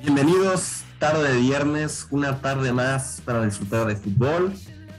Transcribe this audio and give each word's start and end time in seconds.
Bienvenidos, 0.00 0.84
tarde 1.00 1.34
de 1.34 1.40
viernes, 1.40 2.06
una 2.10 2.40
tarde 2.40 2.72
más 2.72 3.20
para 3.24 3.44
disfrutar 3.44 3.84
de 3.86 3.96
fútbol. 3.96 4.52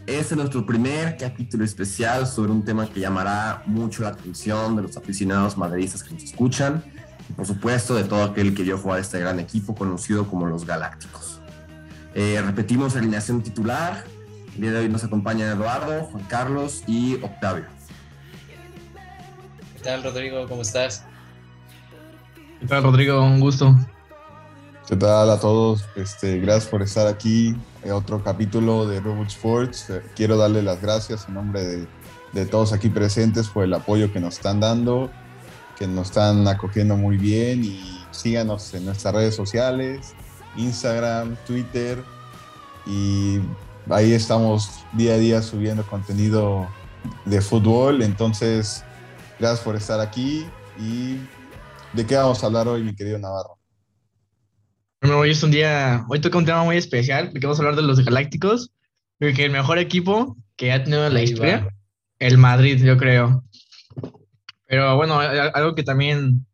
Este 0.05 0.33
es 0.33 0.35
nuestro 0.35 0.65
primer 0.65 1.15
capítulo 1.15 1.63
especial 1.63 2.27
sobre 2.27 2.51
un 2.51 2.65
tema 2.65 2.85
que 2.85 2.99
llamará 2.99 3.63
mucho 3.65 4.03
la 4.03 4.09
atención 4.09 4.75
de 4.75 4.81
los 4.81 4.97
aficionados 4.97 5.57
madridistas 5.57 6.03
que 6.03 6.13
nos 6.13 6.23
escuchan 6.23 6.83
y 7.29 7.33
por 7.33 7.45
supuesto 7.45 7.95
de 7.95 8.03
todo 8.03 8.23
aquel 8.23 8.53
que 8.53 8.63
vio 8.63 8.77
jugar 8.77 8.99
este 8.99 9.19
gran 9.19 9.39
equipo 9.39 9.73
conocido 9.73 10.27
como 10.27 10.47
los 10.47 10.65
Galácticos. 10.65 11.39
Eh, 12.13 12.41
repetimos 12.45 12.93
la 12.93 12.99
alineación 12.99 13.41
titular. 13.41 14.03
El 14.55 14.61
día 14.61 14.71
de 14.71 14.79
hoy 14.79 14.89
nos 14.89 15.05
acompañan 15.05 15.49
Eduardo, 15.49 16.03
Juan 16.05 16.23
Carlos 16.25 16.83
y 16.87 17.15
Octavio. 17.23 17.65
¿Qué 19.77 19.83
tal, 19.83 20.03
Rodrigo? 20.03 20.45
¿Cómo 20.49 20.61
estás? 20.61 21.05
¿Qué 22.59 22.67
tal, 22.67 22.83
Rodrigo? 22.83 23.23
Un 23.23 23.39
gusto. 23.39 23.77
¿Qué 24.89 24.95
tal 24.95 25.29
a 25.29 25.39
todos? 25.39 25.85
Este, 25.95 26.39
gracias 26.39 26.65
por 26.65 26.81
estar 26.81 27.05
aquí 27.05 27.55
en 27.83 27.91
otro 27.91 28.23
capítulo 28.23 28.87
de 28.87 28.99
Robot 28.99 29.27
Sports. 29.27 29.91
Eh, 29.91 30.01
quiero 30.15 30.35
darle 30.35 30.63
las 30.63 30.81
gracias 30.81 31.27
en 31.27 31.35
nombre 31.35 31.63
de, 31.63 31.87
de, 32.33 32.47
todos 32.47 32.73
aquí 32.73 32.89
presentes 32.89 33.49
por 33.49 33.63
el 33.63 33.73
apoyo 33.75 34.11
que 34.11 34.19
nos 34.19 34.37
están 34.37 34.59
dando, 34.59 35.11
que 35.77 35.85
nos 35.85 36.07
están 36.07 36.47
acogiendo 36.47 36.97
muy 36.97 37.17
bien 37.17 37.63
y 37.63 38.03
síganos 38.09 38.73
en 38.73 38.85
nuestras 38.85 39.13
redes 39.13 39.35
sociales, 39.35 40.15
Instagram, 40.57 41.37
Twitter 41.45 42.03
y 42.87 43.41
ahí 43.91 44.13
estamos 44.13 44.71
día 44.93 45.13
a 45.13 45.17
día 45.17 45.43
subiendo 45.43 45.85
contenido 45.85 46.67
de 47.25 47.41
fútbol. 47.41 48.01
Entonces, 48.01 48.83
gracias 49.37 49.63
por 49.63 49.75
estar 49.75 49.99
aquí 49.99 50.47
y 50.79 51.19
¿de 51.93 52.07
qué 52.07 52.15
vamos 52.15 52.41
a 52.41 52.47
hablar 52.47 52.67
hoy, 52.67 52.81
mi 52.81 52.95
querido 52.95 53.19
Navarro? 53.19 53.58
Bueno, 55.01 55.19
hoy 55.19 55.31
es 55.31 55.41
un 55.43 55.51
día, 55.51 56.05
hoy 56.09 56.19
toca 56.19 56.37
un 56.37 56.45
tema 56.45 56.63
muy 56.65 56.75
especial, 56.75 57.29
porque 57.31 57.45
vamos 57.45 57.57
a 57.57 57.61
hablar 57.61 57.77
de 57.77 57.87
los 57.87 58.03
Galácticos, 58.03 58.71
porque 59.17 59.45
el 59.45 59.51
mejor 59.51 59.77
equipo 59.77 60.35
que 60.57 60.73
ha 60.73 60.83
tenido 60.83 61.09
la 61.09 61.21
historia, 61.21 61.69
el 62.19 62.37
Madrid, 62.37 62.83
yo 62.83 62.97
creo. 62.97 63.45
Pero 64.65 64.97
bueno, 64.97 65.17
algo 65.17 65.73
que 65.73 65.83
también 65.83 66.45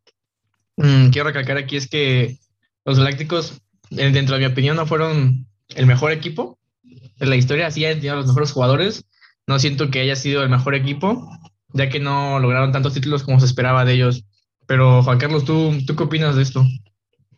mmm, 0.77 1.09
quiero 1.09 1.27
recalcar 1.27 1.57
aquí 1.57 1.75
es 1.75 1.88
que 1.88 2.38
los 2.85 2.99
Galácticos, 2.99 3.61
dentro 3.89 4.35
de 4.35 4.41
mi 4.41 4.45
opinión, 4.45 4.75
no 4.75 4.85
fueron 4.85 5.47
el 5.69 5.88
mejor 5.88 6.11
equipo 6.11 6.59
de 6.83 7.25
la 7.25 7.38
historia, 7.38 7.71
sí 7.71 7.83
han 7.83 7.95
tenido 7.95 8.16
los 8.16 8.27
mejores 8.27 8.51
jugadores, 8.51 9.05
no 9.47 9.57
siento 9.57 9.89
que 9.89 10.01
haya 10.01 10.16
sido 10.16 10.43
el 10.43 10.49
mejor 10.49 10.75
equipo, 10.75 11.27
ya 11.73 11.89
que 11.89 11.99
no 11.99 12.39
lograron 12.39 12.71
tantos 12.71 12.93
títulos 12.93 13.23
como 13.23 13.39
se 13.39 13.47
esperaba 13.47 13.85
de 13.85 13.93
ellos. 13.93 14.23
Pero 14.67 15.01
Juan 15.01 15.17
Carlos, 15.17 15.45
¿tú, 15.45 15.75
¿tú 15.88 15.95
qué 15.95 16.03
opinas 16.03 16.35
de 16.35 16.43
esto? 16.43 16.63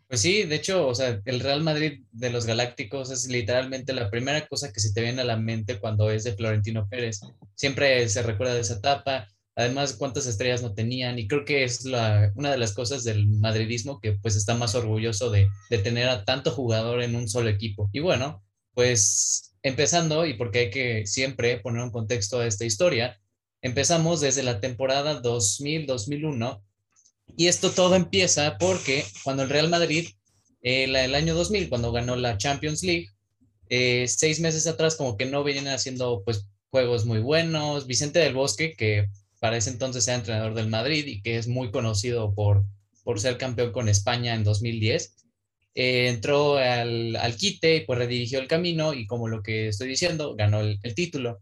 Pues 0.08 0.22
sí, 0.22 0.44
de 0.44 0.55
hecho, 0.55 0.88
o 0.88 0.95
sea, 0.95 1.22
el 1.25 1.39
Real 1.41 1.61
Madrid 1.61 2.03
de 2.11 2.30
los 2.30 2.45
Galácticos 2.45 3.11
es 3.11 3.27
literalmente 3.27 3.91
la 3.94 4.09
primera 4.09 4.47
cosa 4.47 4.72
que 4.72 4.80
se 4.80 4.94
te 4.94 5.02
viene 5.02 5.22
a 5.22 5.25
la 5.25 5.36
mente 5.36 5.80
cuando 5.80 6.09
es 6.09 6.23
de 6.23 6.33
Florentino 6.33 6.88
Pérez. 6.88 7.19
Siempre 7.55 8.08
se 8.08 8.22
recuerda 8.22 8.53
de 8.53 8.61
esa 8.61 8.75
etapa, 8.75 9.28
además 9.55 9.94
cuántas 9.94 10.25
estrellas 10.25 10.61
no 10.61 10.73
tenían 10.73 11.19
y 11.19 11.28
creo 11.28 11.44
que 11.44 11.66
es 11.66 11.83
la, 11.83 12.31
una 12.35 12.52
de 12.52 12.58
las 12.58 12.73
cosas 12.73 13.03
del 13.03 13.28
madridismo 13.28 14.00
que 14.00 14.13
pues 14.13 14.38
está 14.38 14.53
más 14.55 14.75
orgulloso 14.75 15.30
de, 15.30 15.50
de 15.69 15.78
tener 15.80 16.08
a 16.08 16.23
tanto 16.23 16.52
jugador 16.52 17.02
en 17.02 17.16
un 17.16 17.28
solo 17.28 17.50
equipo. 17.50 17.89
Y 17.91 18.00
bueno, 18.00 18.45
pues 18.73 19.55
empezando, 19.61 20.25
y 20.25 20.35
porque 20.35 20.59
hay 20.59 20.69
que 20.69 21.05
siempre 21.05 21.59
poner 21.59 21.83
un 21.83 21.91
contexto 21.91 22.39
a 22.39 22.47
esta 22.47 22.63
historia, 22.63 23.19
empezamos 23.61 24.22
desde 24.22 24.44
la 24.44 24.61
temporada 24.61 25.22
2000-2001 25.22 26.61
y 27.36 27.47
esto 27.47 27.72
todo 27.72 27.95
empieza 27.95 28.58
porque 28.58 29.06
cuando 29.23 29.44
el 29.44 29.50
Real 29.50 29.70
Madrid, 29.70 30.09
eh, 30.61 30.86
el 30.86 31.16
año 31.16 31.36
2000, 31.36 31.69
cuando 31.69 31.92
ganó 31.92 32.16
la 32.16 32.38
Champions 32.38 32.84
League, 32.84 33.09
eh, 33.69 34.08
seis 34.08 34.39
meses 34.39 34.66
atrás 34.68 34.96
como 34.96 35.18
que 35.18 35.25
no 35.25 35.44
venían 35.44 35.68
haciendo 35.68 36.24
pues 36.24 36.47
juegos 36.69 37.06
muy 37.06 37.19
buenos. 37.19 37.88
Vicente 37.88 38.19
del 38.19 38.34
Bosque, 38.34 38.75
que 38.75 39.07
para 39.40 39.57
ese 39.57 39.69
entonces 39.69 40.07
era 40.07 40.18
entrenador 40.18 40.53
del 40.53 40.68
Madrid 40.68 41.06
y 41.06 41.22
que 41.22 41.38
es 41.38 41.47
muy 41.47 41.72
conocido 41.72 42.34
por, 42.34 42.66
por 43.03 43.19
ser 43.19 43.38
campeón 43.38 43.72
con 43.72 43.90
España 43.90 44.34
en 44.35 44.44
2010, 44.44 45.16
eh, 45.75 46.07
entró 46.07 46.57
al, 46.57 47.16
al, 47.18 47.35
quite 47.35 47.78
y 47.78 47.85
pues 47.85 48.00
redirigió 48.00 48.40
el 48.40 48.47
camino 48.47 48.94
y 48.94 49.06
como 49.06 49.28
lo 49.28 49.44
que 49.44 49.68
estoy 49.69 49.90
diciendo, 49.90 50.35
ganó 50.35 50.62
el, 50.62 50.79
el 50.81 50.96
título. 50.96 51.40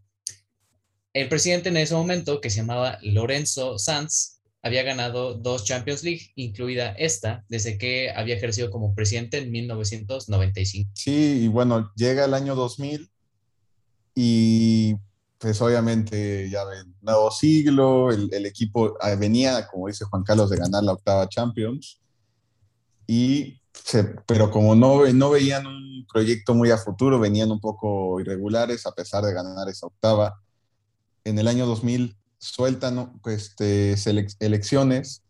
El 1.12 1.28
presidente 1.28 1.70
en 1.70 1.78
ese 1.78 1.94
momento, 1.94 2.40
que 2.40 2.50
se 2.50 2.58
llamaba 2.58 2.98
Lorenzo 3.00 3.78
Sanz, 3.78 4.35
había 4.66 4.82
ganado 4.82 5.34
dos 5.34 5.64
Champions 5.64 6.02
League, 6.02 6.32
incluida 6.34 6.88
esta, 6.92 7.44
desde 7.48 7.78
que 7.78 8.10
había 8.10 8.34
ejercido 8.34 8.70
como 8.70 8.94
presidente 8.94 9.38
en 9.38 9.50
1995. 9.50 10.90
Sí, 10.94 11.44
y 11.44 11.48
bueno, 11.48 11.92
llega 11.94 12.24
el 12.24 12.34
año 12.34 12.54
2000 12.54 13.10
y 14.14 14.96
pues 15.38 15.60
obviamente 15.60 16.48
ya 16.50 16.64
ven, 16.64 16.94
nuevo 17.00 17.30
siglo, 17.30 18.10
el, 18.10 18.28
el, 18.32 18.46
equipo 18.46 18.96
venía, 19.18 19.68
como 19.68 19.86
dice 19.86 20.04
Juan 20.06 20.24
Carlos, 20.24 20.50
de 20.50 20.56
ganar 20.56 20.82
la 20.82 20.92
octava 20.92 21.28
Champions, 21.28 22.00
y 23.06 23.60
se, 23.72 24.04
pero 24.26 24.50
como 24.50 24.74
no, 24.74 25.06
no 25.12 25.30
veían 25.30 25.66
un 25.66 26.06
proyecto 26.10 26.54
muy 26.54 26.70
a 26.70 26.78
futuro, 26.78 27.20
venían 27.20 27.52
un 27.52 27.60
poco 27.60 28.20
irregulares 28.20 28.86
a 28.86 28.92
pesar 28.92 29.22
de 29.24 29.32
ganar 29.32 29.68
esa 29.68 29.86
octava. 29.86 30.40
En 31.24 31.38
el 31.38 31.46
año 31.46 31.66
2000 31.66 32.16
sueltan 32.38 33.20
este, 33.26 33.94
elecciones 34.40 35.22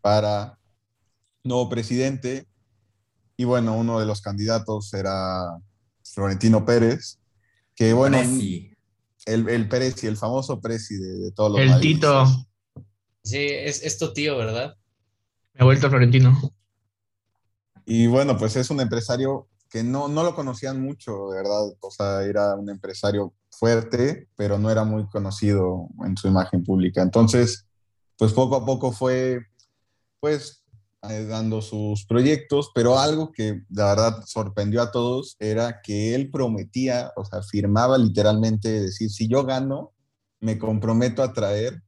para 0.00 0.58
nuevo 1.44 1.68
presidente 1.68 2.46
y 3.36 3.44
bueno, 3.44 3.76
uno 3.76 3.98
de 3.98 4.06
los 4.06 4.20
candidatos 4.20 4.92
era 4.94 5.58
Florentino 6.04 6.64
Pérez, 6.64 7.18
que 7.74 7.92
bueno, 7.92 8.18
Presi. 8.18 8.72
el, 9.26 9.48
el 9.48 9.68
Pérez 9.68 10.02
y 10.04 10.06
el 10.06 10.16
famoso 10.16 10.60
Presi 10.60 10.96
de, 10.96 11.18
de 11.18 11.32
todos 11.32 11.52
los 11.52 11.60
El 11.60 11.80
Tito. 11.80 12.26
Sí, 13.24 13.38
es, 13.38 13.82
es 13.82 13.98
tu 13.98 14.12
tío, 14.12 14.36
¿verdad? 14.36 14.76
Me 15.54 15.62
ha 15.62 15.64
vuelto 15.64 15.88
Florentino. 15.88 16.38
Y 17.84 18.06
bueno, 18.06 18.36
pues 18.36 18.56
es 18.56 18.70
un 18.70 18.80
empresario 18.80 19.48
que 19.68 19.82
no, 19.82 20.08
no 20.08 20.22
lo 20.22 20.34
conocían 20.34 20.80
mucho, 20.80 21.30
de 21.30 21.38
verdad. 21.38 21.74
O 21.80 21.90
sea, 21.90 22.22
era 22.22 22.54
un 22.54 22.68
empresario 22.70 23.34
fuerte, 23.62 24.28
pero 24.34 24.58
no 24.58 24.72
era 24.72 24.82
muy 24.82 25.06
conocido 25.08 25.86
en 26.04 26.16
su 26.16 26.26
imagen 26.26 26.64
pública. 26.64 27.00
Entonces, 27.00 27.64
pues 28.18 28.32
poco 28.32 28.56
a 28.56 28.66
poco 28.66 28.90
fue, 28.90 29.38
pues, 30.18 30.64
eh, 31.08 31.26
dando 31.26 31.62
sus 31.62 32.04
proyectos, 32.04 32.72
pero 32.74 32.98
algo 32.98 33.30
que 33.30 33.62
la 33.70 33.94
verdad 33.94 34.24
sorprendió 34.26 34.82
a 34.82 34.90
todos 34.90 35.36
era 35.38 35.80
que 35.80 36.16
él 36.16 36.28
prometía, 36.28 37.12
o 37.14 37.24
sea, 37.24 37.40
firmaba 37.40 37.98
literalmente 37.98 38.68
decir, 38.68 39.10
si 39.10 39.28
yo 39.28 39.44
gano, 39.44 39.92
me 40.40 40.58
comprometo 40.58 41.22
a 41.22 41.32
traer 41.32 41.84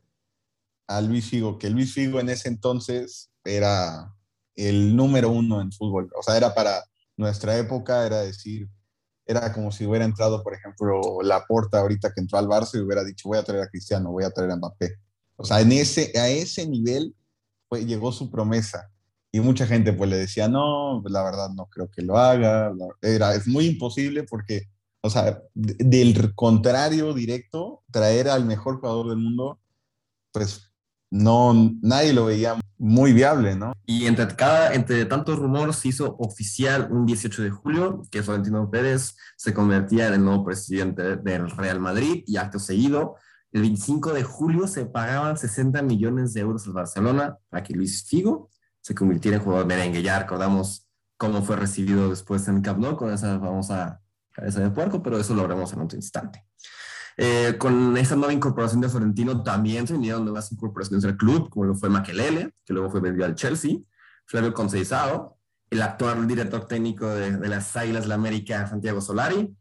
a 0.86 1.00
Luis 1.00 1.28
Figo, 1.28 1.58
que 1.58 1.70
Luis 1.70 1.92
Figo 1.92 2.20
en 2.20 2.28
ese 2.28 2.50
entonces 2.50 3.32
era 3.44 4.14
el 4.54 4.94
número 4.94 5.28
uno 5.28 5.60
en 5.60 5.72
fútbol, 5.72 6.08
o 6.16 6.22
sea, 6.22 6.36
era 6.36 6.54
para 6.54 6.84
nuestra 7.16 7.58
época, 7.58 8.06
era 8.06 8.20
decir, 8.20 8.68
era 9.26 9.52
como 9.52 9.72
si 9.72 9.86
hubiera 9.86 10.04
entrado, 10.04 10.42
por 10.42 10.54
ejemplo, 10.54 11.22
la 11.22 11.44
porta 11.46 11.80
ahorita 11.80 12.12
que 12.12 12.20
entró 12.20 12.38
al 12.38 12.46
Barça 12.46 12.74
y 12.74 12.80
hubiera 12.80 13.04
dicho, 13.04 13.28
voy 13.28 13.38
a 13.38 13.42
traer 13.42 13.62
a 13.62 13.68
Cristiano, 13.68 14.12
voy 14.12 14.24
a 14.24 14.30
traer 14.30 14.50
a 14.50 14.56
Mbappé. 14.56 14.96
O 15.36 15.44
sea, 15.44 15.60
en 15.60 15.72
ese, 15.72 16.12
a 16.18 16.28
ese 16.28 16.66
nivel 16.68 17.14
pues, 17.68 17.86
llegó 17.86 18.12
su 18.12 18.30
promesa. 18.30 18.90
Y 19.32 19.40
mucha 19.40 19.66
gente 19.66 19.92
pues 19.92 20.08
le 20.08 20.16
decía, 20.16 20.48
no, 20.48 21.02
la 21.06 21.24
verdad 21.24 21.50
no 21.50 21.66
creo 21.66 21.90
que 21.90 22.02
lo 22.02 22.16
haga. 22.16 22.72
Era, 23.02 23.34
es 23.34 23.48
muy 23.48 23.66
imposible 23.66 24.22
porque, 24.22 24.68
o 25.00 25.10
sea, 25.10 25.42
del 25.54 26.34
contrario 26.36 27.12
directo, 27.14 27.82
traer 27.90 28.28
al 28.28 28.44
mejor 28.44 28.78
jugador 28.78 29.08
del 29.08 29.18
mundo, 29.18 29.58
pues 30.30 30.70
no, 31.14 31.54
nadie 31.80 32.12
lo 32.12 32.24
veía 32.24 32.56
muy 32.76 33.12
viable, 33.12 33.54
¿no? 33.54 33.72
Y 33.86 34.06
entre, 34.06 34.26
cada, 34.34 34.74
entre 34.74 35.04
tantos 35.04 35.38
rumores 35.38 35.76
se 35.76 35.88
hizo 35.88 36.16
oficial 36.18 36.88
un 36.90 37.06
18 37.06 37.42
de 37.42 37.50
julio 37.50 38.02
que 38.10 38.24
Florentino 38.24 38.68
Pérez 38.68 39.16
se 39.36 39.54
convertía 39.54 40.08
en 40.08 40.14
el 40.14 40.24
nuevo 40.24 40.44
presidente 40.44 41.16
del 41.18 41.48
Real 41.50 41.78
Madrid 41.78 42.24
y 42.26 42.36
acto 42.36 42.58
seguido, 42.58 43.14
el 43.52 43.60
25 43.60 44.12
de 44.12 44.24
julio 44.24 44.66
se 44.66 44.86
pagaban 44.86 45.38
60 45.38 45.82
millones 45.82 46.34
de 46.34 46.40
euros 46.40 46.66
al 46.66 46.72
Barcelona 46.72 47.38
para 47.48 47.62
que 47.62 47.74
Luis 47.74 48.04
Figo 48.08 48.50
se 48.80 48.96
convirtiera 48.96 49.36
en 49.36 49.44
jugador 49.44 49.66
merengue. 49.66 50.02
Ya 50.02 50.18
recordamos 50.18 50.88
cómo 51.16 51.42
fue 51.42 51.54
recibido 51.54 52.10
después 52.10 52.48
en 52.48 52.60
Camp 52.60 52.80
Nou 52.80 52.96
con 52.96 53.12
esa 53.12 53.38
famosa 53.38 54.00
cabeza 54.32 54.58
de 54.58 54.70
puerco, 54.70 55.00
pero 55.00 55.20
eso 55.20 55.32
lo 55.32 55.44
haremos 55.44 55.72
en 55.72 55.80
otro 55.82 55.96
instante. 55.96 56.44
Eh, 57.16 57.56
con 57.58 57.96
esa 57.96 58.16
nueva 58.16 58.32
incorporación 58.32 58.80
de 58.80 58.88
Florentino 58.88 59.42
también 59.42 59.86
se 59.86 59.94
unieron 59.94 60.24
nuevas 60.24 60.50
incorporaciones 60.52 61.04
al 61.04 61.16
club, 61.16 61.48
como 61.48 61.66
lo 61.66 61.74
fue 61.74 61.88
Makelele, 61.88 62.52
que 62.64 62.72
luego 62.72 62.90
fue 62.90 63.00
vendido 63.00 63.24
al 63.24 63.34
Chelsea, 63.34 63.78
Flavio 64.26 64.52
Conceizao, 64.52 65.38
el 65.70 65.82
actual 65.82 66.26
director 66.26 66.66
técnico 66.66 67.08
de, 67.08 67.36
de 67.36 67.48
las 67.48 67.76
Águilas 67.76 68.02
de 68.02 68.08
la 68.08 68.14
América, 68.16 68.66
Santiago 68.66 69.00
Solari, 69.00 69.54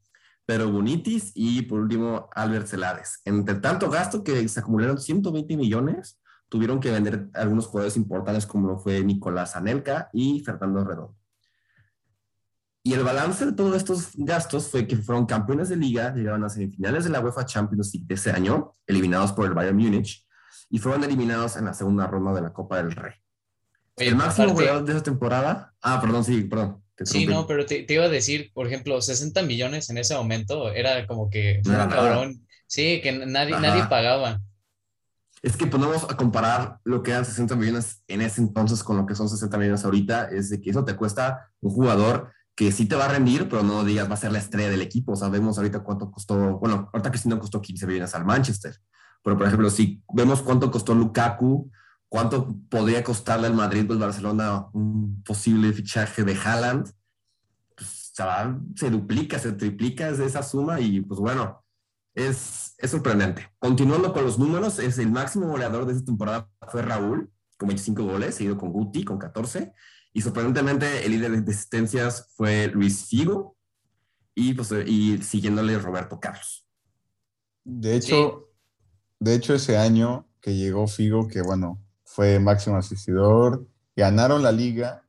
Pedro 0.46 0.72
Bonitis 0.72 1.32
y 1.36 1.62
por 1.64 1.80
último 1.80 2.30
Albert 2.36 2.68
Celades. 2.68 3.22
Entre 3.26 3.56
tanto 3.56 3.90
gasto 3.90 4.24
que 4.24 4.48
se 4.48 4.60
acumularon 4.60 5.00
120 5.00 5.56
millones, 5.56 6.20
tuvieron 6.50 6.80
que 6.80 6.92
vender 6.92 7.30
algunos 7.34 7.68
jugadores 7.68 7.98
importantes 7.98 8.46
como 8.46 8.68
lo 8.68 8.78
fue 8.78 9.04
Nicolás 9.04 9.56
Anelka 9.56 10.10
y 10.14 10.42
Fernando 10.42 10.84
Redondo. 10.84 11.23
Y 12.86 12.94
el 12.94 13.04
balance 13.04 13.46
de 13.46 13.54
todos 13.54 13.78
estos 13.78 14.10
gastos 14.14 14.68
fue 14.68 14.86
que 14.86 14.98
fueron 14.98 15.26
campeones 15.26 15.70
de 15.70 15.78
liga, 15.78 16.14
llegaron 16.14 16.44
a 16.44 16.50
semifinales 16.50 17.06
de 17.06 17.12
la 17.12 17.22
UEFA 17.22 17.46
Champions 17.46 17.94
League 17.94 18.08
de 18.08 18.16
ese 18.16 18.32
año, 18.32 18.76
eliminados 18.86 19.32
por 19.32 19.46
el 19.46 19.54
Bayern 19.54 19.78
Múnich, 19.78 20.28
y 20.70 20.80
fueron 20.80 21.02
eliminados 21.06 21.56
en 21.56 21.64
la 21.66 21.74
segunda 21.74 22.08
ronda 22.08 22.34
de 22.34 22.42
la 22.42 22.52
Copa 22.52 22.78
del 22.78 22.92
Rey. 22.92 23.14
el 23.96 24.16
máximo 24.18 24.54
goleador 24.54 24.84
de 24.84 24.92
esa 24.92 25.04
temporada. 25.04 25.74
Ah, 25.82 26.02
perdón, 26.02 26.26
sí, 26.26 26.42
perdón. 26.44 26.84
Sí, 27.06 27.26
no, 27.26 27.48
pero 27.48 27.66
te, 27.66 27.86
iba 27.88 28.04
a 28.04 28.10
decir, 28.10 28.52
por 28.54 28.68
ejemplo, 28.68 29.02
60 29.02 29.42
millones 29.44 29.90
en 29.90 29.98
ese 29.98 30.16
momento 30.16 30.72
era 30.72 31.08
como 31.08 31.30
que 31.30 31.62
cabrón. 31.64 32.46
Sí, 32.68 33.02
que 33.02 33.12
nadie, 33.12 33.60
nadie 33.60 33.86
pagaba. 33.88 34.42
Es 35.42 35.58
que 35.58 35.68
ponemos 35.68 36.04
a 36.04 36.16
comparar 36.16 36.80
lo 36.84 37.04
que 37.04 37.12
eran 37.12 37.26
60 37.26 37.56
millones 37.56 38.02
en 38.08 38.22
ese 38.22 38.42
entonces 38.42 38.84
con 38.84 38.98
lo 38.98 39.06
que 39.06 39.16
son 39.16 39.28
60 39.28 39.58
millones 39.58 39.84
ahorita, 39.84 40.30
es 40.30 40.50
de 40.50 40.62
que 40.62 40.70
eso 40.70 40.86
te 40.86 40.96
cuesta 40.96 41.52
un 41.62 41.72
jugador 41.72 42.32
que 42.56 42.72
sí 42.72 42.86
te 42.86 42.96
va 42.96 43.06
a 43.06 43.10
rendir, 43.10 43.50
pero 43.50 43.64
no 43.64 43.84
digas 43.84 44.10
va 44.10 44.14
a 44.14 44.18
ser 44.18 44.32
la 44.32 44.40
estrella 44.40 44.70
del 44.70 44.82
equipo. 44.82 45.16
Sabemos 45.16 45.58
ahorita 45.58 45.80
cuánto 45.80 46.12
costó, 46.12 46.60
bueno, 46.60 46.90
ahorita 46.94 47.10
Cristiano 47.10 47.40
costó 47.40 47.62
15 47.62 47.88
millones 47.88 48.14
al 48.16 48.26
Manchester, 48.26 48.76
pero 49.24 49.38
por 49.38 49.48
ejemplo, 49.48 49.70
si 49.70 50.04
vemos 50.14 50.42
cuánto 50.42 50.70
costó 50.70 50.94
Lukaku, 50.94 51.72
cuánto 52.10 52.56
podría 52.70 53.04
costarle 53.04 53.48
al 53.48 53.56
Madrid 53.56 53.90
o 53.90 53.94
al 53.94 54.00
Barcelona 54.00 54.68
un 54.74 55.24
posible 55.24 55.74
fichaje 55.74 56.24
de 56.24 56.36
Haaland, 56.36 56.92
pues, 57.76 58.14
se 58.76 58.90
duplica, 58.92 59.40
se 59.40 59.54
triplica 59.54 60.10
esa 60.10 60.44
suma 60.44 60.80
y 60.80 61.02
pues 61.02 61.20
bueno, 61.20 61.64
es, 62.14 62.76
es 62.78 62.92
sorprendente. 62.92 63.50
Continuando 63.58 64.14
con 64.14 64.24
los 64.24 64.38
números, 64.38 64.78
es 64.78 65.00
el 65.00 65.12
máximo 65.12 65.48
goleador 65.48 65.88
de 65.88 65.94
esta 65.94 66.06
temporada 66.06 66.48
fue 66.70 66.84
Raúl, 66.84 67.32
con 67.58 67.70
25 67.70 68.04
goles, 68.04 68.36
seguido 68.36 68.58
con 68.58 68.72
Guti, 68.72 69.04
con 69.04 69.18
14, 69.18 69.74
y 70.13 70.21
sorprendentemente 70.21 71.06
el 71.06 71.12
líder 71.12 71.31
de 71.31 71.51
asistencias 71.51 72.30
fue 72.36 72.68
Luis 72.68 73.07
Figo, 73.07 73.57
y, 74.36 74.54
pues, 74.54 74.71
y 74.86 75.21
siguiéndole 75.21 75.77
Roberto 75.77 76.19
Carlos. 76.19 76.65
De 77.63 77.95
hecho, 77.95 78.50
de 79.19 79.36
hecho, 79.36 79.54
ese 79.54 79.77
año 79.77 80.27
que 80.42 80.56
llegó 80.56 80.88
Figo, 80.88 81.27
que 81.27 81.42
bueno, 81.42 81.81
fue 82.04 82.39
máximo 82.39 82.77
asistidor, 82.77 83.65
ganaron 83.95 84.44
la 84.44 84.51
liga 84.51 85.04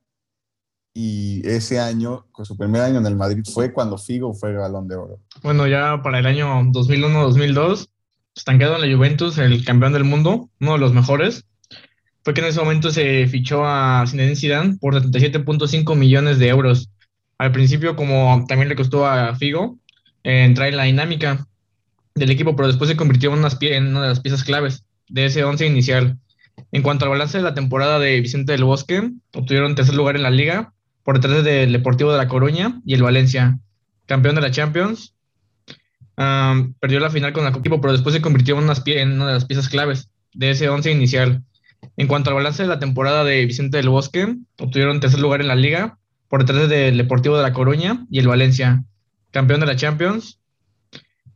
y 0.93 1.43
ese 1.45 1.81
año, 1.81 2.27
con 2.31 2.45
su 2.47 2.57
primer 2.57 2.83
año 2.83 2.99
en 2.99 3.07
el 3.07 3.17
Madrid, 3.17 3.43
fue 3.53 3.73
cuando 3.73 3.99
Figo 3.99 4.33
fue 4.33 4.55
balón 4.55 4.87
de 4.87 4.95
oro. 4.95 5.21
Bueno, 5.43 5.67
ya 5.67 6.01
para 6.03 6.21
el 6.21 6.27
año 6.27 6.47
2001-2002, 6.71 7.89
estancado 8.37 8.77
en 8.77 8.89
la 8.89 8.97
Juventus, 8.97 9.37
el 9.39 9.65
campeón 9.65 9.93
del 9.93 10.05
mundo, 10.05 10.49
uno 10.61 10.73
de 10.75 10.79
los 10.79 10.95
mejores, 10.95 11.45
fue 12.25 12.33
que 12.33 12.41
en 12.41 12.47
ese 12.47 12.61
momento 12.61 12.91
se 12.91 13.27
fichó 13.27 13.67
a 13.67 14.05
Zinedine 14.07 14.37
Zidane 14.37 14.77
por 14.81 14.95
77.5 14.95 15.95
millones 15.95 16.39
de 16.39 16.49
euros. 16.49 16.91
Al 17.37 17.53
principio, 17.53 17.97
como 17.97 18.45
también 18.49 18.69
le 18.69 18.77
costó 18.77 19.07
a 19.07 19.35
Figo, 19.35 19.79
entrar 20.23 20.69
en 20.69 20.77
la 20.77 20.85
dinámica 20.85 21.47
del 22.15 22.31
equipo, 22.31 22.57
pero 22.57 22.69
después 22.69 22.89
se 22.89 22.97
convirtió 22.97 23.33
en, 23.35 23.45
en 23.73 23.89
una 23.89 24.03
de 24.03 24.09
las 24.09 24.21
piezas 24.21 24.43
claves 24.43 24.85
de 25.09 25.27
ese 25.27 25.45
once 25.45 25.67
inicial. 25.67 26.19
En 26.73 26.83
cuanto 26.83 27.05
al 27.05 27.11
balance 27.11 27.37
de 27.37 27.45
la 27.45 27.55
temporada 27.55 27.99
de 27.99 28.21
Vicente 28.21 28.53
del 28.53 28.65
Bosque, 28.65 29.11
obtuvieron 29.35 29.75
tercer 29.75 29.95
lugar 29.95 30.17
en 30.17 30.23
la 30.23 30.31
liga, 30.31 30.73
por 31.03 31.21
detrás 31.21 31.45
del 31.45 31.73
Deportivo 31.73 32.11
de 32.11 32.19
La 32.19 32.29
Coruña 32.29 32.81
y 32.87 32.95
el 32.95 33.03
Valencia, 33.03 33.59
campeón 34.07 34.35
de 34.35 34.41
la 34.41 34.51
Champions. 34.51 35.15
perdió 36.17 37.01
la 37.01 37.11
final 37.11 37.33
con 37.33 37.47
el 37.47 37.55
equipo, 37.55 37.81
pero 37.81 37.93
después 37.93 38.15
se 38.15 38.23
convirtió 38.23 38.57
en 38.57 38.65
una, 38.65 38.75
en 38.87 39.13
una, 39.13 39.27
de 39.29 39.35
las 39.35 39.45
piezas 39.45 39.69
claves 39.69 40.09
de 40.33 40.51
ese 40.51 40.69
once 40.69 40.91
inicial. 40.91 41.43
En 41.97 42.07
cuanto 42.07 42.31
al 42.31 42.37
balance 42.37 42.63
de 42.63 42.69
la 42.69 42.79
temporada 42.79 43.25
de 43.25 43.45
Vicente 43.47 43.77
del 43.77 43.89
Bosque, 43.89 44.37
obtuvieron 44.59 45.01
tercer 45.01 45.21
lugar 45.21 45.41
en 45.41 45.49
la 45.49 45.55
liga, 45.55 45.99
por 46.29 46.45
detrás 46.45 46.69
del 46.69 46.97
Deportivo 46.97 47.37
de 47.37 47.43
La 47.43 47.53
Coruña 47.53 48.07
y 48.11 48.19
el 48.19 48.29
Valencia, 48.29 48.85
campeón 49.31 49.61
de 49.61 49.67
la 49.67 49.77
Champions. 49.77 50.41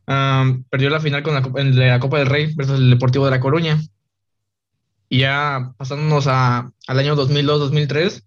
perdió 0.05 0.89
la 0.89 0.99
final 0.99 1.23
con 1.23 1.33
la, 1.35 1.61
en 1.61 1.77
la 1.77 1.99
Copa 1.99 2.19
del 2.19 2.27
Rey 2.27 2.53
versus 2.55 2.79
el 2.79 2.89
Deportivo 2.89 3.25
de 3.25 3.31
La 3.31 3.39
Coruña. 3.39 3.79
Y 5.07 5.19
ya 5.19 5.73
pasándonos 5.77 6.27
a, 6.27 6.71
al 6.87 6.99
año 6.99 7.15
2002-2003, 7.15 8.23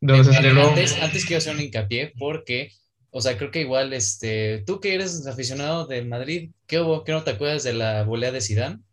donde 0.00 0.24
se 0.24 0.32
celebró. 0.32 0.68
Antes, 0.68 1.00
antes 1.00 1.24
quiero 1.24 1.38
hacer 1.38 1.54
un 1.54 1.62
hincapié 1.62 2.12
porque, 2.18 2.72
o 3.10 3.20
sea, 3.20 3.36
creo 3.36 3.50
que 3.50 3.62
igual, 3.62 3.92
este, 3.92 4.62
tú 4.66 4.80
que 4.80 4.94
eres 4.94 5.26
aficionado 5.26 5.86
de 5.86 6.02
Madrid, 6.04 6.50
¿qué 6.66 6.80
hubo? 6.80 7.04
¿Qué 7.04 7.12
no 7.12 7.22
te 7.22 7.32
acuerdas 7.32 7.62
de 7.64 7.72
la 7.72 8.04
volea 8.04 8.32
de 8.32 8.40
Sidán? 8.40 8.84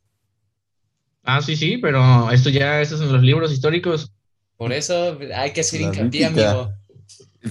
Ah, 1.23 1.41
sí, 1.41 1.55
sí, 1.55 1.77
pero 1.77 2.31
esto 2.31 2.49
ya, 2.49 2.81
estos 2.81 2.99
son 2.99 3.11
los 3.11 3.21
libros 3.21 3.51
históricos. 3.51 4.11
Por 4.57 4.73
eso 4.73 5.17
hay 5.35 5.53
que 5.53 5.61
hacer 5.61 5.81
hincapié, 5.81 6.25
amigo. 6.25 6.73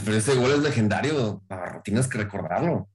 Pero 0.04 0.16
ese 0.16 0.34
gol 0.34 0.50
es 0.50 0.58
legendario, 0.58 1.42
tienes 1.82 2.06
que 2.06 2.18
recordarlo. 2.18 2.88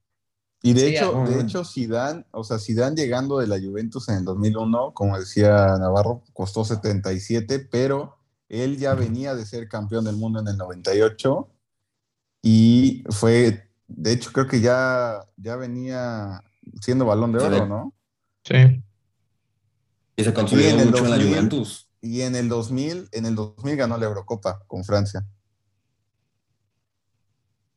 Y 0.61 0.73
de 0.73 0.89
hecho, 0.89 1.25
de 1.27 1.41
hecho, 1.41 1.65
Zidane, 1.65 2.25
o 2.31 2.43
sea, 2.43 2.57
Zidane 2.57 2.95
llegando 2.95 3.39
de 3.39 3.47
la 3.47 3.59
Juventus 3.59 4.07
en 4.07 4.19
el 4.19 4.23
2001, 4.23 4.93
como 4.93 5.19
decía 5.19 5.75
Navarro, 5.77 6.23
costó 6.31 6.63
77, 6.63 7.67
pero 7.69 8.17
él 8.47 8.77
ya 8.77 8.93
venía 8.93 9.35
de 9.35 9.45
ser 9.45 9.67
campeón 9.67 10.05
del 10.05 10.15
mundo 10.15 10.39
en 10.39 10.47
el 10.47 10.55
98 10.55 11.49
y 12.43 13.03
fue, 13.09 13.69
de 13.87 14.13
hecho, 14.13 14.31
creo 14.31 14.47
que 14.47 14.61
ya, 14.61 15.25
ya 15.35 15.57
venía 15.57 16.41
siendo 16.79 17.05
balón 17.05 17.33
de 17.33 17.39
oro, 17.39 17.65
¿no? 17.65 17.93
Sí. 18.45 18.81
Y 20.15 20.24
se 20.24 20.33
consolidó 20.33 20.77
mucho 20.77 21.06
en 21.06 21.12
la 21.12 21.18
Juventus. 21.18 21.89
Y 22.01 22.21
en 22.21 22.36
el 22.36 22.50
2000, 22.50 23.10
en 23.12 23.25
el 23.25 23.36
2000 23.36 23.75
ganó 23.77 23.98
la 23.98 24.06
Eurocopa 24.06 24.60
con 24.68 24.83
Francia. 24.83 25.25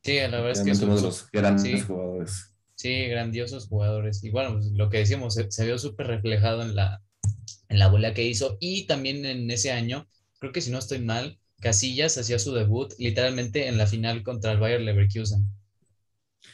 Sí, 0.03 0.19
la 0.19 0.27
verdad 0.27 0.51
es 0.51 0.61
que 0.61 0.71
es 0.71 0.81
uno 0.81 0.95
de 0.95 1.01
los 1.01 1.31
grandes 1.31 1.85
jugadores. 1.85 2.53
Sí, 2.75 3.07
grandiosos 3.07 3.67
jugadores. 3.67 4.23
Y 4.23 4.29
bueno, 4.29 4.53
pues, 4.53 4.67
lo 4.67 4.89
que 4.89 4.99
decíamos, 4.99 5.33
se, 5.33 5.65
vio 5.65 5.79
súper 5.79 6.07
reflejado 6.07 6.61
en 6.61 6.75
la, 6.75 7.01
en 7.69 7.79
la 7.79 7.87
bola 7.87 8.13
que 8.13 8.23
hizo. 8.23 8.57
Y 8.59 8.85
también 8.85 9.25
en 9.25 9.49
ese 9.49 9.71
año, 9.71 10.07
creo 10.39 10.51
que 10.51 10.61
si 10.61 10.71
no 10.71 10.77
estoy 10.77 10.99
mal, 10.99 11.39
Casillas 11.59 12.17
hacía 12.17 12.37
su 12.37 12.53
debut 12.53 12.93
literalmente 12.99 13.67
en 13.67 13.77
la 13.77 13.87
final 13.87 14.23
contra 14.23 14.51
el 14.51 14.59
Bayer 14.59 14.81
Leverkusen. 14.81 15.47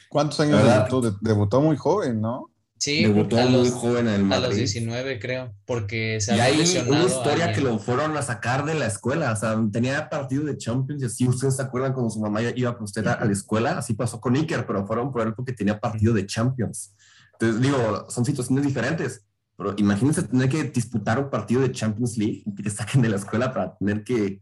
¿Cuántos 0.09 0.39
años 0.39 0.63
debutó? 0.63 1.17
Debutó 1.21 1.61
muy 1.61 1.75
joven, 1.75 2.21
¿no? 2.21 2.52
Sí, 2.83 3.01
debutó 3.01 3.37
muy 3.37 3.69
joven 3.69 4.09
en 4.09 4.13
el 4.13 4.23
Madrid. 4.25 4.43
A 4.43 4.47
los 4.49 4.57
19, 4.57 5.17
creo, 5.17 5.55
porque 5.65 6.19
se 6.19 6.33
había 6.33 6.49
lesionado. 6.49 6.93
una 6.93 7.05
historia 7.05 7.53
que 7.53 7.61
lo 7.61 7.79
fueron 7.79 8.17
a 8.17 8.21
sacar 8.21 8.65
de 8.65 8.73
la 8.73 8.87
escuela, 8.87 9.31
o 9.31 9.35
sea, 9.37 9.57
tenía 9.71 10.09
partido 10.09 10.43
de 10.43 10.57
Champions 10.57 11.01
y 11.01 11.05
así, 11.05 11.25
¿ustedes 11.25 11.55
se 11.55 11.61
acuerdan 11.61 11.93
cuando 11.93 12.09
su 12.09 12.19
mamá 12.19 12.41
iba 12.41 12.75
con 12.75 12.83
usted 12.83 13.07
a, 13.07 13.23
la 13.23 13.31
escuela? 13.31 13.77
Así 13.77 13.93
pasó 13.93 14.19
con 14.19 14.35
Iker, 14.35 14.65
pero 14.67 14.85
fueron 14.85 15.13
por 15.13 15.25
él 15.25 15.33
porque 15.33 15.53
tenía 15.53 15.79
partido 15.79 16.13
de 16.13 16.25
Champions. 16.25 16.93
Entonces, 17.31 17.61
digo, 17.61 18.05
son 18.09 18.25
situaciones 18.25 18.65
diferentes, 18.65 19.25
pero 19.55 19.73
imagínense 19.77 20.23
tener 20.23 20.49
que 20.49 20.65
disputar 20.65 21.19
un 21.19 21.29
partido 21.29 21.61
de 21.61 21.71
Champions 21.71 22.17
League 22.17 22.43
y 22.45 22.53
que 22.53 22.63
te 22.63 22.69
saquen 22.69 23.01
de 23.01 23.07
la 23.07 23.15
escuela 23.15 23.53
para 23.53 23.77
tener 23.77 24.03
que 24.03 24.41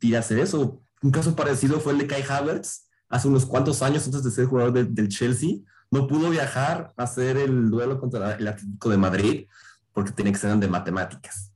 pues, 0.00 0.14
hacer 0.16 0.40
eso. 0.40 0.82
Un 1.02 1.12
caso 1.12 1.36
parecido 1.36 1.78
fue 1.78 1.92
el 1.92 2.00
de 2.00 2.08
Kai 2.08 2.24
Havertz, 2.28 2.88
hace 3.08 3.28
unos 3.28 3.46
cuantos 3.46 3.80
años 3.80 4.04
antes 4.06 4.24
de 4.24 4.32
ser 4.32 4.46
jugador 4.46 4.72
del 4.72 5.08
Chelsea 5.08 5.60
no 5.90 6.06
pudo 6.06 6.30
viajar 6.30 6.92
a 6.96 7.02
hacer 7.02 7.36
el 7.36 7.70
duelo 7.70 7.98
contra 7.98 8.34
el 8.36 8.48
Atlético 8.48 8.90
de 8.90 8.96
Madrid 8.96 9.46
porque 9.92 10.12
tenía 10.12 10.30
examen 10.30 10.60
de 10.60 10.68
matemáticas. 10.68 11.52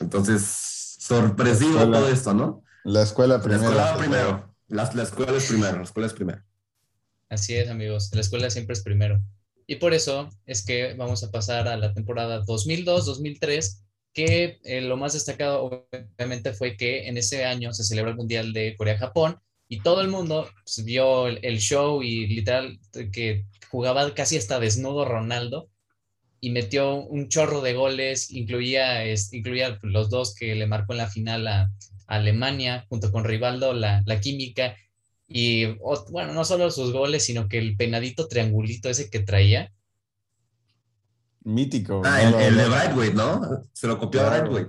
Entonces, 0.00 0.96
sorpresivo 0.98 1.80
todo 1.80 2.08
esto, 2.08 2.32
¿no? 2.32 2.62
La 2.84 3.02
escuela 3.02 3.40
primero. 3.40 3.74
La 3.74 3.90
escuela 3.90 3.98
primero. 3.98 4.54
La, 4.68 4.82
escuela 4.82 5.36
es 5.36 5.46
primero, 5.46 5.76
la 5.76 5.82
escuela 5.82 6.06
es 6.06 6.12
primero. 6.12 6.42
Así 7.28 7.54
es, 7.54 7.68
amigos. 7.68 8.10
La 8.12 8.20
escuela 8.20 8.50
siempre 8.50 8.74
es 8.74 8.82
primero. 8.82 9.20
Y 9.66 9.76
por 9.76 9.94
eso 9.94 10.28
es 10.44 10.64
que 10.64 10.94
vamos 10.94 11.24
a 11.24 11.30
pasar 11.30 11.66
a 11.66 11.76
la 11.76 11.92
temporada 11.92 12.44
2002-2003, 12.44 13.82
que 14.12 14.60
eh, 14.62 14.80
lo 14.80 14.96
más 14.96 15.12
destacado 15.12 15.64
obviamente 15.64 16.52
fue 16.52 16.76
que 16.76 17.08
en 17.08 17.16
ese 17.16 17.44
año 17.44 17.72
se 17.72 17.84
celebró 17.84 18.12
el 18.12 18.16
Mundial 18.16 18.52
de 18.52 18.76
Corea-Japón 18.76 19.40
y 19.68 19.80
todo 19.80 20.00
el 20.00 20.08
mundo 20.08 20.48
pues, 20.64 20.84
vio 20.84 21.26
el, 21.26 21.58
show 21.58 22.02
y 22.02 22.26
literal 22.26 22.78
que 23.12 23.44
jugaba 23.68 24.14
casi 24.14 24.36
hasta 24.36 24.60
desnudo 24.60 25.04
Ronaldo 25.04 25.68
y 26.40 26.50
metió 26.50 26.96
un 26.96 27.28
chorro 27.28 27.60
de 27.60 27.74
goles, 27.74 28.30
incluía, 28.30 29.04
incluía 29.32 29.78
los 29.82 30.10
dos 30.10 30.34
que 30.34 30.54
le 30.54 30.66
marcó 30.66 30.92
en 30.92 30.98
la 30.98 31.08
final 31.08 31.46
a, 31.48 31.70
Alemania, 32.06 32.86
junto 32.88 33.10
con 33.10 33.24
Rivaldo, 33.24 33.72
la, 33.72 34.20
química, 34.20 34.76
y 35.26 35.66
bueno, 36.10 36.32
no 36.32 36.44
solo 36.44 36.70
sus 36.70 36.92
goles, 36.92 37.24
sino 37.24 37.48
que 37.48 37.58
el 37.58 37.76
penadito 37.76 38.28
triangulito 38.28 38.88
ese 38.88 39.10
que 39.10 39.18
traía. 39.18 39.72
Mítico. 41.42 42.02
Ah, 42.04 42.22
el, 42.22 42.56
de 42.56 42.68
Brightweight, 42.68 43.14
¿no? 43.14 43.40
Se 43.72 43.88
lo 43.88 43.98
copió 43.98 44.20
a 44.20 44.30
Brightweight. 44.30 44.68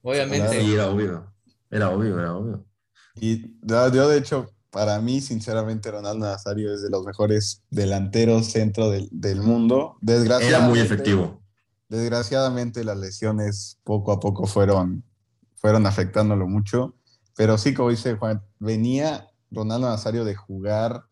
Obviamente. 0.00 0.62
Sí, 0.62 0.72
era 0.72 0.88
obvio. 0.88 1.30
Era 1.70 1.90
obvio, 1.90 2.18
era 2.18 2.34
obvio. 2.34 2.64
Y 3.20 3.56
yo, 3.62 4.08
de 4.08 4.18
hecho, 4.18 4.50
para 4.70 5.00
mí, 5.00 5.20
sinceramente, 5.20 5.90
Ronaldo 5.90 6.26
Nazario 6.26 6.72
es 6.72 6.82
de 6.82 6.90
los 6.90 7.04
mejores 7.04 7.62
delanteros 7.70 8.46
centro 8.46 8.90
del, 8.90 9.40
mundo. 9.40 9.96
Desgraciadamente, 10.00 10.56
Era 10.56 10.68
muy 10.68 10.78
efectivo. 10.80 11.42
Desgraciadamente, 11.88 12.84
las 12.84 12.98
lesiones 12.98 13.78
poco 13.84 14.12
a 14.12 14.20
poco 14.20 14.46
fueron, 14.46 15.04
fueron 15.54 15.86
afectándolo 15.86 16.46
mucho. 16.46 16.94
Pero 17.36 17.56
sí, 17.56 17.72
como 17.72 17.90
dice 17.90 18.16
Juan, 18.16 18.42
venía 18.58 19.28
Ronaldo 19.50 19.88
Nazario 19.88 20.24
de 20.24 20.34
jugar 20.34 21.04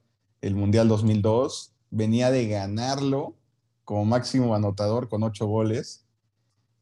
el 0.42 0.54
Mundial 0.54 0.88
2002, 0.88 1.72
venía 1.90 2.30
de 2.30 2.48
ganarlo 2.48 3.36
como 3.84 4.04
máximo 4.04 4.54
anotador 4.54 5.08
con 5.08 5.22
ocho 5.22 5.46
goles. 5.46 6.05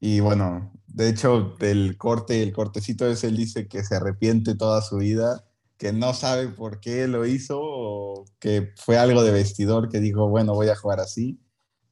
Y 0.01 0.21
bueno, 0.21 0.73
de 0.87 1.09
hecho, 1.09 1.57
del 1.59 1.97
corte, 1.97 2.43
el 2.43 2.53
cortecito 2.53 3.07
ese, 3.07 3.29
él 3.29 3.37
dice 3.37 3.67
que 3.67 3.83
se 3.83 3.97
arrepiente 3.97 4.55
toda 4.55 4.81
su 4.83 4.99
vida, 4.99 5.45
que 5.77 5.93
no 5.93 6.15
sabe 6.15 6.49
por 6.49 6.81
qué 6.81 7.09
lo 7.09 7.27
hizo, 7.27 7.59
o 7.61 8.25
que 8.39 8.73
fue 8.77 8.97
algo 8.97 9.23
de 9.23 9.33
vestidor 9.33 9.89
que 9.89 10.01
dijo, 10.01 10.29
bueno, 10.29 10.55
voy 10.55 10.69
a 10.69 10.77
jugar 10.77 11.01
así. 11.01 11.41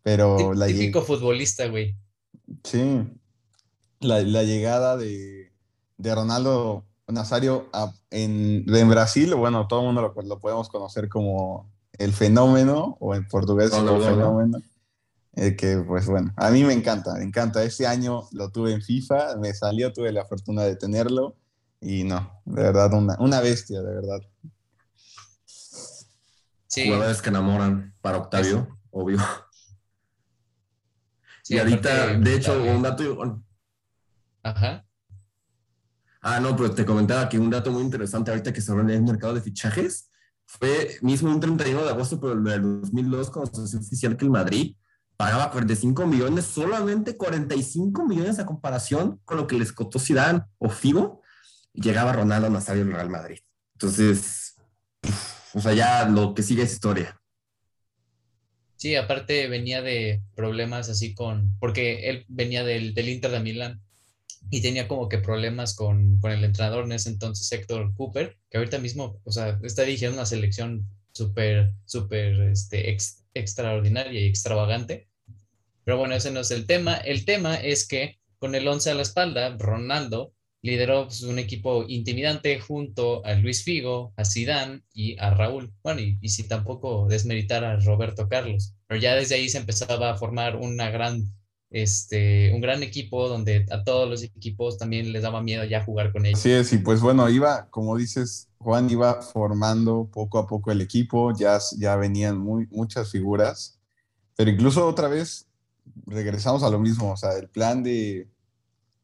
Pero 0.02 0.54
la 0.54 0.66
Típico 0.66 1.02
futbolista, 1.02 1.66
güey. 1.68 1.96
Sí. 2.64 3.04
La, 4.00 4.22
llegada 4.42 4.96
de, 4.96 5.50
Ronaldo 5.98 6.84
Nazario 7.08 7.68
en, 8.10 8.64
Brasil, 8.88 9.34
bueno, 9.34 9.66
todo 9.68 9.80
el 9.80 9.86
mundo 9.86 10.02
lo, 10.02 10.22
lo 10.22 10.38
podemos 10.38 10.68
conocer 10.68 11.08
como 11.08 11.70
el 11.98 12.12
fenómeno, 12.12 12.96
o 13.00 13.14
en 13.14 13.26
portugués 13.28 13.72
el 13.72 13.86
fenómeno. 13.86 14.60
Eh, 15.34 15.56
que 15.56 15.78
pues 15.78 16.06
bueno, 16.06 16.32
a 16.36 16.50
mí 16.50 16.62
me 16.62 16.74
encanta, 16.74 17.14
me 17.14 17.24
encanta. 17.24 17.62
Este 17.62 17.86
año 17.86 18.28
lo 18.32 18.50
tuve 18.50 18.72
en 18.72 18.82
FIFA, 18.82 19.36
me 19.36 19.54
salió, 19.54 19.92
tuve 19.92 20.12
la 20.12 20.26
fortuna 20.26 20.62
de 20.62 20.76
tenerlo 20.76 21.36
y 21.80 22.04
no, 22.04 22.42
de 22.44 22.62
verdad, 22.62 22.92
una, 22.92 23.16
una 23.18 23.40
bestia, 23.40 23.80
de 23.80 23.94
verdad. 23.94 24.20
Sí. 26.66 26.84
Jugadores 26.86 27.20
que 27.22 27.30
enamoran 27.30 27.94
para 28.00 28.18
Octavio, 28.18 28.78
obvio. 28.90 29.18
y 31.48 31.58
ahorita, 31.58 32.18
de 32.18 32.34
hecho, 32.34 32.62
un 32.62 32.82
dato. 32.82 33.42
Ajá. 34.42 34.86
Ah, 36.20 36.40
no, 36.40 36.54
pero 36.56 36.72
te 36.72 36.84
comentaba 36.84 37.28
que 37.28 37.38
un 37.38 37.50
dato 37.50 37.72
muy 37.72 37.82
interesante 37.82 38.30
ahorita 38.30 38.52
que 38.52 38.60
se 38.60 38.70
abre 38.70 38.94
el 38.94 39.02
mercado 39.02 39.34
de 39.34 39.40
fichajes 39.40 40.08
fue 40.46 40.98
mismo 41.00 41.30
un 41.30 41.40
31 41.40 41.82
de 41.82 41.90
agosto 41.90 42.20
pero 42.20 42.36
del 42.36 42.80
2002 42.82 43.30
cuando 43.30 43.66
se 43.66 43.76
oficial 43.76 44.16
que 44.16 44.24
el 44.24 44.30
Madrid 44.30 44.76
pagaba 45.22 45.52
45 45.52 46.04
millones, 46.08 46.46
solamente 46.46 47.16
45 47.16 48.04
millones 48.08 48.40
a 48.40 48.44
comparación 48.44 49.20
con 49.24 49.36
lo 49.36 49.46
que 49.46 49.56
les 49.56 49.72
costó 49.72 50.00
Zidane 50.00 50.42
o 50.58 50.68
Figo, 50.68 51.22
llegaba 51.72 52.12
Ronaldo 52.12 52.50
Nazario 52.50 52.82
al 52.82 52.92
Real 52.92 53.08
Madrid. 53.08 53.38
Entonces, 53.74 54.56
o 55.54 55.60
sea, 55.60 55.74
ya 55.74 56.08
lo 56.08 56.34
que 56.34 56.42
sigue 56.42 56.64
es 56.64 56.72
historia. 56.72 57.20
Sí, 58.74 58.96
aparte 58.96 59.46
venía 59.46 59.80
de 59.80 60.24
problemas 60.34 60.88
así 60.88 61.14
con, 61.14 61.56
porque 61.60 62.10
él 62.10 62.24
venía 62.26 62.64
del, 62.64 62.92
del 62.92 63.08
Inter 63.08 63.30
de 63.30 63.38
Milán 63.38 63.80
y 64.50 64.60
tenía 64.60 64.88
como 64.88 65.08
que 65.08 65.18
problemas 65.18 65.76
con, 65.76 66.18
con, 66.18 66.32
el 66.32 66.42
entrenador 66.42 66.84
en 66.84 66.90
ese 66.90 67.10
entonces, 67.10 67.52
Héctor 67.52 67.94
Cooper, 67.94 68.38
que 68.50 68.58
ahorita 68.58 68.80
mismo, 68.80 69.20
o 69.22 69.30
sea, 69.30 69.60
está 69.62 69.82
dirigiendo 69.82 70.16
una 70.16 70.26
selección 70.26 70.84
súper, 71.12 71.74
súper 71.84 72.40
este, 72.40 72.96
extraordinaria 73.34 74.20
y 74.20 74.26
extravagante. 74.26 75.11
Pero 75.84 75.98
bueno, 75.98 76.14
ese 76.14 76.30
no 76.30 76.40
es 76.40 76.50
el 76.50 76.66
tema. 76.66 76.96
El 76.96 77.24
tema 77.24 77.56
es 77.56 77.86
que 77.86 78.18
con 78.38 78.54
el 78.54 78.66
11 78.66 78.90
a 78.90 78.94
la 78.94 79.02
espalda, 79.02 79.56
Ronaldo 79.58 80.32
lideró 80.62 81.06
pues, 81.06 81.22
un 81.22 81.38
equipo 81.38 81.84
intimidante 81.88 82.60
junto 82.60 83.24
a 83.24 83.34
Luis 83.34 83.64
Figo, 83.64 84.12
a 84.16 84.24
Zidane 84.24 84.82
y 84.94 85.18
a 85.18 85.30
Raúl. 85.30 85.72
Bueno, 85.82 86.00
y, 86.00 86.28
si 86.28 86.44
tampoco 86.48 87.06
desmeritar 87.08 87.64
a 87.64 87.76
Roberto 87.76 88.28
Carlos. 88.28 88.74
Pero 88.86 89.00
ya 89.00 89.14
desde 89.14 89.34
ahí 89.34 89.48
se 89.48 89.58
empezaba 89.58 90.10
a 90.10 90.16
formar 90.16 90.56
una 90.56 90.90
gran 90.90 91.24
este, 91.72 92.52
un 92.54 92.60
gran 92.60 92.82
equipo 92.82 93.28
donde 93.28 93.64
a 93.70 93.82
todos 93.82 94.08
los 94.08 94.22
equipos 94.22 94.76
también 94.76 95.10
les 95.10 95.22
daba 95.22 95.42
miedo 95.42 95.64
ya 95.64 95.82
jugar 95.82 96.12
con 96.12 96.26
ellos. 96.26 96.38
Así 96.38 96.50
es, 96.50 96.70
y 96.74 96.78
pues 96.78 97.00
bueno, 97.00 97.28
iba, 97.30 97.66
como 97.70 97.96
dices, 97.96 98.48
Juan 98.58 98.90
iba 98.90 99.22
formando 99.22 100.06
poco 100.12 100.38
a 100.38 100.46
poco 100.46 100.70
el 100.70 100.82
equipo, 100.82 101.34
ya, 101.34 101.58
ya 101.78 101.96
venían 101.96 102.38
muy, 102.38 102.66
muchas 102.70 103.10
figuras, 103.10 103.78
pero 104.36 104.50
incluso 104.50 104.86
otra 104.86 105.08
vez 105.08 105.46
regresamos 106.06 106.62
a 106.62 106.70
lo 106.70 106.78
mismo, 106.78 107.12
o 107.12 107.16
sea, 107.16 107.32
el 107.32 107.48
plan 107.48 107.82
de, 107.82 108.28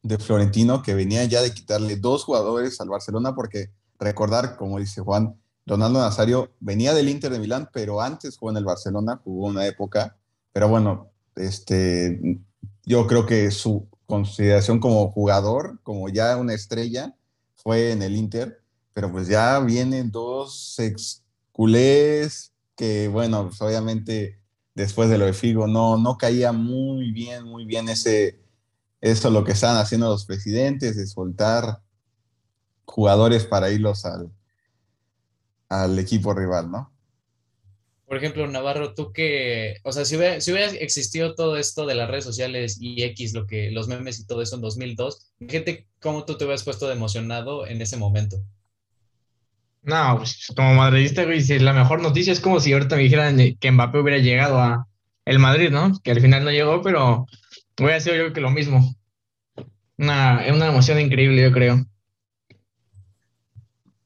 de 0.03 0.19
Florentino 0.19 0.83
que 0.83 0.95
venía 0.95 1.25
ya 1.25 1.43
de 1.43 1.53
quitarle 1.53 1.97
dos 1.97 2.25
jugadores 2.25 2.81
al 2.81 2.89
Barcelona, 2.89 3.35
porque 3.35 3.71
recordar, 3.99 4.57
como 4.57 4.79
dice 4.79 5.01
Juan, 5.01 5.37
Ronaldo 5.67 6.01
Nazario 6.01 6.53
venía 6.61 6.95
del 6.95 7.09
Inter 7.09 7.31
de 7.31 7.39
Milán, 7.39 7.69
pero 7.73 8.01
antes 8.01 8.39
jugó 8.39 8.53
en 8.53 8.57
el 8.57 8.65
Barcelona, 8.65 9.21
jugó 9.23 9.49
una 9.49 9.67
época, 9.67 10.17
pero 10.53 10.69
bueno, 10.69 11.11
este, 11.37 12.41
yo 12.85 13.07
creo 13.07 13.27
que 13.27 13.51
su 13.51 13.87
consideración 14.07 14.81
como 14.81 15.11
jugador, 15.13 15.79
como 15.83 16.09
ya 16.09 16.37
una 16.39 16.55
estrella, 16.55 17.15
fue 17.55 17.93
en 17.93 18.03
el 18.03 18.17
Inter, 18.17 18.63
pero 18.95 19.13
pues 19.13 19.29
ya 19.29 19.61
vienen 19.61 20.11
dos 20.11 20.79
ex 20.79 21.23
culés 21.53 22.53
que, 22.75 23.09
bueno, 23.09 23.49
pues 23.49 23.61
obviamente 23.61 24.38
después 24.79 25.11
de 25.11 25.19
lo 25.19 25.27
de 25.27 25.33
Figo 25.33 25.67
no, 25.67 25.99
no 25.99 26.17
caía 26.17 26.53
muy 26.53 27.11
bien, 27.11 27.45
muy 27.45 27.65
bien 27.65 27.89
ese, 27.89 28.39
eso 29.01 29.29
lo 29.29 29.43
que 29.43 29.51
están 29.53 29.77
haciendo 29.77 30.09
los 30.09 30.25
presidentes, 30.25 30.97
de 30.97 31.07
soltar 31.07 31.81
jugadores 32.85 33.45
para 33.45 33.71
irlos 33.71 34.05
al, 34.05 34.31
al 35.69 35.99
equipo 35.99 36.33
rival, 36.33 36.71
¿no? 36.71 36.93
Por 38.07 38.17
ejemplo, 38.17 38.47
Navarro, 38.47 38.95
tú 38.95 39.13
que, 39.13 39.79
o 39.83 39.93
sea, 39.93 40.05
si 40.05 40.17
hubiera, 40.17 40.41
si 40.41 40.53
hubiera 40.53 40.71
existido 40.71 41.35
todo 41.35 41.59
esto 41.59 41.85
de 41.85 41.97
las 41.97 42.09
redes 42.09 42.25
sociales 42.25 42.79
y 42.81 43.03
X, 43.03 43.35
lo 43.35 43.47
que, 43.47 43.73
los 43.73 43.89
memes 43.89 44.21
y 44.21 44.27
todo 44.27 44.43
eso 44.43 44.55
en 44.55 44.63
2002, 44.63 45.33
gente, 45.49 45.89
¿cómo 46.01 46.25
tú 46.25 46.39
te 46.39 46.45
hubieras 46.45 46.63
puesto 46.63 46.87
de 46.87 46.95
emocionado 46.95 47.67
en 47.67 47.83
ese 47.83 47.97
momento? 47.97 48.39
No, 49.89 50.19
pues 50.19 50.53
como 50.55 50.75
madridista, 50.75 51.25
güey, 51.25 51.41
si 51.41 51.59
la 51.59 51.73
mejor 51.73 52.03
noticia 52.03 52.31
es 52.31 52.41
como 52.41 52.61
si 52.61 52.75
ahorita 52.75 52.95
me 52.95 53.05
dijeran 53.05 53.39
que 53.59 53.71
Mbappé 53.73 53.99
hubiera 53.99 54.19
llegado 54.19 54.61
a 54.61 54.87
el 55.25 55.39
Madrid, 55.39 55.71
¿no? 55.71 55.99
Que 56.05 56.11
al 56.11 56.21
final 56.21 56.45
no 56.45 56.51
llegó, 56.51 56.83
pero 56.83 57.27
hubiera 57.79 57.99
sido 57.99 58.15
yo 58.15 58.23
creo 58.25 58.33
que 58.35 58.41
lo 58.43 58.51
mismo. 58.51 58.95
Una, 59.97 60.45
una 60.53 60.67
emoción 60.67 61.01
increíble, 61.01 61.41
yo 61.41 61.53
creo. 61.53 61.87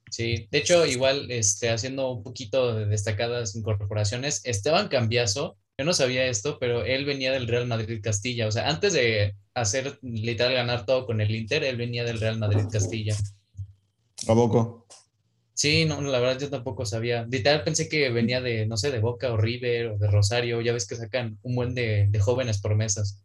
Sí, 0.09 0.47
de 0.53 0.59
hecho, 0.59 0.87
igual, 0.87 1.29
este, 1.33 1.69
haciendo 1.71 2.13
un 2.13 2.23
poquito 2.23 2.77
de 2.77 2.87
destacadas 2.87 3.57
incorporaciones, 3.57 4.41
Esteban 4.45 4.87
Cambiaso, 4.87 5.57
yo 5.77 5.85
no 5.85 5.95
sabía 5.95 6.27
esto, 6.27 6.59
pero 6.61 6.85
él 6.85 7.05
venía 7.07 7.33
del 7.33 7.49
Real 7.49 7.67
Madrid 7.67 7.99
Castilla, 8.01 8.47
o 8.47 8.53
sea, 8.53 8.69
antes 8.69 8.93
de 8.93 9.35
hacer 9.55 9.99
literal 10.03 10.55
ganar 10.55 10.87
todo 10.87 11.07
con 11.07 11.21
el 11.21 11.35
Inter, 11.35 11.65
él 11.65 11.77
venía 11.77 12.05
del 12.05 12.21
Real 12.21 12.39
Madrid 12.39 12.67
Castilla. 12.71 13.17
¿A 14.29 14.35
poco? 14.35 14.87
Sí, 15.63 15.85
no, 15.85 16.01
la 16.01 16.19
verdad 16.19 16.41
yo 16.41 16.51
tampoco 16.51 16.85
sabía. 16.85 17.25
Literal 17.31 17.63
pensé 17.63 17.89
que 17.89 18.11
venía 18.11 18.41
de, 18.41 18.67
no 18.67 18.77
sé, 18.77 18.91
de 18.91 18.99
Boca 18.99 19.33
o 19.33 19.37
River 19.37 19.91
o 19.91 19.97
de 19.97 20.11
Rosario, 20.11 20.61
ya 20.61 20.73
ves 20.73 20.89
que 20.89 20.97
sacan 20.97 21.39
un 21.43 21.55
buen 21.55 21.73
de, 21.73 22.09
de 22.11 22.19
jóvenes 22.19 22.61
promesas. 22.61 23.23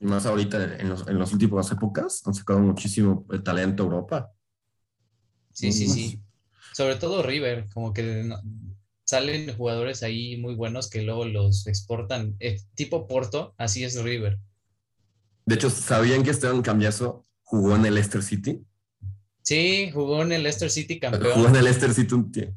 Y 0.00 0.06
más 0.06 0.24
ahorita 0.24 0.78
en, 0.78 0.88
los, 0.88 1.06
en 1.06 1.18
las 1.18 1.34
últimas 1.34 1.70
épocas 1.70 2.22
han 2.24 2.32
sacado 2.32 2.60
muchísimo 2.60 3.26
el 3.30 3.42
talento 3.42 3.82
Europa. 3.82 4.32
Sí, 5.52 5.70
sí, 5.70 5.86
sí. 5.86 6.22
Sobre 6.72 6.94
todo 6.94 7.22
River, 7.22 7.68
como 7.74 7.92
que 7.92 8.34
salen 9.04 9.54
jugadores 9.54 10.02
ahí 10.02 10.38
muy 10.38 10.54
buenos 10.54 10.88
que 10.88 11.02
luego 11.02 11.26
los 11.26 11.66
exportan. 11.66 12.36
Eh, 12.40 12.58
tipo 12.74 13.06
Porto, 13.06 13.54
así 13.58 13.84
es 13.84 14.02
River. 14.02 14.38
De 15.44 15.56
hecho, 15.56 15.68
¿sabían 15.68 16.22
que 16.22 16.30
Esteban 16.30 16.62
Cambiaso 16.62 17.26
jugó 17.42 17.76
en 17.76 17.84
el 17.84 17.96
Leicester 17.96 18.22
City? 18.22 18.64
Sí, 19.50 19.90
jugó 19.92 20.22
en 20.22 20.30
el 20.30 20.44
Leicester 20.44 20.70
City 20.70 21.00
campeón. 21.00 21.32
Jugó 21.34 21.48
en 21.48 21.56
el 21.56 21.64
Leicester 21.64 21.92
City 21.92 22.14
un 22.14 22.30
tiempo. 22.30 22.56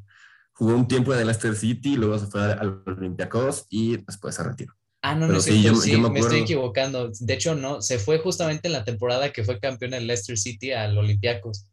Jugó 0.52 0.76
un 0.76 0.86
tiempo 0.86 1.12
en 1.12 1.18
el 1.18 1.26
Leicester 1.26 1.56
City, 1.56 1.96
luego 1.96 2.16
se 2.20 2.26
fue 2.26 2.40
al 2.40 2.84
Olympiacos 2.86 3.66
y 3.68 3.96
después 3.96 4.36
se 4.36 4.44
retiró. 4.44 4.74
Ah, 5.02 5.16
no, 5.16 5.26
no, 5.26 5.40
sí, 5.40 5.60
yo, 5.60 5.72
me, 5.74 6.20
estoy 6.20 6.42
equivocando. 6.42 7.10
De 7.18 7.34
hecho, 7.34 7.56
no, 7.56 7.82
se 7.82 7.98
fue 7.98 8.20
justamente 8.20 8.68
en 8.68 8.72
la 8.72 8.84
temporada 8.84 9.32
que 9.32 9.42
fue 9.42 9.58
campeón 9.58 9.92
en 9.94 10.06
Leicester 10.06 10.38
City 10.38 10.70
al 10.70 10.96
Olympiacos 10.96 11.66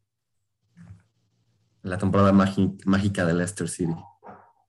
la 1.83 1.97
temporada 1.97 2.31
mágica 2.31 3.25
de 3.25 3.33
Leicester 3.33 3.69
City. 3.69 3.93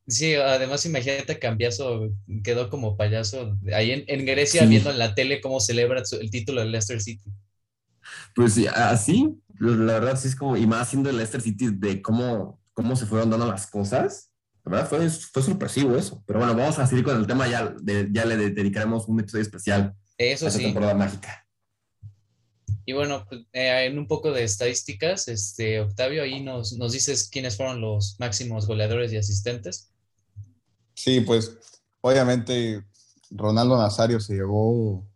Sí, 0.06 0.35
además 0.35 0.85
imagínate 0.85 1.38
Cambiaso 1.38 2.11
quedó 2.42 2.68
como 2.68 2.97
payaso 2.97 3.56
ahí 3.73 4.04
en, 4.06 4.26
Grecia 4.26 4.66
viendo 4.66 4.90
en 4.90 4.99
la 4.99 5.14
tele 5.14 5.40
cómo 5.40 5.61
celebra 5.61 6.02
el 6.21 6.30
título 6.30 6.61
de 6.61 6.68
Leicester 6.68 7.00
City. 7.00 7.30
Pues 8.35 8.54
sí, 8.54 8.66
así, 8.66 9.38
la 9.59 9.94
verdad 9.94 10.18
sí 10.18 10.28
es 10.28 10.37
como, 10.37 10.56
y 10.56 10.66
más 10.66 10.88
siendo 10.88 11.11
el 11.11 11.16
Leicester 11.16 11.40
City 11.40 11.71
de 11.73 12.02
cómo, 12.02 12.61
cómo 12.73 12.97
se 12.97 13.06
fueron 13.06 13.30
dando 13.30 13.47
las 13.47 13.66
cosas, 13.66 14.30
la 14.64 14.73
verdad 14.73 14.88
fue, 14.88 15.11
fue 15.11 15.42
sorpresivo 15.42 15.97
eso. 15.97 16.23
Pero 16.26 16.38
bueno, 16.38 16.54
vamos 16.54 16.78
a 16.78 16.87
seguir 16.87 17.04
con 17.04 17.16
el 17.16 17.26
tema, 17.26 17.49
ya, 17.49 17.75
ya 18.11 18.25
le 18.25 18.37
dedicaremos 18.37 19.09
un 19.09 19.21
episodio 19.21 19.42
especial 19.42 19.94
eso 20.18 20.47
a 20.47 20.49
esta 20.49 20.61
temporada 20.61 20.94
mágica. 20.94 21.47
Y 22.85 22.92
bueno, 22.92 23.25
pues, 23.28 23.42
eh, 23.52 23.87
en 23.87 23.99
un 23.99 24.09
poco 24.09 24.32
de 24.32 24.42
estadísticas, 24.42 25.28
este, 25.28 25.80
Octavio, 25.80 26.23
ahí 26.23 26.42
nos, 26.42 26.73
nos 26.73 26.92
dices 26.92 27.28
quiénes 27.28 27.56
fueron 27.56 27.80
los 27.80 28.16
máximos 28.18 28.66
goleadores 28.66 29.12
y 29.12 29.16
asistentes. 29.16 29.92
Sí, 30.94 31.21
pues 31.21 31.56
obviamente 32.00 32.85
Ronaldo 33.30 33.78
Nazario 33.78 34.21
se 34.21 34.35
llevó 34.35 35.06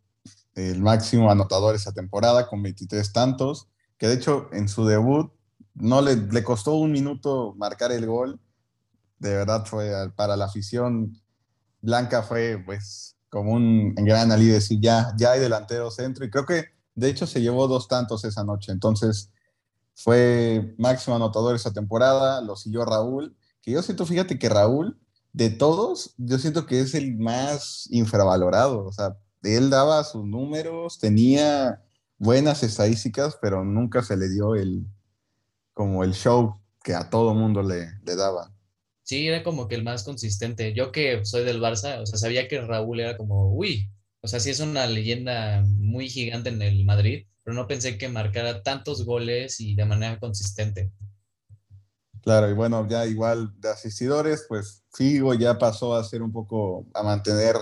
el 0.57 0.83
máximo 0.83 1.31
anotador 1.31 1.75
esa 1.75 1.93
temporada 1.93 2.49
con 2.49 2.63
23 2.63 3.13
tantos, 3.13 3.69
que 3.99 4.09
de 4.09 4.15
hecho 4.15 4.49
en 4.53 4.69
su 4.69 4.85
debut 4.85 5.31
no 5.75 6.03
le, 6.03 6.17
le 6.17 6.43
costó 6.43 6.75
un 6.75 6.91
minuto 6.91 7.55
marcar 7.57 7.93
el 7.93 8.07
gol, 8.07 8.41
de 9.19 9.35
verdad 9.35 9.65
fue 9.65 9.93
para 10.17 10.37
la 10.37 10.47
afición 10.47 11.21
blanca 11.81 12.23
fue 12.23 12.63
pues 12.65 13.17
como 13.31 13.53
un 13.53 13.95
gran 13.95 14.33
alivio 14.33 14.55
decir 14.55 14.81
ya, 14.81 15.15
ya 15.17 15.33
hay 15.33 15.41
delantero 15.41 15.91
centro. 15.91 16.25
Y 16.25 16.31
creo 16.31 16.45
que 16.45 16.67
de 16.95 17.09
hecho 17.09 17.27
se 17.27 17.41
llevó 17.41 17.69
dos 17.69 17.89
tantos 17.89 18.25
esa 18.25 18.45
noche, 18.45 18.73
entonces 18.73 19.31
fue 19.95 20.75
máximo 20.79 21.17
anotador 21.17 21.55
esa 21.55 21.73
temporada, 21.73 22.41
lo 22.41 22.57
siguió 22.57 22.85
Raúl, 22.85 23.37
que 23.63 23.73
yo 23.73 23.83
siento, 23.83 24.07
fíjate 24.07 24.39
que 24.39 24.49
Raúl, 24.49 24.99
de 25.33 25.51
todos, 25.51 26.15
yo 26.17 26.39
siento 26.39 26.67
que 26.67 26.81
es 26.81 26.95
el 26.95 27.17
más 27.19 27.89
infravalorado, 27.91 28.85
o 28.87 28.93
sea, 28.93 29.17
él 29.47 29.71
daba 29.71 30.03
sus 30.05 30.25
números, 30.25 30.99
tenía 30.99 31.83
buenas 32.19 32.63
estadísticas, 32.63 33.39
pero 33.41 33.65
nunca 33.65 34.03
se 34.03 34.17
le 34.17 34.29
dio 34.29 34.55
el, 34.55 34.87
como 35.73 36.03
el 36.05 36.15
show 36.15 36.61
que 36.83 36.95
a 36.95 37.11
todo 37.11 37.35
mundo 37.35 37.63
le, 37.63 37.91
le 38.05 38.17
daba. 38.17 38.53
Sí, 39.03 39.29
era 39.29 39.45
como 39.45 39.69
que 39.69 39.77
el 39.77 39.85
más 39.85 40.03
consistente. 40.03 40.75
Yo 40.75 40.91
que 40.91 41.25
soy 41.25 41.45
del 41.45 41.61
Barça, 41.61 42.03
o 42.03 42.07
sea, 42.07 42.19
sabía 42.19 42.49
que 42.49 42.61
Raúl 42.61 43.01
era 43.01 43.17
como, 43.17 43.53
uy, 43.55 43.89
o 44.21 44.29
sea, 44.29 44.41
sí 44.41 44.51
es 44.51 44.59
una 44.59 44.87
leyenda 44.87 45.63
muy 45.65 46.09
gigante 46.09 46.49
en 46.49 46.61
el 46.61 46.85
Madrid, 46.85 47.27
pero 47.45 47.55
no 47.55 47.69
pensé 47.69 47.97
que 47.99 48.09
marcara 48.09 48.65
tantos 48.65 49.05
goles 49.05 49.61
y 49.61 49.77
de 49.77 49.85
manera 49.85 50.19
consistente. 50.19 50.91
Claro, 52.23 52.51
y 52.51 52.55
bueno, 52.55 52.85
ya 52.89 53.07
igual 53.07 53.53
de 53.61 53.69
asistidores, 53.69 54.47
pues 54.49 54.83
Figo 54.93 55.33
ya 55.35 55.57
pasó 55.57 55.95
a 55.95 56.03
ser 56.03 56.23
un 56.23 56.33
poco, 56.33 56.85
a 56.93 57.05
mantener 57.05 57.55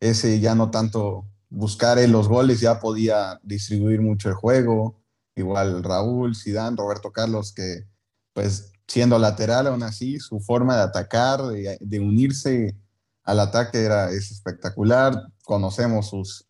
ese 0.00 0.40
ya 0.40 0.54
no 0.54 0.70
tanto 0.70 1.26
buscar 1.48 1.98
en 1.98 2.12
los 2.12 2.28
goles, 2.28 2.60
ya 2.60 2.80
podía 2.80 3.40
distribuir 3.42 4.00
mucho 4.00 4.28
el 4.28 4.34
juego. 4.34 5.00
Igual 5.34 5.82
Raúl, 5.82 6.34
Sidán, 6.34 6.76
Roberto 6.76 7.12
Carlos, 7.12 7.52
que 7.52 7.84
pues 8.32 8.72
siendo 8.86 9.18
lateral 9.18 9.66
aún 9.66 9.82
así, 9.82 10.18
su 10.20 10.40
forma 10.40 10.76
de 10.76 10.82
atacar, 10.82 11.42
de, 11.42 12.00
unirse 12.00 12.76
al 13.24 13.40
ataque 13.40 13.82
era, 13.82 14.10
es 14.10 14.30
espectacular. 14.30 15.14
Conocemos 15.44 16.08
sus, 16.08 16.46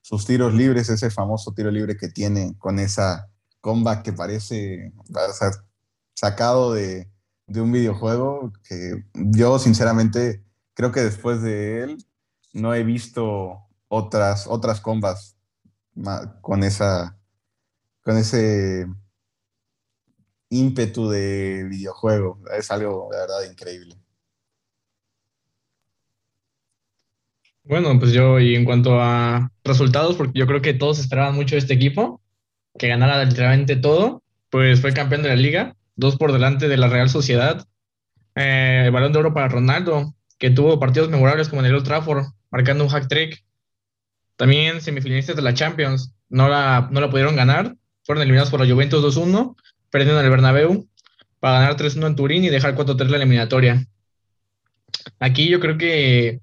sus 0.00 0.26
tiros 0.26 0.54
libres, 0.54 0.88
ese 0.88 1.10
famoso 1.10 1.52
tiro 1.52 1.70
libre 1.70 1.96
que 1.96 2.08
tiene 2.08 2.54
con 2.58 2.78
esa 2.78 3.28
comba 3.60 4.02
que 4.02 4.12
parece 4.12 4.92
sacado 6.14 6.72
de, 6.72 7.10
de, 7.46 7.60
un 7.60 7.72
videojuego, 7.72 8.52
que 8.64 9.04
yo 9.14 9.58
sinceramente 9.58 10.44
creo 10.74 10.92
que 10.92 11.00
después 11.00 11.42
de 11.42 11.82
él 11.82 12.06
no 12.52 12.74
he 12.74 12.82
visto 12.84 13.66
otras, 13.88 14.46
otras 14.46 14.80
combas 14.80 15.36
con, 16.40 16.64
esa, 16.64 17.18
con 18.02 18.16
ese 18.16 18.86
ímpetu 20.48 21.08
de 21.08 21.64
videojuego. 21.68 22.40
Es 22.56 22.70
algo 22.70 23.08
de 23.12 23.18
verdad 23.18 23.50
increíble. 23.50 23.96
Bueno, 27.64 27.98
pues 28.00 28.12
yo, 28.12 28.40
y 28.40 28.56
en 28.56 28.64
cuanto 28.64 29.00
a 29.00 29.52
resultados, 29.62 30.16
porque 30.16 30.38
yo 30.38 30.46
creo 30.46 30.62
que 30.62 30.74
todos 30.74 30.98
esperaban 30.98 31.34
mucho 31.34 31.54
de 31.54 31.60
este 31.60 31.74
equipo, 31.74 32.20
que 32.78 32.88
ganara 32.88 33.24
literalmente 33.24 33.76
todo, 33.76 34.22
pues 34.48 34.80
fue 34.80 34.92
campeón 34.92 35.22
de 35.22 35.28
la 35.28 35.36
liga, 35.36 35.76
dos 35.94 36.16
por 36.16 36.32
delante 36.32 36.68
de 36.68 36.76
la 36.76 36.88
Real 36.88 37.10
Sociedad. 37.10 37.66
Eh, 38.34 38.82
el 38.86 38.90
balón 38.90 39.12
de 39.12 39.18
oro 39.20 39.34
para 39.34 39.48
Ronaldo, 39.48 40.14
que 40.38 40.50
tuvo 40.50 40.80
partidos 40.80 41.10
memorables 41.10 41.48
como 41.48 41.60
en 41.60 41.66
el 41.66 41.74
Old 41.76 41.86
marcando 42.50 42.84
un 42.84 42.90
hack 42.90 43.08
trick. 43.08 43.44
También 44.36 44.80
semifinalistas 44.80 45.36
de 45.36 45.42
la 45.42 45.54
Champions, 45.54 46.14
no 46.28 46.48
la, 46.48 46.88
no 46.90 47.00
la 47.00 47.10
pudieron 47.10 47.36
ganar, 47.36 47.76
fueron 48.04 48.22
eliminados 48.22 48.50
por 48.50 48.60
la 48.60 48.72
Juventus 48.72 49.16
2-1 49.16 49.54
perdiendo 49.90 50.20
en 50.20 50.24
el 50.24 50.30
Bernabéu 50.30 50.88
para 51.40 51.60
ganar 51.60 51.76
3-1 51.76 52.06
en 52.06 52.16
Turín 52.16 52.44
y 52.44 52.48
dejar 52.48 52.76
4-3 52.76 53.08
la 53.08 53.16
eliminatoria. 53.16 53.86
Aquí 55.18 55.48
yo 55.48 55.60
creo 55.60 55.78
que 55.78 56.40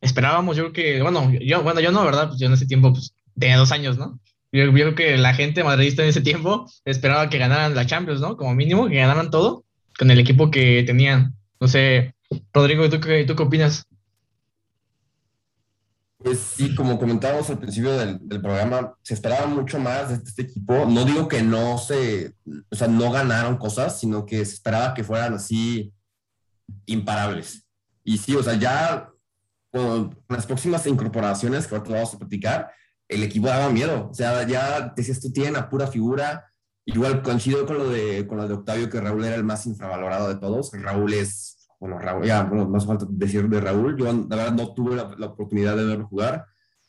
esperábamos, 0.00 0.56
yo 0.56 0.70
creo 0.70 0.72
que, 0.72 1.02
bueno, 1.02 1.32
yo, 1.40 1.62
bueno, 1.62 1.80
yo 1.80 1.92
no, 1.92 2.04
¿verdad? 2.04 2.28
Pues 2.28 2.40
yo 2.40 2.46
en 2.46 2.52
ese 2.52 2.66
tiempo 2.66 2.92
pues, 2.92 3.14
tenía 3.38 3.56
dos 3.56 3.72
años, 3.72 3.98
¿no? 3.98 4.18
Yo, 4.52 4.72
creo 4.72 4.94
que 4.94 5.16
la 5.16 5.34
gente 5.34 5.64
madridista 5.64 6.02
en 6.02 6.10
ese 6.10 6.20
tiempo 6.20 6.70
esperaba 6.84 7.28
que 7.28 7.38
ganaran 7.38 7.74
la 7.74 7.86
Champions, 7.86 8.20
¿no? 8.20 8.36
Como 8.36 8.54
mínimo, 8.54 8.88
que 8.88 8.96
ganaran 8.96 9.30
todo 9.30 9.64
con 9.98 10.10
el 10.10 10.18
equipo 10.20 10.50
que 10.50 10.84
tenían. 10.84 11.34
No 11.58 11.66
sé, 11.66 12.14
Rodrigo, 12.52 12.88
¿tú 12.88 13.00
qué, 13.00 13.24
tú 13.24 13.34
qué 13.34 13.42
opinas? 13.42 13.86
Pues 16.24 16.38
sí, 16.38 16.74
como 16.74 16.98
comentábamos 16.98 17.50
al 17.50 17.58
principio 17.58 17.92
del, 17.98 18.18
programa, 18.40 18.96
se 19.02 19.12
esperaba 19.12 19.46
mucho 19.46 19.78
más 19.78 20.08
de 20.08 20.14
este 20.14 20.40
equipo. 20.40 20.86
No 20.86 21.04
digo 21.04 21.28
que 21.28 21.42
no 21.42 21.76
se, 21.76 22.34
o 22.70 22.74
sea, 22.74 22.88
no 22.88 23.10
ganaron 23.10 23.58
cosas, 23.58 24.00
sino 24.00 24.24
que 24.24 24.42
se 24.46 24.54
esperaba 24.54 24.94
que 24.94 25.04
fueran 25.04 25.34
así 25.34 25.92
imparables. 26.86 27.66
Y 28.04 28.16
sí, 28.16 28.34
o 28.34 28.42
sea, 28.42 28.54
ya 28.54 29.10
con 29.70 30.18
las 30.30 30.46
próximas 30.46 30.86
incorporaciones 30.86 31.66
que 31.66 31.76
ahora 31.76 31.90
vamos 31.90 32.14
a 32.14 32.18
platicar, 32.18 32.72
el 33.06 33.22
equipo 33.22 33.48
daba 33.48 33.68
miedo. 33.68 34.08
O 34.10 34.14
sea, 34.14 34.46
ya 34.46 34.94
decías 34.96 35.20
tú, 35.20 35.30
tienen 35.30 35.56
a 35.56 35.68
pura 35.68 35.88
figura. 35.88 36.50
Igual 36.86 37.22
coincido 37.22 37.66
con 37.66 37.76
lo, 37.76 37.90
de, 37.90 38.26
con 38.26 38.38
lo 38.38 38.48
de 38.48 38.54
Octavio, 38.54 38.88
que 38.88 38.98
Raúl 38.98 39.26
era 39.26 39.36
el 39.36 39.44
más 39.44 39.66
infravalorado 39.66 40.28
de 40.28 40.36
todos. 40.36 40.72
Raúl 40.72 41.12
es 41.12 41.63
bueno, 41.84 41.98
Raúl, 41.98 42.24
ya, 42.24 42.44
bueno, 42.44 42.66
no 42.66 42.78
hace 42.78 42.86
falta 42.86 43.04
decir 43.10 43.46
de 43.46 43.60
Raúl, 43.60 43.94
yo 43.98 44.06
la 44.06 44.36
verdad 44.36 44.52
no 44.54 44.72
tuve 44.72 44.96
la, 44.96 45.26
oportunidad 45.26 45.76
de 45.76 45.84
verlo 45.84 46.06
jugar, 46.06 46.46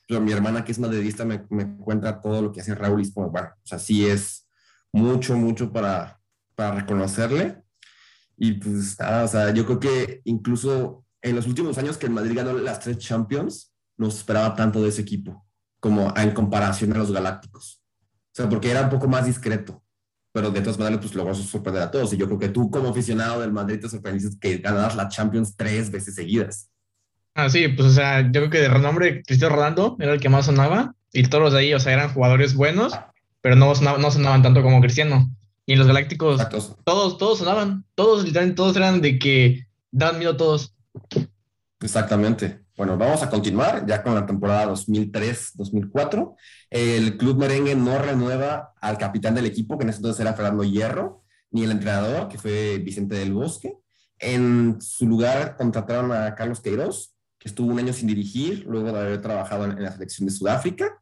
pero 0.07 0.21
mi 0.21 0.31
hermana 0.31 0.63
que 0.63 0.71
es 0.71 0.79
madridista 0.79 1.25
me, 1.25 1.45
me 1.49 1.75
cuenta 1.75 2.21
todo 2.21 2.41
lo 2.41 2.49
que 2.49 2.61
hace 2.61 2.73
Raúl 2.73 3.01
y 3.01 3.03
es 3.03 3.13
como, 3.13 3.29
bueno, 3.29 3.49
o 3.61 3.67
sea, 3.67 3.77
sí 3.77 4.05
es 4.07 4.47
mucho, 4.93 5.35
mucho 5.35 5.73
para, 5.73 6.21
para 6.55 6.75
reconocerle. 6.75 7.61
Y 8.37 8.53
pues, 8.53 8.97
o 8.97 9.27
sea, 9.27 9.51
yo 9.53 9.65
creo 9.65 9.81
que 9.81 10.21
incluso 10.23 11.03
en 11.21 11.35
los 11.35 11.45
últimos 11.45 11.77
años 11.77 11.97
que 11.97 12.05
el 12.05 12.13
Madrid 12.13 12.37
ganó 12.37 12.53
las 12.53 12.79
tres 12.79 12.97
Champions, 12.97 13.75
no 13.97 14.09
se 14.09 14.19
esperaba 14.19 14.55
tanto 14.55 14.81
de 14.81 14.87
ese 14.87 15.01
equipo, 15.01 15.45
como 15.81 16.13
en 16.15 16.31
comparación 16.31 16.93
a 16.93 16.99
los 16.99 17.11
Galácticos. 17.11 17.83
O 18.31 18.31
sea, 18.31 18.47
porque 18.47 18.71
era 18.71 18.83
un 18.83 18.89
poco 18.89 19.09
más 19.09 19.25
discreto 19.25 19.83
pero 20.35 20.51
de 20.51 20.59
todas 20.59 20.77
maneras, 20.77 20.99
pues 20.99 21.15
logró 21.15 21.33
sorprender 21.33 21.83
a 21.83 21.89
todos. 21.89 22.11
Y 22.11 22.17
yo 22.17 22.25
creo 22.25 22.37
que 22.37 22.49
tú, 22.49 22.69
como 22.69 22.89
aficionado 22.89 23.39
del 23.39 23.53
Madrid, 23.53 23.79
te 23.79 23.87
sorprendiste 23.87 24.37
que 24.37 24.57
ganaras 24.57 24.93
la 24.93 25.07
Champions 25.07 25.55
tres 25.55 25.89
veces 25.89 26.13
seguidas. 26.13 26.69
Ah, 27.33 27.49
sí, 27.49 27.69
pues 27.69 27.87
o 27.87 27.91
sea, 27.91 28.19
yo 28.19 28.41
creo 28.41 28.49
que 28.49 28.59
de 28.59 28.67
renombre 28.67 29.23
Cristiano 29.23 29.55
Ronaldo 29.55 29.95
era 29.97 30.11
el 30.11 30.19
que 30.19 30.27
más 30.27 30.47
sonaba, 30.47 30.93
y 31.13 31.23
todos 31.23 31.41
los 31.41 31.53
de 31.53 31.59
ahí, 31.59 31.73
o 31.73 31.79
sea, 31.79 31.93
eran 31.93 32.13
jugadores 32.13 32.53
buenos, 32.53 32.91
pero 33.39 33.55
no 33.55 33.73
sonaban, 33.75 34.01
no 34.01 34.11
sonaban 34.11 34.43
tanto 34.43 34.61
como 34.61 34.81
Cristiano. 34.81 35.31
Y 35.65 35.77
los 35.77 35.87
Galácticos, 35.87 36.45
todos, 36.83 37.17
todos 37.17 37.39
sonaban, 37.39 37.85
todos, 37.95 38.25
literalmente, 38.25 38.57
todos 38.57 38.75
eran 38.75 38.99
de 38.99 39.17
que 39.17 39.67
daban 39.89 40.19
miedo 40.19 40.33
a 40.33 40.37
todos. 40.37 40.75
Exactamente. 41.79 42.59
Bueno, 42.77 42.97
vamos 42.97 43.23
a 43.23 43.29
continuar 43.29 43.85
ya 43.85 44.03
con 44.03 44.15
la 44.15 44.25
temporada 44.25 44.73
2003-2004. 44.73 46.35
El 46.69 47.15
club 47.15 47.37
merengue 47.37 47.73
no 47.73 47.97
renueva 47.97 48.73
al 48.81 48.97
capitán 48.97 49.33
del 49.33 49.45
equipo, 49.45 49.77
que 49.77 49.83
en 49.83 49.91
ese 49.91 49.99
entonces 49.99 50.19
era 50.19 50.33
Fernando 50.33 50.65
Hierro, 50.65 51.23
ni 51.51 51.63
el 51.63 51.71
entrenador, 51.71 52.27
que 52.27 52.37
fue 52.37 52.79
Vicente 52.79 53.15
del 53.15 53.31
Bosque. 53.31 53.77
En 54.19 54.81
su 54.81 55.07
lugar 55.07 55.55
contrataron 55.55 56.11
a 56.11 56.35
Carlos 56.35 56.59
Queiroz, 56.59 57.15
que 57.39 57.47
estuvo 57.47 57.71
un 57.71 57.79
año 57.79 57.93
sin 57.93 58.07
dirigir, 58.07 58.65
luego 58.67 58.91
de 58.91 58.99
haber 58.99 59.21
trabajado 59.21 59.63
en, 59.63 59.81
la 59.81 59.93
selección 59.93 60.27
de 60.27 60.33
Sudáfrica. 60.33 61.01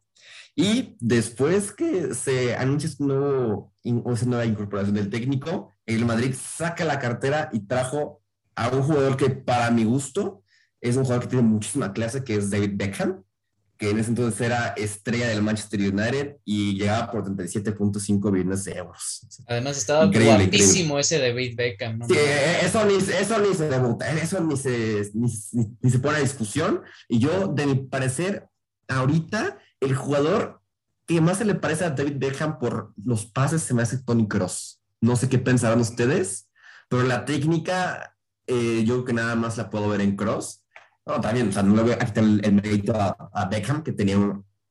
Y 0.56 0.96
después 1.00 1.72
que 1.72 2.14
se 2.14 2.56
anuncia 2.56 2.88
esta 2.88 3.04
nueva 3.04 4.46
incorporación 4.46 4.94
del 4.94 5.10
técnico, 5.10 5.72
el 5.88 6.06
Madrid 6.06 6.36
saca 6.40 6.86
la 6.86 7.00
cartera 7.00 7.50
y 7.52 7.62
trajo 7.62 8.22
a 8.56 8.68
un 8.68 8.84
jugador 8.84 9.18
que 9.18 9.32
para 9.32 9.72
mi 9.72 9.86
gusto 9.86 10.43
es 10.84 10.98
un 10.98 11.04
jugador 11.04 11.24
que 11.24 11.30
tiene 11.30 11.48
muchísima 11.48 11.94
clase, 11.94 12.24
que 12.24 12.36
es 12.36 12.50
David 12.50 12.72
Beckham, 12.74 13.24
que 13.78 13.90
en 13.90 14.00
ese 14.00 14.10
entonces 14.10 14.40
era 14.42 14.68
estrella 14.74 15.30
del 15.30 15.42
Manchester 15.42 15.80
United 15.80 16.38
y 16.44 16.78
llegaba 16.78 17.10
por 17.10 17.24
37.5 17.24 18.32
millones 18.32 18.66
de 18.66 18.74
euros. 18.74 19.26
Además 19.48 19.78
estaba 19.78 20.06
guapísimo 20.06 21.00
ese 21.00 21.20
David 21.20 21.56
Beckham. 21.56 22.02
Sí, 22.08 22.16
eso 22.62 22.86
ni, 22.86 22.96
eso 22.96 23.40
ni 23.40 23.56
se 23.56 23.70
debuta, 23.70 24.12
eso 24.12 24.42
ni 24.42 24.58
se, 24.58 25.10
ni, 25.14 25.90
se 25.90 26.00
pone 26.00 26.18
a 26.18 26.22
discusión. 26.22 26.82
Y 27.08 27.20
yo, 27.20 27.48
de 27.48 27.66
mi 27.66 27.76
parecer, 27.76 28.48
ahorita 28.90 29.58
el 29.80 29.96
jugador 29.96 30.62
que 31.08 31.22
más 31.22 31.38
se 31.38 31.46
le 31.46 31.56
parece 31.56 31.86
a 31.86 31.92
David 31.92 32.18
Beckham 32.18 32.60
por 32.60 32.94
los 33.04 33.26
pases 33.26 33.64
se 33.64 33.74
me 33.74 33.84
hace 33.84 34.00
Tony 34.00 34.28
Cross. 34.28 34.82
No 35.00 35.16
sé 35.16 35.30
qué 35.30 35.40
pensarán 35.40 35.80
ustedes, 35.80 36.50
pero 36.90 37.04
la 37.04 37.24
técnica 37.24 38.18
eh, 38.48 38.84
yo 38.86 38.96
creo 38.96 39.06
que 39.06 39.14
nada 39.14 39.36
más 39.36 39.58
la 39.58 39.70
puedo 39.70 39.88
ver 39.88 40.02
en 40.02 40.18
Cross 40.18 40.63
no, 41.06 41.20
también, 41.20 41.50
o 41.50 41.52
sea, 41.52 41.64
no 41.64 41.76
le 41.76 41.82
voy 41.82 41.92
a 41.92 42.00
quitar 42.00 42.24
el, 42.24 42.54
mérito 42.54 42.94
a, 42.96 43.46
Beckham, 43.50 43.84
que 43.84 43.92
tenía 43.92 44.18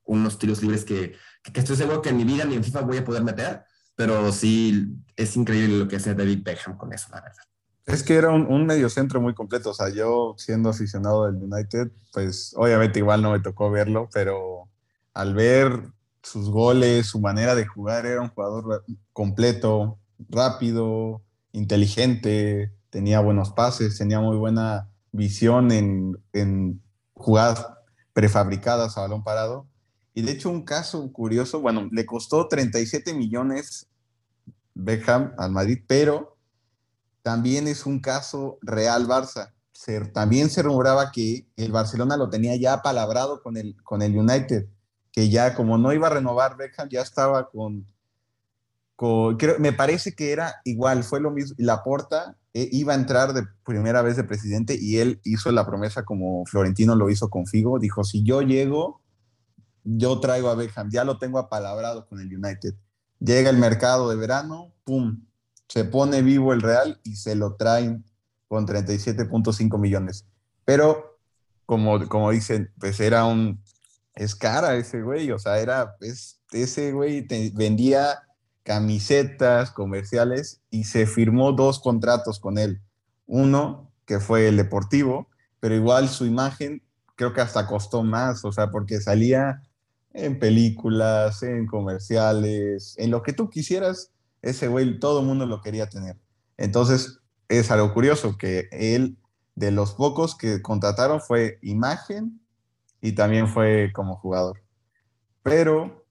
unos 0.05 0.39
tiros 0.39 0.63
libres 0.63 0.85
que, 0.85 1.15
que, 1.43 1.61
estoy 1.61 1.77
seguro 1.77 2.01
que 2.01 2.09
en 2.09 2.17
mi 2.17 2.25
vida 2.25 2.45
ni 2.45 2.55
en 2.55 2.65
FIFA 2.65 2.81
voy 2.83 2.97
a 2.99 3.05
poder 3.05 3.23
meter, 3.23 3.65
pero 3.95 4.33
sí 4.33 4.97
es 5.17 5.37
increíble 5.37 5.79
lo 5.79 5.89
que 5.89 5.97
hace 5.97 6.15
David 6.15 6.43
Beckham 6.43 6.77
con 6.77 6.93
eso, 6.93 7.09
la 7.11 7.21
verdad. 7.21 7.43
Es 7.85 8.03
que 8.03 8.15
era 8.15 8.31
un, 8.31 8.47
un 8.47 8.65
medio 8.65 8.89
centro 8.89 9.21
muy 9.21 9.35
completo, 9.35 9.71
o 9.71 9.75
sea, 9.75 9.91
yo 9.91 10.35
siendo 10.39 10.71
aficionado 10.71 11.27
del 11.27 11.43
United, 11.43 11.91
pues 12.13 12.55
obviamente 12.57 13.01
igual 13.01 13.23
no 13.23 13.33
me 13.33 13.41
tocó 13.41 13.71
verlo, 13.71 14.09
pero 14.13 14.69
al 15.13 15.35
ver 15.35 15.93
sus 16.23 16.49
goles, 16.49 17.07
su 17.07 17.21
manera 17.21 17.55
de 17.55 17.67
jugar, 17.67 18.07
era 18.07 18.23
un 18.23 18.29
jugador 18.29 18.85
completo, 19.13 19.99
rápido, 20.29 21.23
inteligente, 21.53 22.73
tenía 22.91 23.21
buenos 23.21 23.53
pases, 23.53 23.99
tenía 23.99 24.21
muy 24.21 24.37
buena 24.37 24.89
visión 25.13 25.71
en, 25.71 26.19
en 26.33 26.83
jugadas 27.15 27.67
prefabricadas 28.13 28.97
a 28.97 29.03
balón 29.03 29.23
parado. 29.23 29.67
Y 30.15 30.23
de 30.23 30.33
hecho 30.33 30.51
un 30.51 30.65
caso 30.65 31.11
curioso, 31.13 31.61
bueno, 31.61 31.89
le 31.91 32.05
costó 32.05 32.49
37 32.49 33.15
millones 33.15 33.89
Beckham 34.75 35.33
al 35.39 35.53
Madrid, 35.53 35.83
pero 35.87 36.37
también 37.23 37.69
es 37.69 37.87
un 37.87 38.01
caso 38.01 38.59
real 38.63 39.07
Barça. 39.07 39.53
también 40.13 40.51
se 40.51 40.63
rumoraba 40.63 41.11
que 41.13 41.47
el 41.57 41.73
Barcelona 41.73 42.17
lo 42.17 42.29
tenía 42.29 42.57
ya 42.57 42.83
palabrado 42.83 43.43
con 43.43 43.57
el, 43.57 43.77
con 43.83 44.03
el 44.03 44.17
United, 44.17 44.67
que 45.13 45.31
ya 45.31 45.55
como 45.55 45.79
no 45.79 45.93
iba 45.93 46.09
a 46.09 46.11
renovar 46.11 46.57
Beckham, 46.57 46.89
ya 46.89 47.03
estaba 47.03 47.49
con, 47.51 47.87
creo, 49.39 49.59
me 49.59 49.73
parece 49.73 50.15
que 50.15 50.33
era 50.33 50.61
igual, 50.65 51.05
fue 51.05 51.21
lo 51.21 51.31
mismo, 51.31 51.55
la 51.59 51.83
porta 51.83 52.37
iba 52.55 52.93
a 52.93 52.97
entrar 52.97 53.33
de 53.33 53.45
primera 53.65 54.03
vez 54.03 54.17
de 54.17 54.25
presidente 54.25 54.77
y 54.79 54.99
él 54.99 55.21
hizo 55.25 55.51
la 55.53 55.67
promesa 55.67 56.05
como 56.05 56.45
Florentino 56.45 56.95
lo 56.95 57.09
hizo 57.09 57.31
con 57.31 57.47
Figo, 57.47 57.79
dijo, 57.79 58.05
si 58.05 58.23
yo 58.23 58.43
llego, 58.43 59.01
yo 59.85 60.21
traigo 60.21 60.49
a 60.51 60.55
Beckham, 60.55 60.91
ya 60.91 61.05
lo 61.05 61.19
tengo 61.19 61.39
apalabrado 61.39 62.07
con 62.07 62.21
el 62.21 62.35
United. 62.35 62.75
Llega 63.21 63.51
el 63.51 63.57
mercado 63.57 64.11
de 64.11 64.17
verano, 64.17 64.73
¡pum! 64.85 65.25
Se 65.69 65.85
pone 65.85 66.23
vivo 66.23 66.53
el 66.53 66.61
Real 66.61 67.01
y 67.05 67.17
se 67.17 67.35
lo 67.35 67.55
traen 67.55 68.05
con 68.49 68.67
37.5 68.67 69.79
millones. 69.79 70.27
Pero, 70.65 71.19
como, 71.65 72.07
como 72.09 72.31
dicen, 72.31 72.71
pues 72.79 73.01
era 73.01 73.25
un... 73.25 73.63
Es 74.15 74.35
cara 74.35 74.75
ese 74.75 75.01
güey, 75.01 75.31
o 75.31 75.39
sea, 75.39 75.59
era... 75.59 75.97
Es, 76.01 76.41
ese 76.53 76.93
güey 76.93 77.27
vendía 77.55 78.21
camisetas 78.63 79.71
comerciales 79.71 80.61
y 80.71 80.85
se 80.85 81.07
firmó 81.07 81.53
dos 81.53 81.81
contratos 81.81 82.39
con 82.39 82.59
él. 82.59 82.81
Uno, 83.27 83.91
que 84.07 84.21
fue 84.21 84.49
el 84.49 84.57
deportivo, 84.57 85.29
pero 85.61 85.75
igual 85.75 86.09
su 86.09 86.27
imagen 86.27 86.83
creo 87.17 87.33
que 87.33 87.41
hasta 87.41 87.67
costó 87.67 88.03
más, 88.03 88.45
o 88.45 88.53
sea, 88.53 88.71
porque 88.71 89.01
salía 89.01 89.63
en 90.13 90.39
películas, 90.39 91.43
en 91.43 91.67
comerciales, 91.67 92.95
en 92.99 93.11
lo 93.11 93.23
que 93.23 93.33
tú 93.33 93.49
quisieras, 93.49 94.11
ese 94.43 94.69
güey 94.69 94.99
todo 94.99 95.21
el 95.21 95.27
mundo 95.27 95.47
lo 95.47 95.61
quería 95.61 95.89
tener. 95.89 96.19
Entonces, 96.57 97.21
es 97.49 97.71
algo 97.71 97.93
curioso 97.95 98.37
que 98.37 98.69
él, 98.73 99.17
de 99.55 99.71
los 99.71 99.93
pocos 99.95 100.37
que 100.37 100.63
contrataron, 100.63 101.21
fue 101.21 101.59
imagen 101.63 102.41
y 103.01 103.13
también 103.13 103.49
fue 103.49 103.91
como 103.95 104.17
jugador. 104.17 104.63
Pero, 105.43 106.05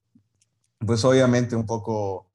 pues 0.80 1.04
obviamente 1.06 1.56
un 1.56 1.66
poco 1.66 2.31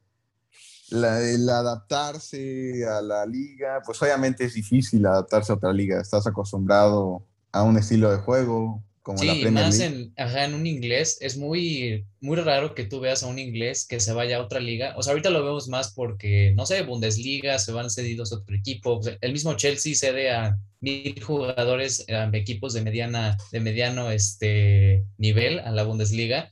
el 0.90 1.48
adaptarse 1.48 2.86
a 2.86 3.00
la 3.00 3.26
liga, 3.26 3.82
pues 3.84 4.00
obviamente 4.02 4.44
es 4.44 4.54
difícil 4.54 5.04
adaptarse 5.06 5.52
a 5.52 5.56
otra 5.56 5.72
liga. 5.72 6.00
Estás 6.00 6.26
acostumbrado 6.26 7.26
a 7.52 7.62
un 7.62 7.76
estilo 7.76 8.10
de 8.10 8.18
juego, 8.18 8.82
como 9.02 9.18
sí, 9.18 9.44
más 9.52 9.78
En, 9.78 10.12
en 10.16 10.54
un 10.54 10.66
inglés, 10.66 11.18
es 11.20 11.36
muy, 11.36 12.04
muy 12.20 12.36
raro 12.38 12.74
que 12.74 12.84
tú 12.84 12.98
veas 12.98 13.22
a 13.22 13.28
un 13.28 13.38
inglés 13.38 13.86
que 13.86 14.00
se 14.00 14.12
vaya 14.12 14.38
a 14.38 14.42
otra 14.42 14.58
liga. 14.58 14.94
O 14.96 15.02
sea, 15.02 15.12
ahorita 15.12 15.30
lo 15.30 15.44
vemos 15.44 15.68
más 15.68 15.92
porque, 15.92 16.52
no 16.56 16.66
sé, 16.66 16.82
Bundesliga, 16.82 17.58
se 17.60 17.70
van 17.70 17.88
cedidos 17.88 18.32
a 18.32 18.36
otro 18.38 18.56
equipo. 18.56 19.00
El 19.20 19.32
mismo 19.32 19.54
Chelsea 19.54 19.94
cede 19.94 20.32
a 20.32 20.56
mil 20.80 21.22
jugadores, 21.22 22.04
a 22.08 22.28
equipos 22.36 22.72
de, 22.72 22.82
mediana, 22.82 23.36
de 23.52 23.60
mediano 23.60 24.10
este, 24.10 25.04
nivel 25.18 25.60
a 25.60 25.70
la 25.70 25.84
Bundesliga. 25.84 26.50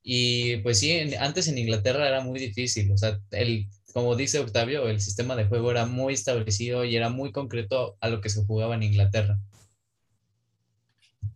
Y 0.00 0.58
pues 0.58 0.78
sí, 0.78 0.96
antes 1.18 1.48
en 1.48 1.58
Inglaterra 1.58 2.06
era 2.06 2.20
muy 2.20 2.38
difícil. 2.38 2.92
O 2.92 2.96
sea, 2.96 3.18
el, 3.32 3.66
como 3.96 4.14
dice 4.14 4.40
Octavio, 4.40 4.88
el 4.88 5.00
sistema 5.00 5.36
de 5.36 5.46
juego 5.46 5.70
era 5.70 5.86
muy 5.86 6.12
establecido 6.12 6.84
y 6.84 6.96
era 6.96 7.08
muy 7.08 7.32
concreto 7.32 7.96
a 8.02 8.10
lo 8.10 8.20
que 8.20 8.28
se 8.28 8.44
jugaba 8.44 8.74
en 8.74 8.82
Inglaterra. 8.82 9.38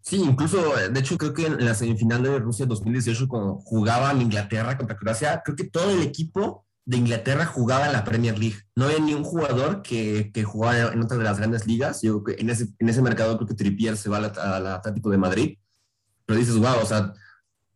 Sí, 0.03 0.21
incluso, 0.23 0.75
de 0.77 1.01
hecho, 1.01 1.17
creo 1.17 1.33
que 1.33 1.47
en 1.47 1.65
la 1.65 1.75
semifinal 1.75 2.23
de 2.23 2.39
Rusia 2.39 2.67
2018, 2.67 3.29
cuando 3.29 3.55
jugaban 3.61 4.21
Inglaterra 4.21 4.77
contra 4.77 4.99
Croacia, 4.99 5.41
creo 5.43 5.57
que 5.57 5.71
todo 5.71 5.91
el 5.91 6.03
equipo 6.03 6.67
de 6.85 6.99
Inglaterra 6.99 7.47
jugaba 7.47 7.87
en 7.87 7.95
la 7.95 8.05
Premier 8.05 8.39
League. 8.39 8.59
No 8.77 8.85
había 8.85 8.99
ni 8.99 9.15
un 9.15 9.25
jugador 9.25 9.81
que, 9.81 10.31
que 10.31 10.41
en 10.41 11.03
otra 11.03 11.17
de 11.17 11.25
las 11.25 11.39
grandes 11.39 11.67
ligas. 11.67 12.03
Yo 12.03 12.23
creo 12.23 12.37
que 12.37 12.43
en 12.43 12.51
ese, 12.51 12.69
en 12.79 12.91
ese 12.91 13.01
mercado 13.01 13.39
creo 13.39 13.49
que 13.49 13.55
Trippier 13.55 13.97
se 13.97 14.11
va 14.11 14.19
al, 14.19 14.39
al 14.39 14.67
Atlético 14.67 15.09
de 15.09 15.17
Madrid. 15.17 15.57
Pero 16.27 16.39
dices, 16.39 16.59
wow, 16.59 16.77
o 16.83 16.85
sea, 16.85 17.15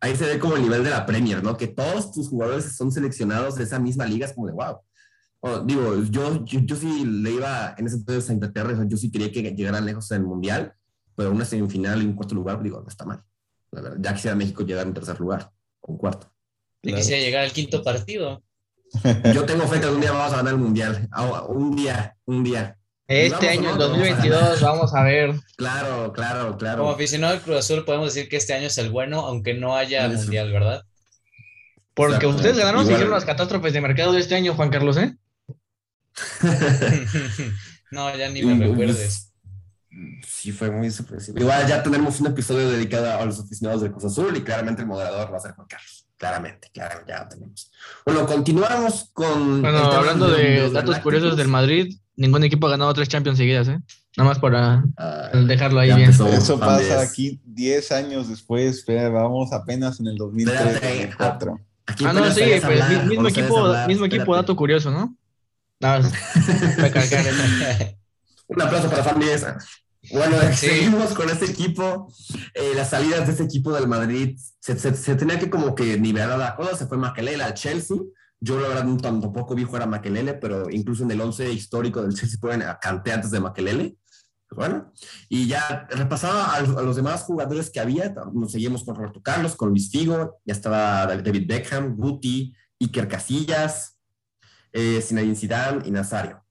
ahí 0.05 0.15
se 0.15 0.25
ve 0.25 0.39
como 0.39 0.55
el 0.55 0.61
nivel 0.61 0.83
de 0.83 0.91
la 0.91 1.05
Premier, 1.05 1.43
¿no? 1.43 1.57
Que 1.57 1.67
todos 1.67 2.11
tus 2.11 2.29
jugadores 2.29 2.75
son 2.75 2.91
seleccionados 2.91 3.55
de 3.55 3.63
esa 3.63 3.79
misma 3.79 4.05
liga, 4.05 4.25
es 4.27 4.33
como 4.33 4.47
de 4.47 4.53
wow. 4.53 5.65
digo, 5.65 6.03
yo, 6.03 6.45
yo, 6.45 6.75
sí 6.75 7.05
le 7.05 7.31
iba 7.31 7.73
en 7.77 7.87
ese 7.87 7.97
entonces 7.97 8.29
a 8.29 8.33
Inglaterra, 8.33 8.85
yo 8.87 8.97
sí 8.97 9.11
quería 9.11 9.31
que 9.31 9.41
llegaran 9.41 9.85
lejos 9.85 10.09
en 10.11 10.21
el 10.21 10.27
Mundial, 10.27 10.73
pero 11.15 11.31
una 11.31 11.43
semifinal 11.43 12.01
en 12.01 12.13
cuarto 12.13 12.35
lugar, 12.35 12.61
digo, 12.61 12.79
no 12.81 12.87
está 12.87 13.05
mal. 13.05 13.23
ya 13.99 14.13
quisiera 14.13 14.35
México 14.35 14.63
llegar 14.63 14.85
en 14.85 14.93
tercer 14.93 15.19
lugar 15.19 15.51
o 15.81 15.93
en 15.93 15.97
cuarto. 15.97 16.31
Yo 16.83 16.95
quisiera 16.95 17.21
llegar 17.21 17.43
al 17.43 17.51
quinto 17.51 17.83
partido. 17.83 18.43
Yo 19.33 19.45
tengo 19.45 19.67
fe 19.67 19.79
que 19.79 19.87
algún 19.87 20.01
día 20.01 20.11
vamos 20.11 20.33
a 20.33 20.37
ganar 20.37 20.53
el 20.53 20.59
Mundial. 20.59 21.07
Ah, 21.11 21.45
un 21.47 21.75
día, 21.75 22.15
un 22.25 22.43
día. 22.43 22.77
Este 23.07 23.49
año, 23.49 23.71
en 23.71 23.77
2022, 23.77 24.61
vamos 24.61 24.93
a, 24.95 25.03
ver. 25.03 25.35
Claro, 25.57 26.11
claro, 26.11 26.57
claro. 26.57 26.79
Como 26.79 26.91
aficionado 26.91 27.33
del 27.33 27.41
Cruz 27.43 27.57
Azul, 27.57 27.85
podemos 27.85 28.13
decir 28.13 28.27
que 28.27 28.37
este 28.37 28.53
año 28.53 28.67
es 28.67 28.77
el 28.79 28.89
bueno, 28.89 29.19
aunque 29.19 29.53
no 29.53 29.75
haya 29.75 30.07
mundial, 30.07 30.51
¿verdad? 30.51 30.83
Porque 31.93 32.25
ustedes 32.25 32.57
ganaron 32.57 32.85
siguieron 32.85 33.11
las 33.11 33.25
catástrofes 33.25 33.73
de 33.73 33.81
mercado 33.81 34.11
de 34.11 34.19
este 34.19 34.35
año, 34.35 34.55
Juan 34.55 34.69
Carlos, 34.69 34.97
¿eh? 34.97 35.15
no, 37.91 38.15
ya 38.15 38.29
ni 38.29 38.43
me 38.43 38.55
pues, 38.55 38.69
recuerdes. 38.69 39.31
Sí, 40.27 40.51
fue 40.51 40.71
muy 40.71 40.89
sorpresivo. 40.89 41.39
Igual 41.39 41.67
ya 41.67 41.83
tenemos 41.83 42.19
un 42.19 42.27
episodio 42.27 42.69
dedicado 42.69 43.19
a 43.19 43.25
los 43.25 43.39
aficionados 43.39 43.81
del 43.81 43.91
Cruz 43.91 44.05
Azul 44.05 44.35
y 44.35 44.41
claramente 44.41 44.81
el 44.81 44.87
moderador 44.87 45.31
va 45.31 45.37
a 45.37 45.41
ser 45.41 45.51
Juan 45.51 45.67
Carlos. 45.67 46.07
Claramente, 46.17 46.69
claramente, 46.73 47.11
ya 47.11 47.23
lo 47.23 47.29
tenemos. 47.29 47.71
Bueno, 48.05 48.25
continuamos 48.25 49.09
con. 49.13 49.61
Bueno, 49.61 49.77
hablando 49.77 50.29
de, 50.29 50.69
datos 50.71 50.99
curiosos 50.99 51.37
del 51.37 51.49
Madrid, 51.49 51.97
ningún 52.15 52.43
equipo 52.43 52.67
ha 52.67 52.71
ganado 52.71 52.93
tres 52.93 53.09
Champions 53.09 53.37
seguidas, 53.37 53.67
¿eh? 53.67 53.79
Nada 54.17 54.29
más 54.29 54.39
para 54.39 54.83
ah, 54.97 55.29
dejarlo 55.45 55.79
ahí 55.79 55.93
bien. 55.93 56.09
Eso 56.09 56.59
pasa 56.59 57.01
aquí 57.01 57.41
10 57.43 57.91
años 57.91 58.29
después, 58.29 58.83
pero 58.85 59.11
vamos 59.11 59.51
apenas 59.51 59.99
en 59.99 60.07
el 60.07 60.17
2003-2004. 60.17 61.59
Ah, 61.87 62.13
no, 62.13 62.31
sí, 62.31 62.41
pues 62.63 63.05
mismo 63.05 63.27
equipo, 63.27 63.73
mismo 63.87 64.05
equipo, 64.05 64.35
dato 64.35 64.55
curioso, 64.55 64.89
¿no? 64.89 65.15
Nada, 65.79 65.99
Un 68.47 68.61
aplauso 68.61 68.89
para 68.89 69.03
Fan 69.03 69.19
Bueno, 70.11 70.37
seguimos 70.53 71.13
con 71.13 71.29
este 71.29 71.45
equipo. 71.45 72.11
Eh, 72.53 72.71
las 72.75 72.91
salidas 72.91 73.25
de 73.25 73.31
este 73.33 73.43
equipo 73.43 73.73
del 73.73 73.87
Madrid 73.87 74.37
se, 74.59 74.77
se, 74.77 75.15
tenía 75.15 75.39
que 75.39 75.49
como 75.49 75.75
que 75.75 75.99
nivelar 75.99 76.37
la 76.37 76.55
cosa. 76.55 76.77
Se 76.77 76.87
fue 76.87 76.97
Makelele 76.97 77.43
al 77.43 77.53
Chelsea. 77.53 77.97
Yo 78.39 78.59
la 78.59 78.67
verdad 78.67 78.85
tampoco 79.01 79.55
vi 79.55 79.63
jugar 79.63 79.83
a 79.83 79.87
Makelele, 79.87 80.35
pero 80.35 80.69
incluso 80.69 81.03
en 81.03 81.11
el 81.11 81.21
11 81.21 81.51
histórico 81.51 82.01
del 82.01 82.13
Chelsea 82.13 82.39
pueden 82.39 82.61
a 82.61 82.77
Canté 82.79 83.11
antes 83.11 83.31
de 83.31 83.39
Makelele. 83.39 83.97
Bueno, 84.51 84.93
y 85.27 85.47
ya 85.47 85.87
repasaba 85.89 86.53
a, 86.53 86.61
los 86.61 86.95
demás 86.95 87.23
jugadores 87.23 87.69
que 87.69 87.79
había. 87.79 88.13
Nos 88.33 88.51
seguimos 88.51 88.83
con 88.83 88.95
Roberto 88.95 89.21
Carlos, 89.21 89.55
con 89.55 89.69
Luis 89.69 89.89
Figo, 89.89 90.39
ya 90.45 90.53
estaba 90.53 91.05
David 91.07 91.45
Beckham, 91.47 91.95
Guti, 91.95 92.55
Iker 92.79 93.07
Casillas, 93.07 93.97
eh, 94.71 95.01
Zinedine 95.01 95.35
Zidane 95.35 95.87
y 95.87 95.91
Nazario. 95.91 96.43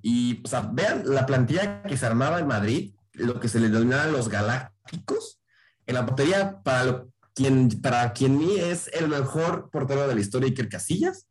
Y, 0.00 0.40
o 0.44 0.48
sea, 0.48 0.70
vean 0.72 1.02
la 1.06 1.26
plantilla 1.26 1.82
que 1.82 1.96
se 1.96 2.06
armaba 2.06 2.38
en 2.38 2.46
Madrid, 2.46 2.94
lo 3.12 3.40
que 3.40 3.48
se 3.48 3.60
le 3.60 3.68
denominaban 3.68 4.12
los 4.12 4.28
galácticos. 4.28 5.40
En 5.86 5.96
la 5.96 6.06
portería, 6.06 6.62
para, 6.62 7.04
quien, 7.34 7.68
para 7.82 8.12
quien 8.12 8.38
ni 8.38 8.58
es 8.58 8.88
el 8.94 9.08
mejor 9.08 9.70
portero 9.70 10.06
de 10.06 10.14
la 10.14 10.20
historia, 10.20 10.48
Iker 10.48 10.68
Casillas. 10.68 11.26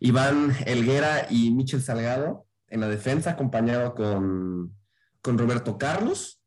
Iván 0.00 0.56
Elguera 0.66 1.26
y 1.30 1.50
Michel 1.50 1.82
Salgado 1.82 2.46
en 2.68 2.80
la 2.80 2.88
defensa, 2.88 3.32
acompañado 3.32 3.94
con, 3.94 4.74
con 5.20 5.38
Roberto 5.38 5.76
Carlos. 5.76 6.40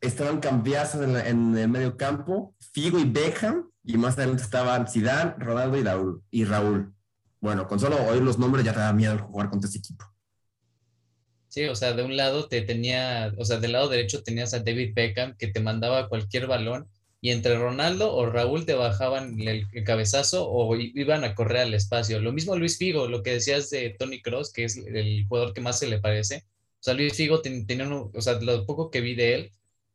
Estaban 0.00 0.40
cambiados 0.40 0.94
en, 0.96 1.16
en, 1.16 1.56
el 1.56 1.68
medio 1.68 1.96
campo, 1.96 2.54
Figo 2.72 2.98
y 2.98 3.04
Beckham, 3.04 3.70
y 3.84 3.96
más 3.96 4.18
adelante 4.18 4.42
estaban 4.42 4.86
Zidane, 4.86 5.34
Ronaldo 5.38 5.78
y 5.78 5.82
Raúl. 5.82 6.22
Y 6.30 6.44
Raúl. 6.44 6.94
Bueno, 7.40 7.66
con 7.66 7.80
solo 7.80 7.96
oír 8.04 8.22
los 8.22 8.38
nombres 8.38 8.64
ya 8.64 8.72
te 8.72 8.80
da 8.80 8.92
miedo 8.92 9.18
jugar 9.18 9.48
contra 9.48 9.68
ese 9.68 9.78
equipo. 9.78 10.04
Sí, 11.48 11.64
o 11.66 11.74
sea, 11.74 11.92
de 11.92 12.02
un 12.02 12.16
lado 12.16 12.48
te 12.48 12.62
tenía, 12.62 13.32
o 13.38 13.44
sea, 13.44 13.58
del 13.58 13.72
lado 13.72 13.88
derecho 13.88 14.22
tenías 14.22 14.54
a 14.54 14.60
David 14.60 14.92
Beckham 14.94 15.36
que 15.36 15.48
te 15.48 15.60
mandaba 15.60 16.08
cualquier 16.08 16.46
balón 16.46 16.88
y 17.24 17.30
entre 17.30 17.56
Ronaldo 17.56 18.14
o 18.14 18.26
Raúl 18.26 18.66
te 18.66 18.74
bajaban 18.74 19.40
el, 19.40 19.68
cabezazo 19.84 20.50
o 20.50 20.76
iban 20.76 21.22
a 21.22 21.36
correr 21.36 21.62
al 21.62 21.74
espacio. 21.74 22.20
Lo 22.20 22.32
mismo 22.32 22.56
Luis 22.56 22.78
Figo, 22.78 23.06
lo 23.06 23.22
que 23.22 23.34
decías 23.34 23.70
de 23.70 23.90
Tony 23.90 24.20
Cross, 24.20 24.52
que 24.52 24.64
es 24.64 24.76
el 24.76 25.24
jugador 25.28 25.54
que 25.54 25.60
más 25.60 25.78
se 25.78 25.86
le 25.86 26.00
parece. 26.00 26.44
O 26.80 26.82
sea, 26.82 26.94
Luis 26.94 27.14
Figo 27.14 27.40
tenía, 27.40 27.88
o 27.88 28.20
sea, 28.20 28.40
lo 28.40 28.66
poco 28.66 28.90
que 28.90 29.00
vi 29.00 29.14
de 29.14 29.34
él, 29.34 29.52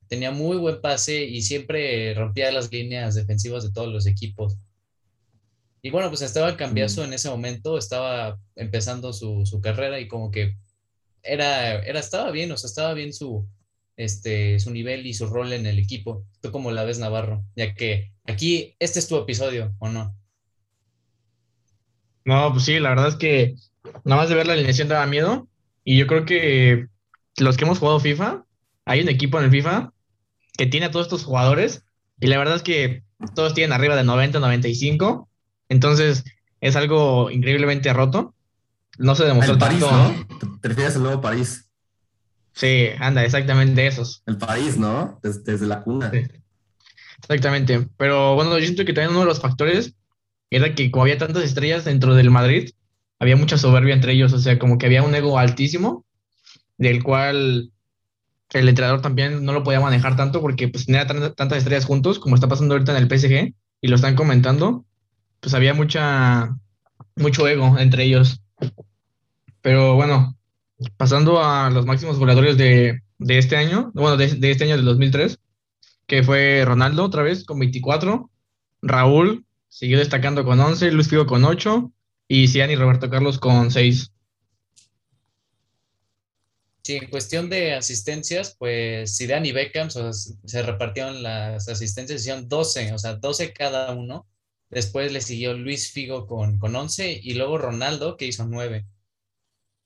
tenía 0.08 0.32
muy 0.32 0.56
buen 0.56 0.80
pase 0.80 1.26
y 1.26 1.42
siempre 1.42 2.14
rompía 2.14 2.50
las 2.50 2.72
líneas 2.72 3.16
defensivas 3.16 3.66
de 3.66 3.74
todos 3.74 3.92
los 3.92 4.08
equipos. 4.08 4.56
Y 5.82 5.90
bueno, 5.90 6.08
pues 6.08 6.22
estaba 6.22 6.56
cambiazo 6.56 7.02
mm. 7.02 7.06
en 7.06 7.14
ese 7.14 7.30
momento, 7.30 7.78
estaba 7.78 8.40
empezando 8.56 9.12
su, 9.12 9.46
su 9.46 9.60
carrera 9.60 10.00
y 10.00 10.08
como 10.08 10.32
que 10.32 10.56
era, 11.24 11.84
era, 11.84 12.00
estaba 12.00 12.32
bien, 12.32 12.54
o 12.54 12.58
sea, 12.58 12.70
estaba 12.70 12.94
bien 12.94 13.14
su, 13.14 13.46
este, 13.98 14.60
su 14.60 14.72
nivel 14.72 15.06
y 15.06 15.14
su 15.14 15.28
rol 15.28 15.52
en 15.52 15.66
el 15.66 15.80
equipo. 15.80 16.24
¿Tú 16.42 16.52
cómo 16.52 16.72
la 16.72 16.86
ves, 16.86 17.00
Navarro? 17.00 17.44
Ya 17.56 17.74
que 17.74 18.14
aquí, 18.26 18.76
este 18.80 19.00
es 19.00 19.08
tu 19.08 19.18
episodio, 19.18 19.76
¿o 19.80 19.90
no? 19.90 20.16
No, 22.24 22.52
pues 22.54 22.66
sí, 22.66 22.80
la 22.80 22.90
verdad 22.90 23.10
es 23.10 23.16
que 23.16 23.56
nada 24.06 24.22
más 24.22 24.30
de 24.30 24.36
ver 24.36 24.48
la 24.48 24.54
alineación 24.54 24.88
daba 24.88 25.06
miedo. 25.08 25.48
Y 25.84 25.98
yo 25.98 26.08
creo 26.08 26.26
que 26.26 26.88
los 27.38 27.58
que 27.58 27.66
hemos 27.66 27.80
jugado 27.80 28.00
FIFA, 28.00 28.46
hay 28.86 29.02
un 29.02 29.10
equipo 29.10 29.40
en 29.40 29.46
el 29.46 29.52
FIFA 29.52 29.94
que 30.58 30.66
tiene 30.66 30.88
a 30.88 30.92
todos 30.92 31.08
estos 31.08 31.24
jugadores 31.24 31.84
y 32.20 32.28
la 32.28 32.38
verdad 32.38 32.56
es 32.56 32.64
que 32.64 33.04
todos 33.36 33.54
tienen 33.54 33.74
arriba 33.74 33.96
de 33.96 34.04
90, 34.04 34.40
95. 34.40 35.30
Entonces 35.70 36.24
es 36.62 36.76
algo 36.76 37.32
increíblemente 37.32 37.92
roto. 37.94 38.34
No 38.98 39.16
se 39.16 39.26
demostró 39.26 39.54
el 39.54 39.60
París, 39.60 39.82
¿no? 39.82 40.28
¿Te 40.62 40.70
refieres 40.70 40.96
al 40.96 41.04
nuevo 41.04 41.22
París? 41.22 41.67
Sí, 42.58 42.90
anda, 43.00 43.24
exactamente 43.24 43.86
esos. 43.86 44.24
El 44.26 44.38
París, 44.38 44.78
¿no? 44.78 45.20
Desde, 45.22 45.68
la 45.68 45.84
cuna. 45.84 46.12
Exactamente. 47.22 47.88
Pero 47.98 48.34
bueno, 48.34 48.58
yo 48.58 48.66
siento 48.66 48.84
que 48.84 48.94
también 48.94 49.12
uno 49.12 49.20
de 49.20 49.26
los 49.28 49.40
factores 49.40 49.94
era 50.50 50.74
que 50.74 50.90
como 50.90 51.04
había 51.04 51.20
tantas 51.20 51.44
estrellas 51.44 51.86
dentro 51.86 52.16
del 52.16 52.32
Madrid, 52.32 52.72
había 53.20 53.36
mucha 53.36 53.60
soberbia 53.60 53.94
entre 53.94 54.14
ellos. 54.14 54.34
O 54.34 54.40
sea, 54.40 54.58
como 54.58 54.80
que 54.80 54.88
había 54.88 55.04
un 55.04 55.14
ego 55.14 55.38
altísimo, 55.38 56.04
del 56.80 57.04
cual 57.04 57.72
el 58.54 58.70
entrenador 58.70 59.02
también 59.04 59.46
no 59.46 59.54
lo 59.54 59.64
podía 59.64 59.80
manejar 59.80 60.16
tanto 60.16 60.42
porque 60.42 60.68
pues 60.68 60.88
tenía 60.88 61.06
tantas 61.06 61.60
estrellas 61.60 61.86
juntos 61.86 62.18
como 62.18 62.34
está 62.34 62.48
pasando 62.48 62.74
ahorita 62.74 62.98
en 62.98 63.04
el 63.04 63.20
PSG 63.20 63.54
y 63.82 63.88
lo 63.88 63.96
están 63.96 64.16
comentando, 64.16 64.84
pues 65.42 65.54
había 65.54 65.76
mucha, 65.76 66.58
mucho 67.16 67.48
ego 67.48 67.78
entre 67.78 68.06
ellos. 68.06 68.42
Pasando 70.98 71.44
a 71.44 71.70
los 71.70 71.86
máximos 71.86 72.18
goleadores 72.18 72.58
de, 72.58 73.02
este 73.20 73.56
año, 73.56 73.92
bueno, 73.94 74.18
de, 74.18 74.26
este 74.26 74.64
año 74.64 74.76
del 74.76 74.86
2003, 74.86 75.40
que 76.08 76.24
fue 76.24 76.64
Ronaldo 76.66 77.04
otra 77.04 77.24
vez 77.24 77.46
con 77.46 77.60
24, 77.60 78.30
Raúl 78.82 79.46
siguió 79.70 80.00
destacando 80.00 80.44
con 80.44 80.60
11, 80.60 80.92
Luis 80.92 81.08
Figo 81.08 81.28
con 81.28 81.46
8 81.46 81.92
y 82.28 82.48
Cian 82.48 82.72
y 82.72 82.76
Roberto 82.76 83.10
Carlos 83.10 83.38
con 83.38 83.70
6. 83.70 84.12
Sí, 86.84 86.96
en 86.96 87.10
cuestión 87.10 87.50
de 87.50 87.74
asistencias, 87.74 88.56
pues 88.58 89.18
Zidane 89.18 89.50
y 89.50 89.52
Beckham 89.52 89.90
se 89.92 90.62
repartieron 90.64 91.22
las 91.22 91.68
asistencias, 91.68 92.22
hicieron 92.22 92.48
12, 92.48 92.94
o 92.94 92.98
sea, 92.98 93.16
12 93.16 93.52
cada 93.54 93.94
uno. 93.94 94.26
Después 94.70 95.12
le 95.12 95.22
siguió 95.22 95.54
Luis 95.54 95.92
Figo 95.92 96.28
con, 96.28 96.60
con 96.60 96.76
11 96.76 97.20
y 97.22 97.34
luego 97.34 97.58
Ronaldo 97.58 98.16
que 98.16 98.28
hizo 98.28 98.46
9. 98.46 98.86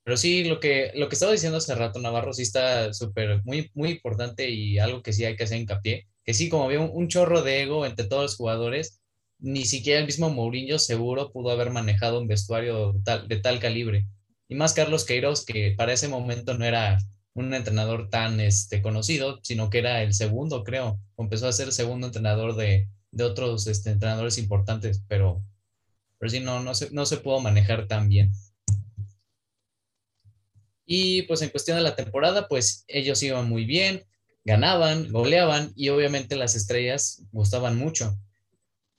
Pero 0.03 0.17
sí, 0.17 0.43
lo 0.45 0.59
que, 0.59 0.91
lo 0.95 1.09
que 1.09 1.15
estaba 1.15 1.31
diciendo 1.31 1.57
hace 1.57 1.75
rato, 1.75 1.99
Navarro, 1.99 2.33
sí 2.33 2.41
está 2.41 2.93
súper, 2.93 3.43
muy, 3.43 3.69
muy 3.75 3.91
importante 3.91 4.49
y 4.49 4.79
algo 4.79 5.01
que 5.03 5.13
sí 5.13 5.25
hay 5.25 5.35
que 5.35 5.43
hacer 5.43 5.59
hincapié, 5.59 6.07
que 6.23 6.33
sí, 6.33 6.49
como 6.49 6.65
había 6.65 6.79
un, 6.79 7.07
chorro 7.07 7.43
de 7.43 7.61
ego 7.63 7.85
entre 7.85 8.07
todos 8.07 8.23
los 8.23 8.35
jugadores, 8.35 8.99
ni 9.39 9.65
siquiera 9.65 9.99
el 9.99 10.05
mismo 10.05 10.29
Mourinho 10.29 10.79
seguro 10.79 11.31
pudo 11.31 11.51
haber 11.51 11.71
manejado 11.71 12.19
un 12.19 12.27
vestuario 12.27 12.93
de 12.93 13.37
tal 13.37 13.59
calibre. 13.59 14.07
Y 14.47 14.55
más 14.55 14.73
Carlos 14.73 15.05
Queiroz, 15.05 15.45
que 15.45 15.73
para 15.77 15.93
ese 15.93 16.09
momento 16.09 16.57
no 16.57 16.65
era 16.65 16.97
un 17.33 17.53
entrenador 17.53 18.09
tan 18.09 18.39
este, 18.39 18.81
conocido, 18.81 19.39
sino 19.43 19.69
que 19.69 19.79
era 19.79 20.03
el 20.03 20.13
segundo, 20.13 20.63
creo. 20.63 20.99
Empezó 21.17 21.47
a 21.47 21.53
ser 21.53 21.67
el 21.67 21.73
segundo 21.73 22.07
entrenador 22.07 22.55
de, 22.55 22.89
otros 23.19 23.67
este, 23.67 23.91
entrenadores 23.91 24.37
importantes, 24.37 25.03
pero, 25.07 25.41
pero 26.17 26.29
sí, 26.29 26.39
no, 26.39 26.59
no, 26.59 26.73
se, 26.75 26.91
no 26.91 27.05
se 27.05 27.17
pudo 27.17 27.39
manejar 27.39 27.87
tan 27.87 28.09
bien. 28.09 28.33
Y 30.93 31.21
pues 31.23 31.41
en 31.41 31.49
cuestión 31.49 31.77
de 31.77 31.83
la 31.83 31.95
temporada, 31.95 32.47
pues 32.47 32.83
ellos 32.87 33.23
iban 33.23 33.47
muy 33.47 33.65
bien, 33.65 34.05
ganaban, 34.43 35.11
goleaban 35.11 35.71
y 35.75 35.89
obviamente 35.89 36.35
las 36.35 36.55
estrellas 36.55 37.23
gustaban 37.31 37.77
mucho 37.77 38.17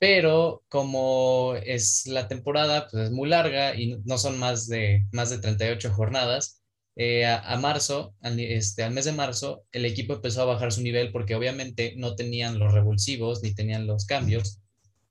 pero 0.03 0.65
como 0.67 1.55
es 1.63 2.07
la 2.07 2.27
temporada, 2.27 2.89
pues 2.91 3.05
es 3.05 3.11
muy 3.11 3.29
larga 3.29 3.73
y 3.73 4.01
no 4.03 4.17
son 4.17 4.37
más 4.37 4.67
de, 4.67 5.07
más 5.13 5.29
de 5.29 5.37
38 5.37 5.93
jornadas, 5.93 6.61
eh, 6.97 7.25
a, 7.25 7.55
marzo, 7.55 8.13
al, 8.19 8.37
este, 8.37 8.83
al 8.83 8.91
mes 8.91 9.05
de 9.05 9.13
marzo, 9.13 9.63
el 9.71 9.85
equipo 9.85 10.15
empezó 10.15 10.41
a 10.41 10.45
bajar 10.45 10.73
su 10.73 10.81
nivel 10.81 11.13
porque 11.13 11.35
obviamente 11.35 11.93
no 11.95 12.15
tenían 12.15 12.59
los 12.59 12.73
revulsivos 12.73 13.41
ni 13.43 13.55
tenían 13.55 13.87
los 13.87 14.05
cambios. 14.05 14.59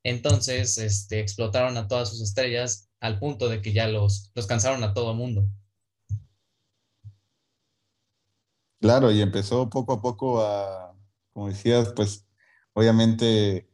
Entonces, 0.02 0.76
este, 0.76 1.20
explotaron 1.20 1.78
a 1.78 1.88
todas 1.88 2.10
sus 2.10 2.20
estrellas 2.20 2.90
al 3.00 3.18
punto 3.18 3.48
de 3.48 3.62
que 3.62 3.72
ya 3.72 3.88
los, 3.88 4.30
los 4.34 4.46
cansaron 4.46 4.84
a 4.84 4.92
todo 4.92 5.14
mundo. 5.14 5.46
Claro, 8.82 9.12
y 9.12 9.22
empezó 9.22 9.70
poco 9.70 9.92
a 9.92 10.02
poco 10.02 10.42
a, 10.42 10.92
como 11.32 11.46
decías, 11.48 11.92
pues 11.94 12.26
obviamente 12.72 13.70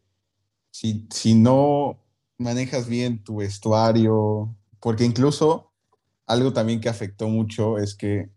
si, 0.71 1.35
no 1.35 2.05
manejas 2.37 2.88
bien 2.88 3.25
tu 3.25 3.37
vestuario, 3.37 4.55
porque 4.81 5.05
incluso 5.07 5.73
algo 6.27 6.53
también 6.53 6.83
que 6.83 6.90
afectó 6.90 7.29
mucho 7.29 7.79
es 7.79 7.94
que 7.94 8.31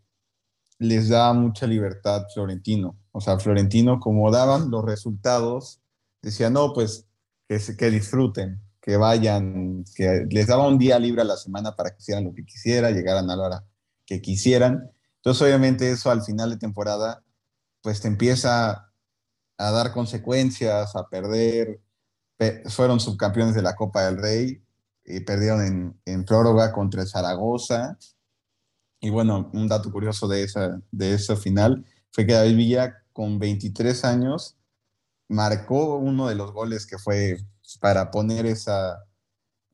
les 0.78 1.10
da 1.10 1.34
mucha 1.34 1.66
libertad 1.66 2.24
Florentino. 2.32 2.98
O 3.12 3.20
sea, 3.20 3.38
Florentino, 3.38 4.00
como 4.00 4.30
daban 4.30 4.70
los 4.70 4.82
resultados, 4.82 5.82
decía, 6.22 6.48
no, 6.48 6.72
pues 6.72 7.06
que, 7.48 7.60
que 7.76 7.90
disfruten, 7.90 8.62
que 8.80 8.96
vayan, 8.96 9.84
que 9.94 10.26
les 10.30 10.46
daba 10.46 10.68
un 10.68 10.78
día 10.78 10.98
libre 10.98 11.20
a 11.20 11.26
la 11.26 11.36
semana 11.36 11.76
para 11.76 11.90
que 11.90 11.98
hicieran 12.00 12.24
lo 12.24 12.34
que 12.34 12.46
quisieran, 12.46 12.94
llegaran 12.94 13.28
a 13.30 13.36
la 13.36 13.46
hora 13.46 13.64
que 14.06 14.22
quisieran. 14.22 14.90
Entonces, 15.22 15.42
obviamente, 15.42 15.90
eso 15.90 16.10
al 16.10 16.22
final 16.22 16.50
de 16.50 16.56
temporada, 16.56 17.24
pues 17.80 18.00
te 18.00 18.08
empieza 18.08 18.92
a 19.58 19.70
dar 19.70 19.92
consecuencias, 19.92 20.96
a 20.96 21.08
perder 21.08 21.80
fueron 22.66 23.00
subcampeones 23.00 23.54
de 23.54 23.62
la 23.62 23.76
Copa 23.76 24.04
del 24.04 24.18
Rey 24.18 24.62
y 25.04 25.20
perdieron 25.20 25.62
en, 25.62 26.00
en 26.04 26.24
prórroga 26.24 26.72
contra 26.72 27.06
Zaragoza. 27.06 27.98
Y 29.00 29.10
bueno, 29.10 29.50
un 29.52 29.68
dato 29.68 29.90
curioso 29.90 30.28
de 30.28 30.44
esa, 30.44 30.80
de 30.90 31.14
esa 31.14 31.36
final 31.36 31.84
fue 32.10 32.26
que 32.26 32.34
David 32.34 32.56
Villa, 32.56 33.04
con 33.12 33.38
23 33.38 34.04
años, 34.04 34.56
marcó 35.28 35.96
uno 35.96 36.28
de 36.28 36.34
los 36.34 36.52
goles 36.52 36.86
que 36.86 36.98
fue 36.98 37.38
para 37.80 38.10
poner 38.10 38.46
esa, 38.46 39.04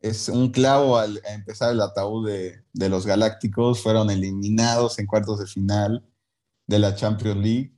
es 0.00 0.28
un 0.28 0.50
clavo 0.50 0.98
al 0.98 1.20
empezar 1.28 1.72
el 1.72 1.80
ataúd 1.80 2.28
de, 2.28 2.62
de, 2.72 2.88
los 2.88 3.06
Galácticos. 3.06 3.82
Fueron 3.82 4.10
eliminados 4.10 4.98
en 4.98 5.06
cuartos 5.06 5.40
de 5.40 5.46
final 5.46 6.04
de 6.66 6.78
la 6.78 6.94
Champions 6.94 7.38
League, 7.38 7.72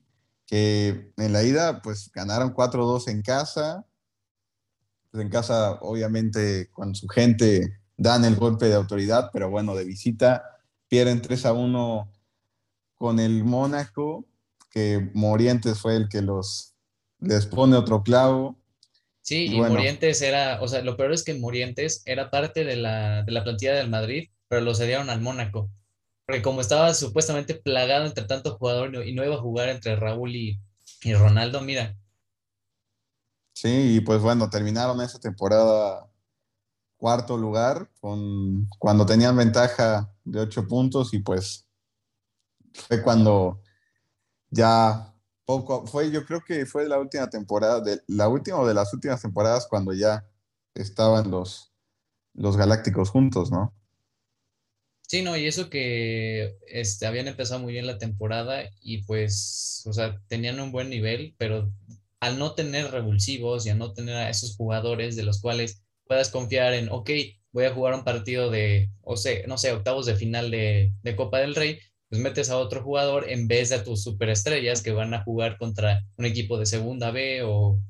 que 0.46 1.12
en 1.16 1.32
la 1.32 1.42
ida 1.42 1.82
pues 1.82 2.10
ganaron 2.12 2.54
4-2 2.54 3.08
en 3.08 3.22
casa 3.22 3.86
pues, 5.10 5.22
en 5.22 5.30
casa, 5.30 5.78
obviamente, 5.80 6.70
con 6.70 6.94
su 6.94 7.08
gente 7.08 7.80
dan 7.96 8.24
el 8.24 8.36
golpe 8.36 8.66
de 8.66 8.74
autoridad, 8.74 9.30
pero 9.32 9.50
bueno, 9.50 9.74
de 9.74 9.84
visita 9.84 10.42
pierden 10.88 11.20
3 11.20 11.46
a 11.46 11.52
1 11.52 12.12
con 12.96 13.18
el 13.18 13.44
Mónaco, 13.44 14.26
que 14.70 15.10
Morientes 15.14 15.78
fue 15.80 15.96
el 15.96 16.08
que 16.08 16.22
los 16.22 16.74
les 17.18 17.46
pone 17.46 17.76
otro 17.76 18.02
clavo. 18.02 18.56
Sí, 19.30 19.46
y, 19.46 19.60
Morientes 19.60 20.22
era, 20.22 20.60
o 20.60 20.66
sea, 20.66 20.82
lo 20.82 20.96
peor 20.96 21.12
es 21.12 21.22
que 21.22 21.34
Morientes 21.34 22.02
era 22.04 22.32
parte 22.32 22.64
de 22.64 22.74
la, 22.74 23.22
de 23.22 23.30
la 23.30 23.44
plantilla 23.44 23.74
del 23.74 23.88
Madrid, 23.88 24.28
pero 24.48 24.60
lo 24.60 24.74
cedieron 24.74 25.08
al 25.08 25.20
Mónaco. 25.20 25.70
Porque 26.26 26.42
como 26.42 26.60
estaba 26.60 26.92
supuestamente 26.94 27.54
plagado 27.54 28.06
entre 28.06 28.24
tantos 28.24 28.54
jugadores 28.54 29.06
y 29.06 29.12
no 29.12 29.24
iba 29.24 29.36
a 29.36 29.40
jugar 29.40 29.68
entre 29.68 29.94
Raúl 29.94 30.34
y, 30.34 30.60
y 31.04 31.14
Ronaldo, 31.14 31.60
mira, 31.60 31.96
Sí, 33.54 33.98
y 33.98 34.00
pues 34.00 34.20
bueno, 34.20 34.50
terminaron 34.50 35.00
esa 35.00 35.20
temporada 35.20 36.10
cuarto 36.96 37.36
lugar, 37.36 37.88
con, 38.00 38.68
cuando 38.80 39.06
tenían 39.06 39.36
ventaja 39.36 40.12
de 40.24 40.40
ocho 40.40 40.66
puntos 40.66 41.14
y 41.14 41.20
pues 41.20 41.68
fue 42.72 43.00
cuando 43.00 43.62
ya 44.50 45.09
fue 45.86 46.10
yo 46.10 46.24
creo 46.24 46.42
que 46.46 46.66
fue 46.66 46.88
la 46.88 46.98
última 46.98 47.28
temporada, 47.28 47.82
la 48.06 48.28
última 48.28 48.66
de 48.66 48.74
las 48.74 48.92
últimas 48.92 49.22
temporadas 49.22 49.66
cuando 49.68 49.92
ya 49.92 50.26
estaban 50.74 51.30
los, 51.30 51.72
los 52.34 52.56
Galácticos 52.56 53.10
juntos, 53.10 53.50
¿no? 53.50 53.74
Sí, 55.10 55.22
no, 55.22 55.36
y 55.36 55.46
eso 55.46 55.70
que 55.70 56.56
este, 56.68 57.04
habían 57.04 57.26
empezado 57.26 57.58
muy 57.60 57.72
bien 57.72 57.86
la 57.86 57.98
temporada 57.98 58.62
y 58.80 59.02
pues, 59.02 59.82
o 59.86 59.92
sea, 59.92 60.20
tenían 60.28 60.60
un 60.60 60.70
buen 60.70 60.88
nivel, 60.88 61.34
pero 61.36 61.72
al 62.20 62.38
no 62.38 62.54
tener 62.54 62.92
revulsivos 62.92 63.66
y 63.66 63.70
al 63.70 63.78
no 63.78 63.92
tener 63.92 64.14
a 64.14 64.30
esos 64.30 64.54
jugadores 64.56 65.16
de 65.16 65.24
los 65.24 65.40
cuales 65.40 65.82
puedas 66.06 66.30
confiar 66.30 66.74
en, 66.74 66.90
ok, 66.90 67.10
voy 67.52 67.64
a 67.64 67.74
jugar 67.74 67.94
un 67.94 68.04
partido 68.04 68.50
de, 68.50 68.90
o 69.02 69.16
sea, 69.16 69.46
no 69.46 69.58
sé, 69.58 69.72
octavos 69.72 70.06
de 70.06 70.14
final 70.14 70.50
de, 70.50 70.92
Copa 71.16 71.38
del 71.38 71.54
Rey, 71.54 71.80
pues 72.10 72.20
metes 72.20 72.50
a 72.50 72.58
otro 72.58 72.82
jugador 72.82 73.30
en 73.30 73.48
vez 73.48 73.70
de 73.70 73.76
a 73.76 73.84
tus 73.84 74.02
superestrellas 74.02 74.82
que 74.82 74.92
van 74.92 75.14
a 75.14 75.22
jugar 75.22 75.56
contra 75.56 76.04
un 76.16 76.26
equipo 76.26 76.58
de 76.58 76.66
segunda 76.66 77.10
B 77.10 77.42
o, 77.44 77.80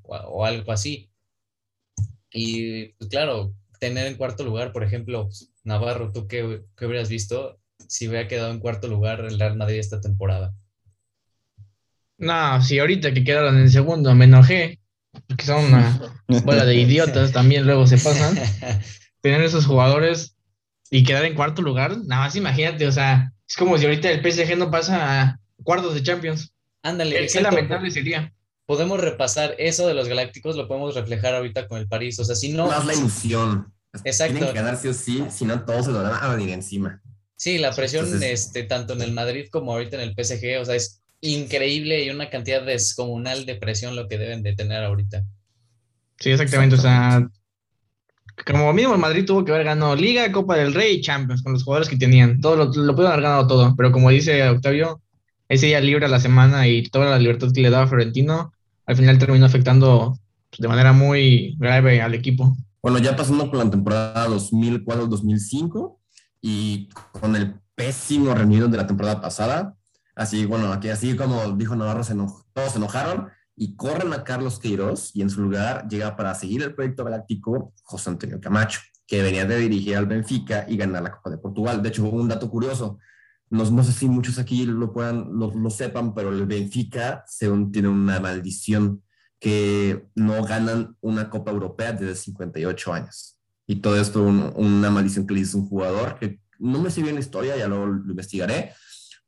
algo 0.44 0.70
así. 0.70 1.10
Y 2.32 2.92
pues 2.92 3.10
claro, 3.10 3.54
tener 3.80 4.06
en 4.06 4.16
cuarto 4.16 4.44
lugar, 4.44 4.72
por 4.72 4.84
ejemplo, 4.84 5.28
Navarro, 5.64 6.12
¿tú 6.12 6.28
qué, 6.28 6.62
qué 6.76 6.86
hubieras 6.86 7.08
visto? 7.08 7.60
si 7.88 8.08
hubiera 8.08 8.28
quedado 8.28 8.50
en 8.50 8.60
cuarto 8.60 8.88
lugar 8.88 9.20
el 9.20 9.38
Real 9.38 9.56
Madrid 9.56 9.78
esta 9.78 10.00
temporada. 10.00 10.54
No, 12.18 12.62
si 12.62 12.78
ahorita 12.78 13.14
que 13.14 13.24
quedaron 13.24 13.58
en 13.58 13.70
segundo 13.70 14.14
me 14.14 14.26
enojé, 14.26 14.78
porque 15.26 15.44
son 15.44 15.64
una 15.64 16.00
bola 16.44 16.64
de 16.64 16.76
idiotas 16.76 17.32
también 17.32 17.66
luego 17.66 17.86
se 17.86 17.98
pasan. 17.98 18.38
Tener 19.22 19.42
esos 19.42 19.66
jugadores 19.66 20.36
y 20.90 21.04
quedar 21.04 21.24
en 21.24 21.34
cuarto 21.34 21.62
lugar, 21.62 21.96
nada 22.04 22.24
más 22.24 22.36
imagínate, 22.36 22.86
o 22.86 22.92
sea, 22.92 23.32
es 23.50 23.56
como 23.56 23.76
si 23.76 23.84
ahorita 23.84 24.08
el 24.12 24.22
PSG 24.22 24.56
no 24.56 24.70
pasa 24.70 25.22
a 25.22 25.40
cuartos 25.64 25.94
de 25.94 26.04
Champions. 26.04 26.52
Ándale, 26.84 27.26
Qué 27.26 27.40
lamentable 27.40 27.90
sería. 27.90 28.32
Podemos 28.64 29.00
repasar 29.00 29.56
eso 29.58 29.88
de 29.88 29.94
los 29.94 30.06
Galácticos, 30.06 30.54
lo 30.54 30.68
podemos 30.68 30.94
reflejar 30.94 31.34
ahorita 31.34 31.66
con 31.66 31.78
el 31.78 31.88
París. 31.88 32.16
O 32.20 32.24
sea, 32.24 32.36
si 32.36 32.52
no. 32.52 32.68
Más 32.68 32.86
la 32.86 32.94
ilusión. 32.94 33.74
Exacto. 34.04 34.34
Tienen 34.34 34.52
que 34.54 34.60
ganar 34.60 34.76
sí 34.76 34.86
o 34.86 34.94
sí, 34.94 35.24
si 35.30 35.44
no 35.44 35.64
todos 35.64 35.86
se 35.86 35.90
lo 35.90 36.00
van 36.00 36.22
a 36.22 36.32
venir 36.32 36.50
encima. 36.50 37.02
Sí, 37.34 37.58
la 37.58 37.74
presión, 37.74 38.04
Entonces- 38.04 38.30
este, 38.46 38.62
tanto 38.62 38.92
en 38.92 39.02
el 39.02 39.10
Madrid 39.10 39.48
como 39.50 39.72
ahorita 39.72 39.96
en 39.96 40.02
el 40.02 40.14
PSG, 40.14 40.60
o 40.60 40.64
sea, 40.64 40.76
es 40.76 41.02
increíble 41.20 42.04
y 42.04 42.10
una 42.10 42.30
cantidad 42.30 42.62
descomunal 42.64 43.46
de 43.46 43.56
presión 43.56 43.96
lo 43.96 44.06
que 44.06 44.16
deben 44.16 44.44
de 44.44 44.54
tener 44.54 44.84
ahorita. 44.84 45.24
Sí, 46.20 46.30
exactamente. 46.30 46.76
O 46.76 46.78
sea, 46.78 47.28
como 48.46 48.72
mínimo 48.72 48.94
el 48.94 49.00
Madrid 49.00 49.24
tuvo 49.24 49.44
que 49.44 49.52
haber 49.52 49.64
ganado 49.64 49.94
Liga, 49.96 50.30
Copa 50.32 50.56
del 50.56 50.74
Rey 50.74 50.96
y 50.96 51.00
Champions 51.00 51.42
con 51.42 51.52
los 51.52 51.62
jugadores 51.64 51.88
que 51.88 51.96
tenían. 51.96 52.40
Todo 52.40 52.56
lo, 52.56 52.64
lo 52.66 52.94
pudieron 52.94 53.12
haber 53.12 53.22
ganado 53.22 53.46
todo. 53.46 53.74
Pero 53.76 53.92
como 53.92 54.10
dice 54.10 54.48
Octavio, 54.48 55.00
ese 55.48 55.66
día 55.66 55.80
libre 55.80 56.06
a 56.06 56.08
la 56.08 56.20
semana 56.20 56.66
y 56.68 56.82
toda 56.88 57.06
la 57.10 57.18
libertad 57.18 57.48
que 57.52 57.60
le 57.60 57.70
daba 57.70 57.86
Florentino, 57.86 58.52
al 58.86 58.96
final 58.96 59.18
terminó 59.18 59.46
afectando 59.46 60.18
pues, 60.50 60.60
de 60.60 60.68
manera 60.68 60.92
muy 60.92 61.56
grave 61.58 62.00
al 62.00 62.14
equipo. 62.14 62.56
Bueno, 62.82 62.98
ya 62.98 63.14
pasando 63.16 63.50
con 63.50 63.58
la 63.58 63.70
temporada 63.70 64.26
2004-2005 64.28 65.96
y 66.40 66.88
con 67.12 67.36
el 67.36 67.54
pésimo 67.74 68.34
rendimiento 68.34 68.68
de 68.68 68.76
la 68.78 68.86
temporada 68.86 69.20
pasada, 69.20 69.74
así, 70.14 70.44
bueno, 70.46 70.72
aquí 70.72 70.88
así 70.88 71.14
como 71.16 71.50
dijo 71.56 71.76
Navarro, 71.76 72.04
se 72.04 72.14
enoj- 72.14 72.44
todos 72.52 72.72
se 72.72 72.78
enojaron 72.78 73.28
y 73.56 73.76
corren 73.76 74.12
a 74.12 74.24
Carlos 74.24 74.58
Queiroz 74.58 75.10
y 75.14 75.22
en 75.22 75.30
su 75.30 75.42
lugar 75.42 75.86
llega 75.88 76.16
para 76.16 76.34
seguir 76.34 76.62
el 76.62 76.74
proyecto 76.74 77.04
galáctico 77.04 77.74
José 77.82 78.10
Antonio 78.10 78.40
Camacho, 78.40 78.80
que 79.06 79.22
venía 79.22 79.44
de 79.44 79.58
dirigir 79.58 79.96
al 79.96 80.06
Benfica 80.06 80.64
y 80.68 80.76
ganar 80.76 81.02
la 81.02 81.12
Copa 81.12 81.30
de 81.30 81.38
Portugal. 81.38 81.82
De 81.82 81.88
hecho, 81.90 82.04
un 82.08 82.28
dato 82.28 82.48
curioso, 82.50 82.98
no, 83.50 83.68
no 83.70 83.82
sé 83.84 83.92
si 83.92 84.08
muchos 84.08 84.38
aquí 84.38 84.64
lo 84.64 84.92
puedan, 84.92 85.28
lo, 85.38 85.52
lo 85.54 85.70
sepan, 85.70 86.14
pero 86.14 86.30
el 86.30 86.46
Benfica 86.46 87.24
según 87.26 87.70
tiene 87.72 87.88
una 87.88 88.20
maldición 88.20 89.02
que 89.38 90.06
no 90.14 90.42
ganan 90.44 90.96
una 91.00 91.28
Copa 91.30 91.50
Europea 91.50 91.92
desde 91.92 92.14
58 92.14 92.92
años. 92.92 93.36
Y 93.66 93.76
todo 93.76 93.96
esto 94.00 94.22
un- 94.22 94.52
una 94.56 94.90
maldición 94.90 95.26
que 95.26 95.34
le 95.34 95.40
hizo 95.40 95.58
un 95.58 95.68
jugador 95.68 96.18
que 96.18 96.40
no 96.58 96.78
me 96.80 96.90
sé 96.90 97.02
bien 97.02 97.14
la 97.14 97.20
historia, 97.20 97.56
ya 97.56 97.66
lo, 97.68 97.86
lo 97.86 98.10
investigaré. 98.10 98.72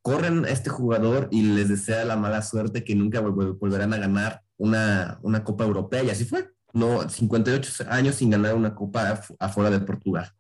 Corren 0.03 0.45
a 0.45 0.49
este 0.51 0.69
jugador 0.69 1.29
y 1.31 1.43
les 1.43 1.69
desea 1.69 2.05
la 2.05 2.17
mala 2.17 2.43
suerte 2.43 2.83
que 2.85 2.95
nunca 2.95 3.23
vol- 3.23 3.57
volverán 3.59 3.95
a 3.95 3.99
ganar 3.99 4.43
una, 4.57 5.19
una 5.23 5.45
Copa 5.45 5.65
Europea 5.65 6.03
y 6.03 6.11
así 6.11 6.25
fue. 6.25 6.51
No, 6.73 7.09
58 7.09 7.85
años 7.89 8.17
sin 8.17 8.31
ganar 8.31 8.55
una 8.55 8.75
Copa 8.75 9.15
afu- 9.15 9.37
afuera 9.39 9.71
de 9.71 9.79
Portugal. 9.81 10.33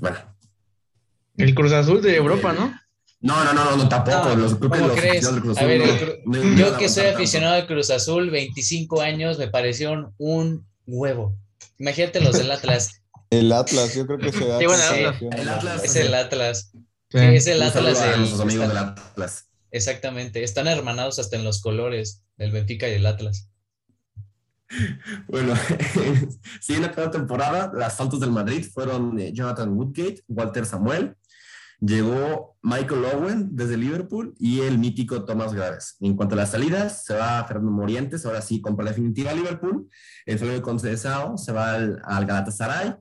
Bueno, 0.00 0.16
El 1.36 1.54
Cruz 1.54 1.72
Azul 1.72 2.02
de 2.02 2.16
Europa, 2.16 2.52
¿no? 2.52 2.74
no, 3.20 3.44
no, 3.44 3.52
no, 3.52 3.64
no, 3.64 3.76
no, 3.76 3.88
tampoco. 3.88 4.30
No, 4.30 4.36
los, 4.36 4.56
creo 4.56 4.70
que 4.70 4.78
¿cómo 4.78 4.88
los 4.88 4.96
crees? 4.98 5.10
aficionados 5.26 5.34
del 5.34 5.42
Cruz 5.42 5.58
A 5.58 5.64
ver, 5.66 5.82
Azul 5.82 5.94
el 5.94 6.00
Cru- 6.00 6.20
no- 6.26 6.44
no 6.44 6.56
Yo 6.56 6.78
que 6.78 6.88
soy 6.88 7.06
aficionado 7.06 7.54
al 7.54 7.66
Cruz 7.66 7.90
Azul, 7.90 8.30
25 8.30 9.00
años 9.02 9.38
me 9.38 9.48
parecieron 9.48 10.14
un 10.18 10.66
huevo. 10.86 11.36
Imagínate 11.78 12.20
los 12.20 12.38
del 12.38 12.50
Atlas. 12.50 13.02
El 13.30 13.52
Atlas, 13.52 13.94
yo 13.94 14.06
creo 14.06 14.18
que 14.18 14.32
se 14.32 14.46
da. 14.46 14.58
Sí, 14.58 14.66
bueno, 14.66 14.82
el 15.36 15.48
Atlas. 15.48 15.84
Es 15.84 15.96
el 15.96 16.14
Atlas. 16.14 16.72
Sí. 17.10 17.18
Sí, 17.18 17.24
es 17.36 17.46
el 17.46 17.62
Atlas. 17.62 18.00
a 18.00 18.12
el- 18.12 18.18
nuestros 18.20 18.40
amigos 18.40 18.64
está- 18.66 18.74
del 18.82 18.90
Atlas. 18.90 19.48
exactamente. 19.70 20.42
Están 20.42 20.66
hermanados 20.66 21.18
hasta 21.18 21.36
en 21.36 21.44
los 21.44 21.60
colores 21.60 22.24
del 22.36 22.50
Benfica 22.52 22.88
y 22.88 22.92
el 22.94 23.06
Atlas. 23.06 23.48
Bueno, 25.28 25.54
siguiendo 26.60 26.92
cada 26.94 27.10
temporada, 27.10 27.70
las 27.74 27.96
Santos 27.96 28.18
del 28.20 28.32
Madrid 28.32 28.64
fueron 28.72 29.18
eh, 29.18 29.32
Jonathan 29.32 29.70
Woodgate, 29.70 30.22
Walter 30.26 30.66
Samuel, 30.66 31.14
llegó 31.80 32.56
Michael 32.62 33.04
Owen 33.04 33.48
desde 33.54 33.76
Liverpool 33.76 34.34
y 34.40 34.60
el 34.62 34.78
mítico 34.78 35.24
Thomas 35.24 35.52
Graves. 35.54 35.96
En 36.00 36.16
cuanto 36.16 36.34
a 36.34 36.38
las 36.38 36.50
salidas, 36.50 37.04
se 37.04 37.14
va 37.14 37.44
Fernando 37.46 37.70
Morientes, 37.70 38.24
ahora 38.26 38.42
sí, 38.42 38.60
compra 38.60 38.86
definitiva 38.86 39.30
a 39.30 39.34
Liverpool, 39.34 39.88
el 40.24 40.38
Flavio 40.38 40.62
Conceição 40.62 41.36
se 41.38 41.52
va 41.52 41.74
al, 41.74 42.00
al 42.04 42.26
Galatasaray 42.26 42.94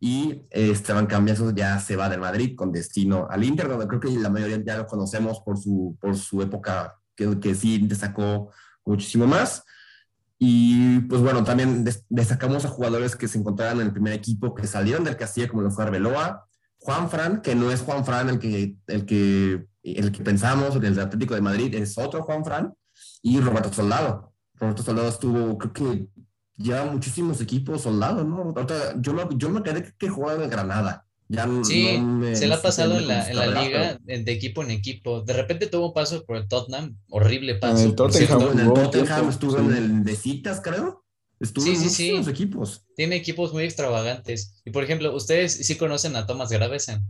y 0.00 0.42
Esteban 0.50 1.06
Cambiasos 1.06 1.54
ya 1.54 1.78
se 1.80 1.96
va 1.96 2.08
del 2.08 2.20
Madrid 2.20 2.54
con 2.56 2.72
destino 2.72 3.26
al 3.30 3.44
Inter, 3.44 3.68
donde 3.68 3.88
creo 3.88 4.00
que 4.00 4.10
la 4.10 4.30
mayoría 4.30 4.62
ya 4.64 4.78
lo 4.78 4.86
conocemos 4.86 5.40
por 5.40 5.58
su, 5.58 5.96
por 6.00 6.16
su 6.16 6.40
época 6.40 6.98
que, 7.16 7.40
que 7.40 7.54
sí 7.54 7.78
destacó 7.78 8.50
muchísimo 8.84 9.26
más. 9.26 9.64
Y 10.38 11.00
pues 11.00 11.20
bueno, 11.20 11.42
también 11.42 11.82
des- 11.82 12.04
destacamos 12.08 12.64
a 12.64 12.68
jugadores 12.68 13.16
que 13.16 13.26
se 13.26 13.38
encontraban 13.38 13.80
en 13.80 13.86
el 13.86 13.92
primer 13.92 14.12
equipo, 14.12 14.54
que 14.54 14.68
salieron 14.68 15.02
del 15.02 15.16
Castilla, 15.16 15.48
como 15.48 15.62
lo 15.62 15.70
fue 15.72 15.82
Arbeloa, 15.82 16.46
Juan 16.78 17.10
Fran, 17.10 17.42
que 17.42 17.56
no 17.56 17.72
es 17.72 17.80
Juan 17.82 18.04
Fran 18.04 18.28
el 18.28 18.38
que, 18.38 18.76
el 18.86 19.04
que, 19.04 19.66
el 19.82 20.12
que 20.12 20.22
pensamos, 20.22 20.76
el 20.76 20.82
del 20.82 21.00
Atlético 21.00 21.34
de 21.34 21.40
Madrid, 21.40 21.74
es 21.74 21.98
otro 21.98 22.22
Juan 22.22 22.44
Fran, 22.44 22.72
y 23.20 23.40
Roberto 23.40 23.72
Soldado. 23.72 24.32
Roberto 24.54 24.84
Soldado 24.84 25.08
estuvo, 25.08 25.58
creo 25.58 25.72
que 25.72 26.08
lleva 26.58 26.84
muchísimos 26.86 27.40
equipos 27.40 27.82
Soldado, 27.82 28.24
¿no? 28.24 28.52
Ahorita, 28.54 28.94
yo, 29.00 29.14
me, 29.14 29.22
yo 29.36 29.48
me 29.48 29.62
quedé 29.62 29.94
que 29.96 30.08
jugaba 30.08 30.34
en 30.36 30.42
el 30.42 30.50
Granada. 30.50 31.04
Ya 31.30 31.46
Sí, 31.62 31.98
no 31.98 32.06
me 32.06 32.34
se 32.34 32.46
le 32.46 32.54
ha 32.54 32.62
pasado 32.62 32.96
en 32.98 33.06
la, 33.06 33.28
en 33.30 33.36
la 33.36 33.46
liga 33.48 33.98
pero- 34.04 34.24
de 34.24 34.32
equipo 34.32 34.62
en 34.62 34.70
equipo. 34.70 35.20
De 35.22 35.34
repente 35.34 35.66
tuvo 35.66 35.92
paso 35.92 36.24
por 36.24 36.36
el 36.36 36.48
Tottenham, 36.48 36.96
horrible 37.10 37.54
paso. 37.56 37.82
el 37.84 37.94
por 37.94 38.10
Tottenham 38.10 38.52
en 38.52 38.60
el 38.60 38.72
Tottenham, 38.72 39.28
estuvo 39.28 39.52
Sí. 39.52 39.58
en 39.58 39.72
el 39.74 40.04
de 40.04 40.16
Citas, 40.16 40.60
creo. 40.62 41.04
Estuvo 41.38 41.64
Sí, 41.64 41.70
en 41.72 41.76
sí, 41.76 41.90
sí. 41.90 42.30
equipos. 42.30 42.84
Tiene 42.96 43.16
equipos 43.16 43.52
muy 43.52 43.62
extravagantes. 43.64 44.60
Y 44.64 44.70
por 44.70 44.82
ejemplo, 44.82 45.14
ustedes 45.14 45.52
sí 45.52 45.76
conocen 45.76 46.16
a 46.16 46.26
Thomas 46.26 46.50
Gravesen. 46.50 47.04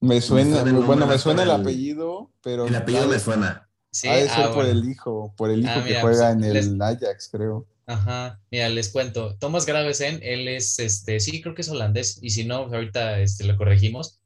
Me 0.00 0.20
suena, 0.20 0.62
el 0.62 0.72
bueno, 0.72 1.06
me 1.06 1.16
suena 1.18 1.42
el 1.44 1.50
el- 1.50 1.60
apellido, 1.60 2.32
pero 2.42 2.66
El 2.66 2.74
apellido 2.74 3.06
me 3.06 3.18
suena. 3.20 3.68
Sí, 3.92 4.08
ha 4.08 4.16
de 4.16 4.28
ah, 4.30 4.34
ser 4.34 4.46
por 4.46 4.54
bueno. 4.64 4.70
el 4.70 4.90
hijo, 4.90 5.34
por 5.36 5.50
el 5.50 5.60
hijo 5.60 5.70
Ah, 5.76 5.82
que 5.84 5.90
mira, 5.90 6.00
juega 6.00 6.34
pues, 6.34 6.44
en 6.46 6.52
les- 6.54 6.66
el 6.66 6.82
Ajax, 6.82 7.28
creo. 7.30 7.66
Ajá, 7.92 8.40
mira, 8.50 8.68
les 8.68 8.88
cuento. 8.90 9.36
Thomas 9.38 9.66
Gravesen, 9.66 10.20
él 10.22 10.48
es, 10.48 10.78
este, 10.78 11.20
sí, 11.20 11.40
creo 11.42 11.54
que 11.54 11.62
es 11.62 11.68
holandés, 11.68 12.18
y 12.22 12.30
si 12.30 12.44
no, 12.44 12.56
ahorita 12.64 13.20
este, 13.20 13.44
lo 13.44 13.56
corregimos. 13.56 14.20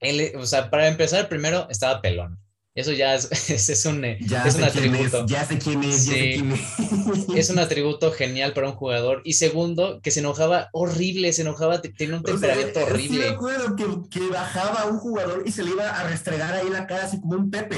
Él, 0.00 0.20
e- 0.20 0.36
o 0.36 0.46
sea, 0.46 0.70
para 0.70 0.88
empezar, 0.88 1.28
primero 1.28 1.66
estaba 1.70 2.00
pelón. 2.02 2.38
Eso 2.74 2.92
ya 2.92 3.14
es, 3.14 3.28
es 3.70 3.84
un, 3.86 4.02
eh, 4.04 4.18
Ya 4.22 4.44
es 4.44 4.54
un 4.54 4.62
quién 4.62 4.94
es, 4.94 5.04
atributo. 5.12 5.26
ya 5.26 5.44
sé 5.44 5.58
quién 5.58 5.82
es, 5.84 6.06
ya 6.06 6.12
sé 6.14 6.30
quién 6.34 6.52
es. 6.52 6.60
Es 7.36 7.50
un 7.50 7.58
atributo 7.58 8.10
genial 8.12 8.54
para 8.54 8.68
un 8.68 8.74
jugador. 8.74 9.20
Y 9.24 9.34
segundo, 9.34 10.00
que 10.02 10.10
se 10.10 10.20
enojaba 10.20 10.68
horrible, 10.72 11.32
se 11.34 11.42
enojaba, 11.42 11.82
te- 11.82 11.90
tenía 11.90 12.16
un 12.16 12.22
O 12.22 12.26
sea, 12.26 12.32
temperamento 12.54 12.80
Sí 12.80 12.86
me 12.86 12.92
horrible. 12.92 13.28
acuerdo 13.28 13.76
que, 13.76 13.84
que 14.18 14.26
bajaba 14.28 14.86
un 14.86 14.98
jugador 14.98 15.42
y 15.46 15.52
se 15.52 15.62
le 15.64 15.70
iba 15.72 15.88
a 15.90 16.08
restregar 16.08 16.54
ahí 16.54 16.70
la 16.70 16.86
cara 16.86 17.04
así 17.04 17.20
como 17.20 17.34
un 17.36 17.50
Pepe. 17.50 17.76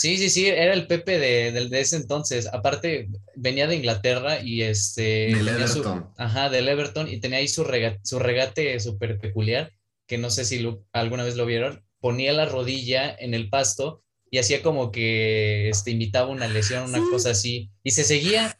Sí, 0.00 0.16
sí, 0.16 0.30
sí, 0.30 0.46
era 0.46 0.74
el 0.74 0.86
Pepe 0.86 1.18
de, 1.18 1.50
del- 1.50 1.70
de 1.70 1.80
ese 1.80 1.96
entonces. 1.96 2.46
Aparte, 2.52 3.08
venía 3.34 3.66
de 3.66 3.74
Inglaterra 3.76 4.40
y 4.40 4.62
este. 4.62 5.02
Del 5.34 5.44
tenía 5.46 5.66
su- 5.66 5.80
Everton. 5.80 6.10
ajá, 6.16 6.48
del 6.50 6.68
Everton 6.68 7.08
y 7.08 7.18
tenía 7.20 7.38
ahí 7.38 7.48
su, 7.48 7.64
rega- 7.64 7.98
su 8.04 8.18
regate 8.20 8.78
súper 8.78 9.18
peculiar, 9.18 9.72
que 10.06 10.16
no 10.18 10.30
sé 10.30 10.44
si 10.44 10.60
lo- 10.60 10.84
alguna 10.92 11.24
vez 11.24 11.34
lo 11.36 11.46
vieron. 11.46 11.84
Ponía 12.00 12.32
la 12.32 12.44
rodilla 12.44 13.12
en 13.18 13.34
el 13.34 13.48
pasto 13.50 14.04
y 14.30 14.38
hacía 14.38 14.62
como 14.62 14.92
que 14.92 15.68
este, 15.70 15.90
imitaba 15.90 16.28
una 16.28 16.46
lesión, 16.46 16.84
una 16.84 16.98
Sí. 16.98 17.04
cosa 17.10 17.30
así. 17.30 17.70
Y 17.82 17.90
se 17.90 18.04
seguía. 18.04 18.56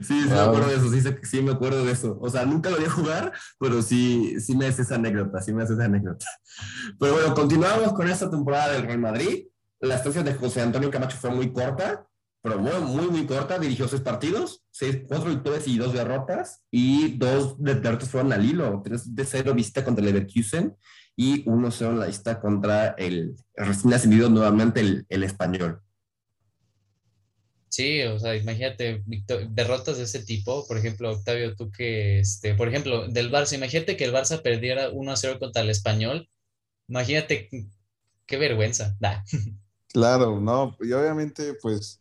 Sí, 0.00 0.22
sí 0.22 0.28
me 0.28 0.34
Wow. 0.34 0.40
acuerdo 0.48 0.68
de 0.68 0.76
eso, 0.76 0.90
sí, 0.90 1.00
sí 1.22 1.42
me 1.42 1.52
acuerdo 1.52 1.84
de 1.84 1.92
eso. 1.92 2.18
O 2.20 2.28
sea, 2.30 2.44
nunca 2.44 2.70
lo 2.70 2.78
vi 2.78 2.84
jugar, 2.86 3.32
pero 3.58 3.82
sí, 3.82 4.36
sí 4.40 4.56
me 4.56 4.66
hace 4.66 4.82
esa 4.82 4.94
anécdota, 4.96 5.40
sí 5.40 5.52
me 5.52 5.62
hace 5.62 5.74
esa 5.74 5.84
anécdota. 5.84 6.26
Pero 6.98 7.12
bueno, 7.14 7.34
continuamos 7.34 7.92
con 7.92 8.08
esta 8.08 8.30
temporada 8.30 8.72
del 8.72 8.82
Real 8.82 8.98
Madrid. 8.98 9.46
La 9.80 9.96
estancia 9.96 10.22
de 10.22 10.34
José 10.34 10.62
Antonio 10.62 10.90
Camacho 10.90 11.16
fue 11.16 11.30
muy 11.30 11.52
corta, 11.52 12.06
pero 12.42 12.58
muy, 12.58 12.72
muy, 12.80 13.06
muy 13.08 13.26
corta. 13.26 13.58
Dirigió 13.58 13.88
seis 13.88 14.02
partidos, 14.02 14.62
seis, 14.70 15.00
cuatro 15.08 15.28
victorias 15.30 15.66
y 15.66 15.78
dos 15.78 15.92
derrotas. 15.92 16.62
Y 16.70 17.16
dos 17.18 17.60
de- 17.62 17.74
derrotas 17.76 18.08
fueron 18.08 18.32
al 18.32 18.44
hilo. 18.44 18.80
Tres 18.84 19.14
de 19.14 19.24
cero 19.24 19.54
visita 19.54 19.84
contra 19.84 20.04
el 20.04 20.12
Leverkusen 20.12 20.76
y 21.16 21.42
uno 21.48 21.70
cero 21.70 21.90
en 21.90 21.98
la 22.00 22.06
lista 22.06 22.40
contra 22.40 22.88
el 22.90 23.34
recién 23.54 23.92
ascendido 23.92 24.28
nuevamente 24.30 24.80
el, 24.80 25.04
el 25.08 25.24
español. 25.24 25.80
Sí, 27.72 28.02
o 28.02 28.18
sea, 28.18 28.36
imagínate 28.36 29.02
derrotas 29.48 29.96
de 29.96 30.02
ese 30.04 30.22
tipo. 30.22 30.66
Por 30.66 30.76
ejemplo, 30.76 31.10
Octavio, 31.10 31.56
tú 31.56 31.70
que, 31.70 32.20
este, 32.20 32.54
por 32.54 32.68
ejemplo, 32.68 33.08
del 33.08 33.32
Barça, 33.32 33.54
imagínate 33.54 33.96
que 33.96 34.04
el 34.04 34.12
Barça 34.12 34.42
perdiera 34.42 34.90
1 34.90 35.10
a 35.10 35.16
0 35.16 35.38
contra 35.38 35.62
el 35.62 35.70
Español. 35.70 36.28
Imagínate 36.88 37.48
qué 38.26 38.36
vergüenza. 38.36 38.96
Nah. 39.00 39.22
Claro, 39.94 40.40
no, 40.40 40.74
y 40.80 40.90
obviamente, 40.92 41.52
pues, 41.60 42.00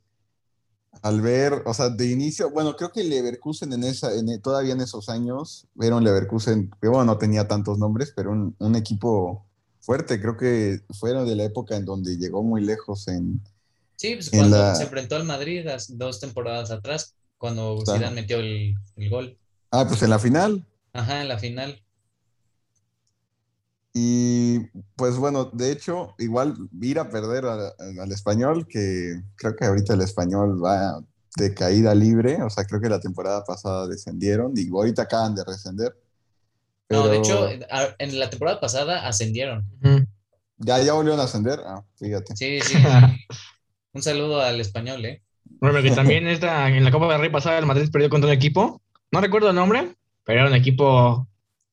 al 1.02 1.20
ver, 1.20 1.62
o 1.66 1.74
sea, 1.74 1.90
de 1.90 2.10
inicio, 2.10 2.50
bueno, 2.50 2.74
creo 2.78 2.90
que 2.90 3.04
Leverkusen 3.04 3.74
en 3.74 3.84
esa, 3.84 4.14
en, 4.14 4.42
todavía 4.42 4.72
en 4.72 4.80
esos 4.80 5.10
años, 5.10 5.68
vieron 5.74 6.02
Leverkusen, 6.02 6.72
que 6.82 6.88
bueno, 6.88 7.04
no 7.04 7.18
tenía 7.18 7.50
tantos 7.50 7.78
nombres, 7.80 8.14
pero 8.16 8.32
un, 8.32 8.56
un 8.60 8.76
equipo 8.78 9.46
fuerte, 9.82 10.22
creo 10.22 10.38
que 10.38 10.80
fueron 10.98 11.28
de 11.28 11.36
la 11.36 11.44
época 11.44 11.76
en 11.76 11.84
donde 11.84 12.18
llegó 12.18 12.44
muy 12.44 12.62
lejos 12.62 13.10
en... 13.10 13.42
Sí, 14.02 14.16
pues 14.16 14.32
cuando 14.32 14.74
se 14.74 14.82
enfrentó 14.82 15.16
al 15.16 15.26
Madrid 15.26 15.64
dos 15.90 16.20
temporadas 16.20 16.72
atrás, 16.72 17.14
cuando 17.38 17.84
Zidane 17.86 18.16
metió 18.16 18.40
el, 18.40 18.74
el, 18.96 19.10
gol. 19.12 19.38
Ah, 19.70 19.86
pues 19.88 20.02
en 20.02 20.10
la 20.10 20.18
final. 20.18 20.66
Ajá, 20.92 21.22
en 21.22 21.28
la 21.28 21.38
final. 21.38 21.80
Y 23.94 24.58
pues 24.96 25.18
bueno, 25.18 25.52
de 25.54 25.72
hecho, 25.72 26.16
igual 26.18 26.56
ir 26.82 26.98
a 26.98 27.12
perder 27.12 27.46
al 27.46 28.12
español, 28.12 28.66
que 28.68 29.22
creo 29.36 29.56
que 29.56 29.66
ahorita 29.66 29.94
el 29.94 30.02
español 30.02 30.60
va 30.66 31.00
de 31.36 31.54
caída 31.54 31.94
libre, 31.94 32.42
o 32.42 32.50
sea, 32.50 32.66
creo 32.66 32.82
que 32.82 32.90
la 32.90 33.00
temporada 33.00 33.44
pasada 33.44 33.86
descendieron 33.88 34.54
y 34.56 34.68
ahorita 34.68 35.04
acaban 35.04 35.36
de 35.36 35.44
descender. 35.46 35.96
No, 36.90 37.08
de 37.08 37.18
hecho, 37.18 37.50
en 38.00 38.20
la 38.20 38.32
temporada 38.32 38.60
pasada 38.60 39.08
ascendieron. 39.08 39.64
¿Ya, 40.58 40.82
ya 40.82 40.94
volvieron 40.94 41.20
a 41.20 41.26
ascender? 41.26 41.60
Ah, 41.64 41.86
fíjate. 41.98 42.36
Sí, 42.36 42.60
sí. 42.62 42.74
un 43.94 44.02
saludo 44.02 44.42
al 44.42 44.60
español, 44.60 45.06
¿eh? 45.06 45.22
Bueno, 45.60 45.82
que 45.82 45.92
también 45.92 46.28
está 46.28 46.70
en 46.70 46.84
la 46.84 46.92
Copa 46.92 47.12
del 47.12 47.22
Rey 47.22 47.30
pasada 47.30 47.58
el 47.60 47.66
Madrid 47.66 47.90
perdió 47.92 48.10
contra 48.10 48.30
un 48.30 48.36
equipo, 48.36 48.82
no 49.12 49.22
recuerdo 49.22 49.50
el 49.50 49.56
nombre, 49.56 49.96
pero 50.24 50.40
era 50.42 50.50
un 50.50 50.56
equipo 50.56 51.28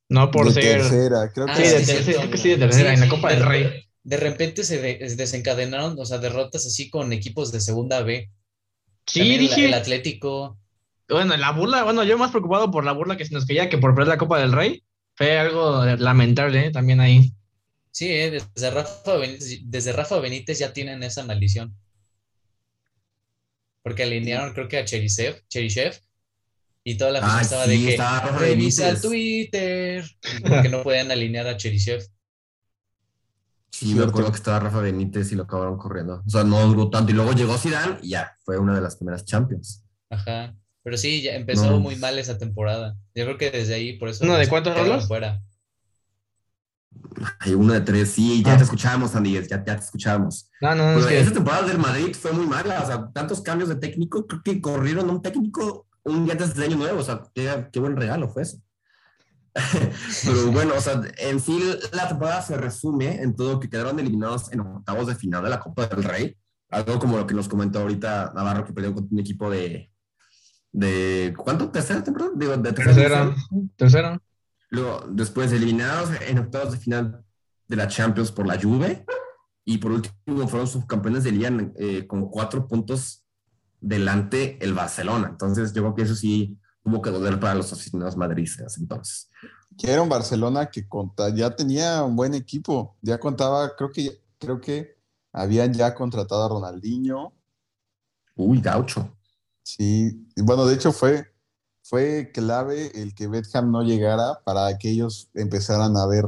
no 0.08 0.30
por 0.30 0.46
de 0.52 0.62
ser. 0.62 0.80
Tercera, 0.80 1.30
creo 1.32 1.46
Ah, 1.48 1.54
que 1.54 1.64
Sí, 1.64 1.68
de 1.68 1.84
tercera, 1.94 2.18
creo 2.18 2.30
que 2.30 2.38
sí, 2.38 2.48
de 2.50 2.56
tercera, 2.58 2.94
en 2.94 3.00
la 3.00 3.08
Copa 3.08 3.30
del 3.30 3.40
de- 3.40 3.44
Rey. 3.44 3.84
De 4.04 4.16
repente 4.16 4.64
se 4.64 4.80
de- 4.80 5.14
desencadenaron, 5.16 5.96
o 5.98 6.04
sea, 6.06 6.16
derrotas 6.18 6.64
así 6.66 6.88
con 6.88 7.12
equipos 7.12 7.52
de 7.52 7.60
segunda 7.60 8.00
B. 8.02 8.30
Sí, 9.06 9.20
También 9.20 9.40
el- 9.40 9.48
dije. 9.48 9.64
El 9.66 9.74
Atlético. 9.74 10.58
Bueno, 11.10 11.36
la 11.36 11.52
burla, 11.52 11.84
bueno, 11.84 12.04
yo 12.04 12.16
más 12.18 12.30
preocupado 12.30 12.70
por 12.70 12.84
la 12.84 12.92
burla 12.92 13.16
que 13.16 13.24
se 13.26 13.34
nos 13.34 13.44
caía 13.46 13.68
que 13.68 13.78
por 13.78 13.94
perder 13.94 14.08
la 14.08 14.18
Copa 14.18 14.38
del 14.38 14.52
Rey. 14.52 14.82
Fue 15.14 15.38
algo 15.38 15.84
lamentable 15.84 16.66
¿eh? 16.66 16.70
también 16.70 17.00
ahí. 17.00 17.32
Sí, 17.90 18.06
eh, 18.10 18.30
desde, 18.30 18.70
Rafa 18.70 19.16
Benítez, 19.16 19.60
desde 19.64 19.92
Rafa 19.92 20.18
Benítez 20.20 20.58
ya 20.58 20.72
tienen 20.72 21.02
esa 21.02 21.24
maldición. 21.24 21.74
Porque 23.89 24.03
alinearon, 24.03 24.53
creo 24.53 24.68
que 24.68 24.76
a 24.78 24.84
Cherisev, 24.84 25.43
Cherisev 25.49 25.99
y 26.84 26.97
toda 26.97 27.11
la 27.11 27.18
afición 27.20 27.39
Ah, 27.39 27.43
estaba 27.43 27.64
sí, 27.64 27.70
de 27.70 27.84
que 27.86 27.91
estaba 27.93 28.20
Rafa 28.20 28.39
revisa 28.39 28.89
el 28.91 28.97
Benítez". 28.97 29.11
Twitter, 29.11 30.05
porque 30.47 30.68
no 30.68 30.82
pueden 30.82 31.11
alinear 31.11 31.47
a 31.47 31.57
Cherisev. 31.57 32.03
Sí, 33.70 33.95
me 33.95 34.05
acuerdo 34.05 34.30
que 34.30 34.36
estaba 34.36 34.59
Rafa 34.61 34.80
Benítez 34.80 35.30
y 35.32 35.36
lo 35.36 35.45
acabaron 35.45 35.78
corriendo. 35.78 36.22
O 36.26 36.30
sea, 36.30 36.43
no 36.45 36.66
duró 36.66 36.91
tanto. 36.91 37.12
Y 37.12 37.14
luego 37.14 37.32
llegó 37.32 37.57
Zidane 37.57 37.99
y 38.03 38.11
ya, 38.11 38.36
fue 38.45 38.59
una 38.59 38.74
de 38.74 38.80
las 38.80 38.97
primeras 38.97 39.24
Champions. 39.24 39.84
Ajá. 40.11 40.55
Pero 40.82 40.97
sí, 40.97 41.22
ya 41.22 41.34
empezó 41.34 41.70
No. 41.70 41.78
muy 41.80 41.97
mal 41.97 42.18
esa 42.18 42.39
temporada. 42.39 42.97
Yo 43.14 43.24
creo 43.24 43.39
que 43.39 43.51
desde 43.51 43.74
ahí, 43.74 43.99
por 43.99 44.09
eso. 44.09 44.24
¿Uno 44.24 44.36
de 44.36 44.49
cuántos 44.49 44.76
rolos? 44.76 45.07
fuera. 45.07 45.41
Hay 47.41 47.55
uno 47.55 47.72
de 47.72 47.80
tres, 47.80 48.11
sí, 48.11 48.43
ya 48.45 48.55
Ah. 48.55 48.57
te 48.57 48.64
escuchábamos, 48.64 49.14
Andy, 49.14 49.32
ya, 49.34 49.43
ya 49.64 49.64
te 49.64 49.72
escuchábamos. 49.84 50.51
No, 50.61 50.74
no, 50.74 50.93
no, 50.95 50.99
es 51.01 51.11
esa 51.26 51.32
temporada 51.32 51.66
del 51.66 51.78
Madrid 51.78 52.14
fue 52.14 52.32
muy 52.32 52.47
mala, 52.47 52.80
o 52.82 52.86
sea, 52.86 53.11
tantos 53.12 53.41
cambios 53.41 53.68
de 53.68 53.76
técnico, 53.76 54.26
creo 54.26 54.43
que 54.43 54.61
corrieron 54.61 55.09
a 55.09 55.12
un 55.12 55.22
técnico 55.22 55.86
un 56.05 56.24
día 56.24 56.32
antes 56.34 56.55
del 56.55 56.68
año 56.70 56.76
nuevo, 56.76 57.01
o 57.01 57.03
sea, 57.03 57.22
qué, 57.34 57.68
qué 57.72 57.80
buen 57.80 57.97
regalo 57.97 58.28
fue 58.28 58.43
eso. 58.43 58.59
Pero 60.24 60.53
bueno, 60.53 60.74
o 60.76 60.80
sea, 60.80 61.01
en 61.18 61.41
sí 61.41 61.61
la 61.93 62.09
temporada 62.09 62.43
se 62.43 62.57
resume 62.57 63.20
en 63.22 63.34
todo 63.34 63.59
que 63.59 63.68
quedaron 63.68 63.99
eliminados 63.99 64.53
en 64.53 64.61
octavos 64.61 65.07
de 65.09 65.14
final 65.16 65.43
de 65.43 65.51
la 65.51 65.61
Copa 65.61 65.86
del 65.86 66.05
Rey, 66.05 66.36
algo 66.70 66.99
como 66.99 67.16
lo 67.16 67.26
que 67.26 67.34
nos 67.34 67.49
comentó 67.49 67.80
ahorita 67.80 68.32
Navarro, 68.34 68.64
que 68.64 68.72
perdió 68.72 68.95
contra 68.95 69.12
un 69.12 69.20
equipo 69.20 69.51
de, 69.51 69.91
de 70.70 71.34
¿cuánto? 71.36 71.70
¿Tercera 71.70 72.05
temporada? 72.05 72.32
Digo, 72.36 72.57
de 72.57 72.72
tercera 72.72 72.95
Tercera. 72.95 73.36
Tercera. 73.76 74.20
Luego, 74.70 75.06
después 75.08 75.52
eliminados 75.52 76.10
en 76.26 76.38
octavos 76.38 76.72
de 76.72 76.78
final 76.78 77.24
de 77.66 77.76
la 77.76 77.88
Champions 77.88 78.32
por 78.32 78.46
la 78.46 78.60
Juve. 78.60 79.04
Y 79.64 79.78
por 79.78 79.92
último 79.92 80.48
fueron 80.48 80.66
subcampeones 80.66 81.24
de 81.24 81.32
liga 81.32 81.50
eh, 81.76 82.06
con 82.06 82.30
cuatro 82.30 82.66
puntos 82.66 83.24
delante 83.80 84.56
el 84.64 84.72
Barcelona. 84.74 85.28
Entonces 85.30 85.72
yo 85.72 85.82
creo 85.82 85.94
que 85.94 86.02
eso 86.02 86.14
sí 86.14 86.58
tuvo 86.82 87.02
que 87.02 87.10
doler 87.10 87.38
para 87.38 87.54
los 87.54 87.70
aficionados 87.72 88.16
madridistas 88.16 88.78
entonces. 88.78 89.28
que 89.76 89.90
era 89.92 90.00
un 90.02 90.08
Barcelona 90.08 90.70
que 90.70 90.88
conta- 90.88 91.28
ya 91.34 91.54
tenía 91.54 92.02
un 92.02 92.16
buen 92.16 92.34
equipo, 92.34 92.96
ya 93.02 93.18
contaba, 93.20 93.76
creo 93.76 93.90
que, 93.92 94.22
creo 94.38 94.58
que 94.60 94.96
habían 95.32 95.74
ya 95.74 95.94
contratado 95.94 96.44
a 96.44 96.48
Ronaldinho, 96.48 97.34
Uy, 98.36 98.60
gaucho. 98.60 99.16
sí, 99.62 100.26
bueno, 100.36 100.64
de 100.64 100.74
hecho 100.74 100.92
fue, 100.92 101.26
fue 101.89 102.30
clave 102.34 102.91
el 103.01 103.14
que 103.14 103.28
Beckham 103.28 103.70
no 103.70 103.82
llegara 103.82 104.41
para 104.45 104.76
que 104.78 104.91
ellos 104.91 105.30
empezaran 105.34 105.97
a 105.97 106.07
ver 106.07 106.24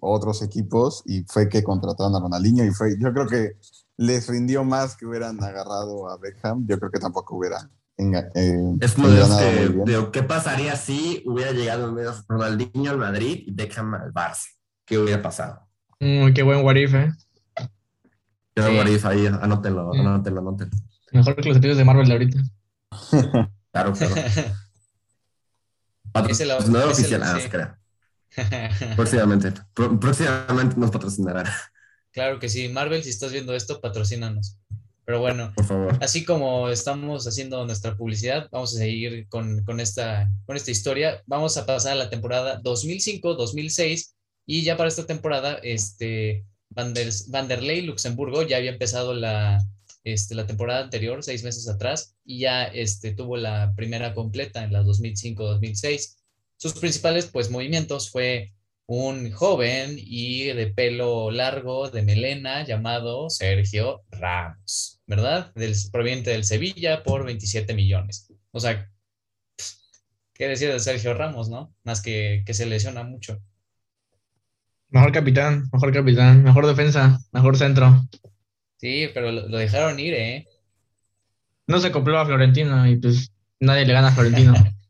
otros 0.00 0.42
equipos 0.42 1.02
y 1.06 1.22
fue 1.28 1.48
que 1.48 1.62
contrataron 1.62 2.14
a 2.16 2.20
Ronaldinho 2.20 2.64
y 2.64 2.70
fue, 2.70 2.96
yo 2.98 3.12
creo 3.12 3.26
que 3.26 3.52
les 3.96 4.28
rindió 4.28 4.64
más 4.64 4.96
que 4.96 5.06
hubieran 5.06 5.42
agarrado 5.42 6.08
a 6.10 6.18
Beckham, 6.18 6.66
yo 6.66 6.78
creo 6.78 6.90
que 6.90 6.98
tampoco 6.98 7.36
hubiera 7.36 7.70
eh, 7.96 8.74
Es 8.80 8.94
que, 8.94 9.00
muy 9.02 9.12
bien. 9.12 9.84
de, 9.84 10.10
¿qué 10.12 10.24
pasaría 10.24 10.74
si 10.74 11.22
hubiera 11.26 11.52
llegado 11.52 11.88
en 11.88 11.94
medio 11.94 12.12
Ronaldinho 12.28 12.90
al 12.90 12.98
Madrid 12.98 13.44
y 13.46 13.52
Beckham 13.52 13.94
al 13.94 14.12
Barça? 14.12 14.46
¿Qué 14.84 14.98
hubiera 14.98 15.22
pasado? 15.22 15.60
Mm, 16.00 16.32
qué 16.34 16.42
buen 16.42 16.64
what 16.64 16.74
if, 16.74 16.92
¿eh? 16.92 17.12
Yo 18.56 18.64
Sí. 18.64 18.70
me 18.70 18.76
morí 18.76 18.98
ahí, 19.04 19.26
anótenlo, 19.26 19.92
Sí. 19.92 20.00
anótenlo, 20.00 20.40
anótenlo. 20.40 20.76
Mejor 21.12 21.36
que 21.36 21.48
los 21.48 21.56
episodios 21.56 21.78
de 21.78 21.84
Marvel 21.84 22.06
de 22.08 22.12
ahorita. 22.14 22.38
Claro, 23.72 23.92
claro. 23.92 24.14
El- 26.14 26.22
Patrocinador 26.22 26.90
es 26.92 26.98
el- 26.98 27.04
oficial, 27.04 27.22
ah, 27.24 27.38
sí. 27.40 27.48
Próximamente, 28.96 29.52
Pró- 29.74 29.98
próximamente 30.00 30.76
nos 30.76 30.90
patrocinarán, 30.90 31.46
claro 32.12 32.38
que 32.38 32.48
sí. 32.48 32.68
Marvel, 32.68 33.02
si 33.02 33.10
estás 33.10 33.32
viendo 33.32 33.54
esto, 33.54 33.80
patrocínanos. 33.80 34.58
Pero 35.06 35.20
bueno, 35.20 35.52
por 35.54 35.66
favor. 35.66 35.98
así 36.00 36.24
como 36.24 36.70
estamos 36.70 37.26
haciendo 37.26 37.66
nuestra 37.66 37.94
publicidad, 37.94 38.48
vamos 38.50 38.74
a 38.74 38.78
seguir 38.78 39.28
con, 39.28 39.62
con 39.64 39.78
esta, 39.78 40.30
con 40.46 40.56
esta 40.56 40.70
historia. 40.70 41.22
Vamos 41.26 41.58
a 41.58 41.66
pasar 41.66 41.92
a 41.92 41.96
la 41.96 42.08
temporada 42.10 42.60
2005-2006 42.62 44.14
y 44.46 44.62
ya 44.62 44.76
para 44.78 44.88
esta 44.88 45.04
temporada, 45.06 45.58
este, 45.62 46.44
Van 46.70 46.94
der, 46.94 47.12
Vanderlei 47.28 47.82
Luxemburgo 47.82 48.42
ya 48.42 48.56
había 48.56 48.70
empezado 48.72 49.12
la, 49.14 49.62
este, 50.04 50.34
la 50.34 50.46
temporada 50.46 50.84
anterior, 50.84 51.22
seis 51.22 51.42
meses 51.42 51.68
atrás, 51.68 52.16
y 52.24 52.40
ya 52.40 52.64
este, 52.64 53.12
tuvo 53.12 53.36
la 53.36 53.72
primera 53.74 54.14
completa 54.14 54.62
en 54.62 54.72
la 54.72 54.82
2005-2006. 54.82 56.16
Sus 56.56 56.74
principales 56.74 57.26
pues, 57.26 57.50
movimientos 57.50 58.10
fue 58.10 58.52
un 58.86 59.32
joven 59.32 59.96
y 59.96 60.44
de 60.44 60.66
pelo 60.66 61.30
largo, 61.30 61.90
de 61.90 62.02
melena, 62.02 62.64
llamado 62.64 63.30
Sergio 63.30 64.02
Ramos, 64.10 65.00
¿verdad? 65.06 65.52
Del, 65.54 65.74
proveniente 65.90 66.30
del 66.30 66.44
Sevilla 66.44 67.02
por 67.02 67.24
27 67.24 67.74
millones. 67.74 68.30
O 68.50 68.60
sea, 68.60 68.90
¿qué 70.34 70.48
decir 70.48 70.70
de 70.70 70.80
Sergio 70.80 71.14
Ramos, 71.14 71.48
no? 71.48 71.74
Más 71.82 72.02
que, 72.02 72.42
que 72.44 72.52
se 72.52 72.66
lesiona 72.66 73.04
mucho. 73.04 73.40
Mejor 74.90 75.12
capitán, 75.12 75.68
mejor 75.72 75.92
capitán, 75.92 76.44
mejor 76.44 76.66
defensa, 76.66 77.18
mejor 77.32 77.56
centro. 77.56 78.06
Sí, 78.84 79.08
pero 79.14 79.32
lo, 79.32 79.48
lo 79.48 79.56
dejaron 79.58 79.98
ir, 79.98 80.12
¿eh? 80.14 80.46
No 81.66 81.78
se 81.80 81.88
acopló 81.88 82.18
a 82.18 82.26
Florentino 82.26 82.86
y 82.86 82.96
pues 82.96 83.30
nadie 83.60 83.84
le 83.86 83.92
gana 83.92 84.08
a 84.08 84.12
Florentino. 84.12 84.54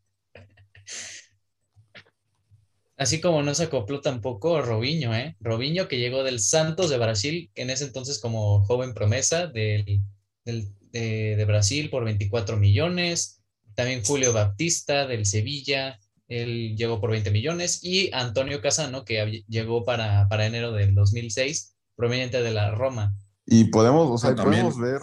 Así 2.97 3.21
como 3.21 3.43
no 3.43 3.55
se 3.55 3.65
acopló 3.65 4.01
tampoco 4.01 4.63
Robinho, 4.63 5.15
¿eh? 5.15 5.37
Robinho 5.41 5.89
que 5.89 5.99
llegó 5.99 6.23
del 6.23 6.39
Santos 6.41 6.91
de 6.91 6.99
Brasil, 6.99 7.51
en 7.57 7.71
ese 7.71 7.85
entonces 7.85 8.21
como 8.21 8.65
joven 8.65 8.95
promesa 8.95 9.47
del, 9.49 10.01
del- 10.45 10.69
de, 10.93 11.35
de 11.37 11.45
Brasil 11.45 11.91
por 11.91 12.05
24 12.05 12.57
millones. 12.57 13.43
También 13.75 14.05
Julio 14.05 14.33
Baptista 14.33 15.07
del 15.09 15.27
Sevilla, 15.27 15.99
él 16.29 16.77
llegó 16.77 17.01
por 17.01 17.11
20 17.11 17.33
millones. 17.33 17.81
Y 17.83 18.11
Antonio 18.13 18.61
Casano, 18.61 19.05
que 19.05 19.43
llegó 19.49 19.85
para, 19.85 20.29
para 20.29 20.47
enero 20.47 20.71
del 20.73 20.95
2006, 20.95 21.75
proveniente 21.97 22.43
de 22.43 22.53
la 22.53 22.71
Roma. 22.71 23.13
Y 23.47 23.65
podemos, 23.67 24.11
o 24.11 24.19
sea, 24.19 24.35
también. 24.35 24.67
podemos 24.67 24.79
ver 24.79 25.01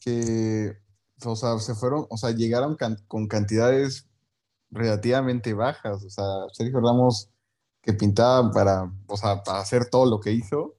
que, 0.00 0.76
o 1.24 1.36
sea, 1.36 1.58
se 1.58 1.74
fueron, 1.74 2.06
o 2.10 2.16
sea, 2.16 2.30
llegaron 2.30 2.76
can- 2.76 2.98
con 3.08 3.28
cantidades 3.28 4.08
relativamente 4.70 5.54
bajas. 5.54 6.04
O 6.04 6.10
sea, 6.10 6.24
Sergio 6.52 6.80
Ramos, 6.80 7.30
que 7.82 7.92
pintaba 7.94 8.50
para, 8.52 8.92
o 9.08 9.16
sea, 9.16 9.42
para 9.44 9.60
hacer 9.60 9.90
todo 9.90 10.06
lo 10.10 10.20
que 10.20 10.32
hizo, 10.32 10.76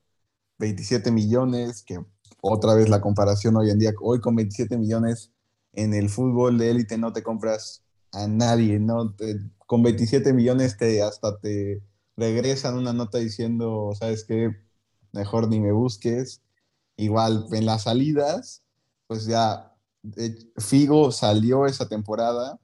27 0.59 1.11
millones, 1.11 1.83
que 1.83 1.99
otra 2.41 2.75
vez 2.75 2.89
la 2.89 3.01
comparación 3.01 3.57
hoy 3.57 3.69
en 3.71 3.79
día, 3.79 3.93
hoy 4.01 4.21
con 4.21 4.35
27 4.35 4.77
millones 4.77 5.31
en 5.73 5.93
el 5.93 6.09
fútbol 6.09 6.57
de 6.57 6.71
élite 6.71 6.97
no 6.97 7.13
te 7.13 7.23
compras 7.23 7.83
a 8.13 8.27
nadie, 8.27 8.79
¿no? 8.79 9.13
Te- 9.15 9.39
con 9.67 9.83
27 9.83 10.33
millones 10.33 10.77
te, 10.77 11.01
hasta 11.03 11.37
te 11.39 11.81
regresan 12.17 12.77
una 12.77 12.93
nota 12.93 13.17
diciendo, 13.19 13.91
¿sabes 13.99 14.25
qué? 14.25 14.51
Mejor 15.13 15.47
ni 15.49 15.59
me 15.59 15.71
busques. 15.71 16.41
Igual 16.97 17.45
en 17.51 17.65
las 17.65 17.83
salidas, 17.83 18.63
pues 19.07 19.25
ya 19.25 19.73
Figo 20.57 21.11
salió 21.11 21.65
esa 21.65 21.87
temporada. 21.89 22.59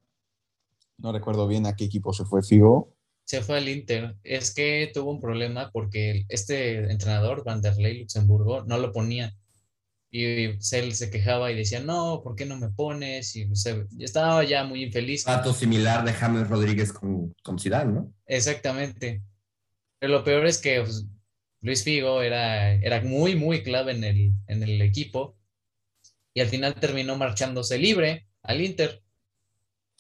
No 0.98 1.12
recuerdo 1.12 1.48
bien 1.48 1.66
a 1.66 1.76
qué 1.76 1.86
equipo 1.86 2.14
se 2.14 2.26
fue 2.26 2.44
Figo. 2.44 2.96
Se 3.26 3.42
fue 3.42 3.58
al 3.58 3.70
Inter. 3.70 4.16
Es 4.24 4.54
que 4.54 4.92
tuvo 4.94 5.12
un 5.12 5.20
problema 5.20 5.70
porque 5.72 6.26
este 6.30 6.92
entrenador, 6.92 7.44
Vanderlei 7.44 8.00
Luxemburgo, 8.00 8.64
no 8.64 8.78
lo 8.78 8.92
ponía. 8.92 9.36
Y 10.14 10.26
él 10.26 10.62
se 10.62 11.10
quejaba 11.10 11.52
y 11.52 11.56
decía, 11.56 11.80
no, 11.80 12.22
¿por 12.22 12.36
qué 12.36 12.46
no 12.46 12.58
me 12.58 12.70
pones? 12.70 13.34
Y 13.38 13.50
estaba 14.00 14.44
ya 14.44 14.66
muy 14.66 14.84
infeliz. 14.84 15.24
Dato 15.24 15.54
similar 15.54 16.04
de 16.04 16.12
James 16.12 16.50
Rodríguez 16.50 16.92
con, 16.92 17.34
con 17.42 17.58
Zidane, 17.58 17.94
¿no? 17.94 18.14
Exactamente. 18.26 19.24
Pero 20.00 20.14
lo 20.14 20.24
peor 20.26 20.46
es 20.48 20.58
que 20.58 20.82
pues, 20.82 21.06
Luis 21.62 21.84
Figo 21.84 22.22
era, 22.22 22.74
era 22.74 23.02
muy, 23.02 23.36
muy 23.36 23.64
clave 23.64 23.92
en 23.92 24.04
el, 24.04 24.34
en 24.48 24.64
el 24.64 24.82
equipo 24.82 25.38
y 26.34 26.42
al 26.42 26.48
final 26.48 26.74
terminó 26.76 27.16
marchándose 27.18 27.78
libre 27.78 28.28
al 28.42 28.62
Inter. 28.62 29.04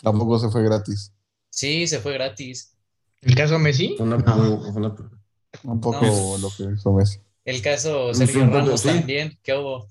Tampoco 0.02 0.40
se 0.40 0.50
fue 0.50 0.64
gratis. 0.64 1.14
Sí, 1.50 1.86
se 1.88 2.00
fue 2.00 2.14
gratis. 2.14 2.76
¿El 3.22 3.36
caso 3.36 3.60
Messi? 3.60 3.96
Un 4.00 5.82
poco 5.82 6.38
lo 6.40 6.50
que 6.50 6.74
hizo 6.74 6.94
Messi. 6.94 7.20
El 7.46 7.62
caso 7.62 8.14
Sergio 8.14 8.48
Ramos 8.48 8.84
también, 8.84 9.38
¿qué 9.44 9.54
hubo? 9.54 9.88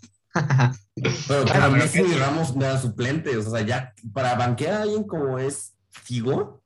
Pero 1.28 1.44
para 1.44 1.68
Messi 1.68 2.02
Ramos 2.02 2.56
no 2.56 2.64
era 2.64 2.80
suplente, 2.80 3.36
o 3.36 3.42
sea, 3.42 3.60
ya 3.62 3.94
para 4.12 4.34
banquear 4.34 4.74
a 4.74 4.82
alguien 4.82 5.04
como 5.04 5.38
es 5.38 5.74
Figo. 5.90 6.62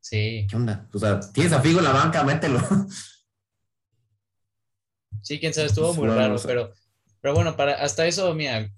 Sí. 0.00 0.46
¿Qué 0.48 0.56
onda? 0.56 0.88
O 0.94 0.98
sea, 0.98 1.20
tienes 1.20 1.52
a 1.52 1.60
Figo 1.60 1.78
en 1.78 1.84
la 1.84 1.92
banca, 1.92 2.24
mételo. 2.24 2.60
Sí, 5.22 5.38
quién 5.38 5.54
sabe, 5.54 5.68
estuvo 5.68 5.94
muy 5.94 6.08
raro, 6.08 6.36
pero, 6.44 6.72
pero 7.20 7.34
bueno, 7.34 7.56
para, 7.56 7.74
hasta 7.74 8.06
eso, 8.06 8.34
mira, 8.34 8.70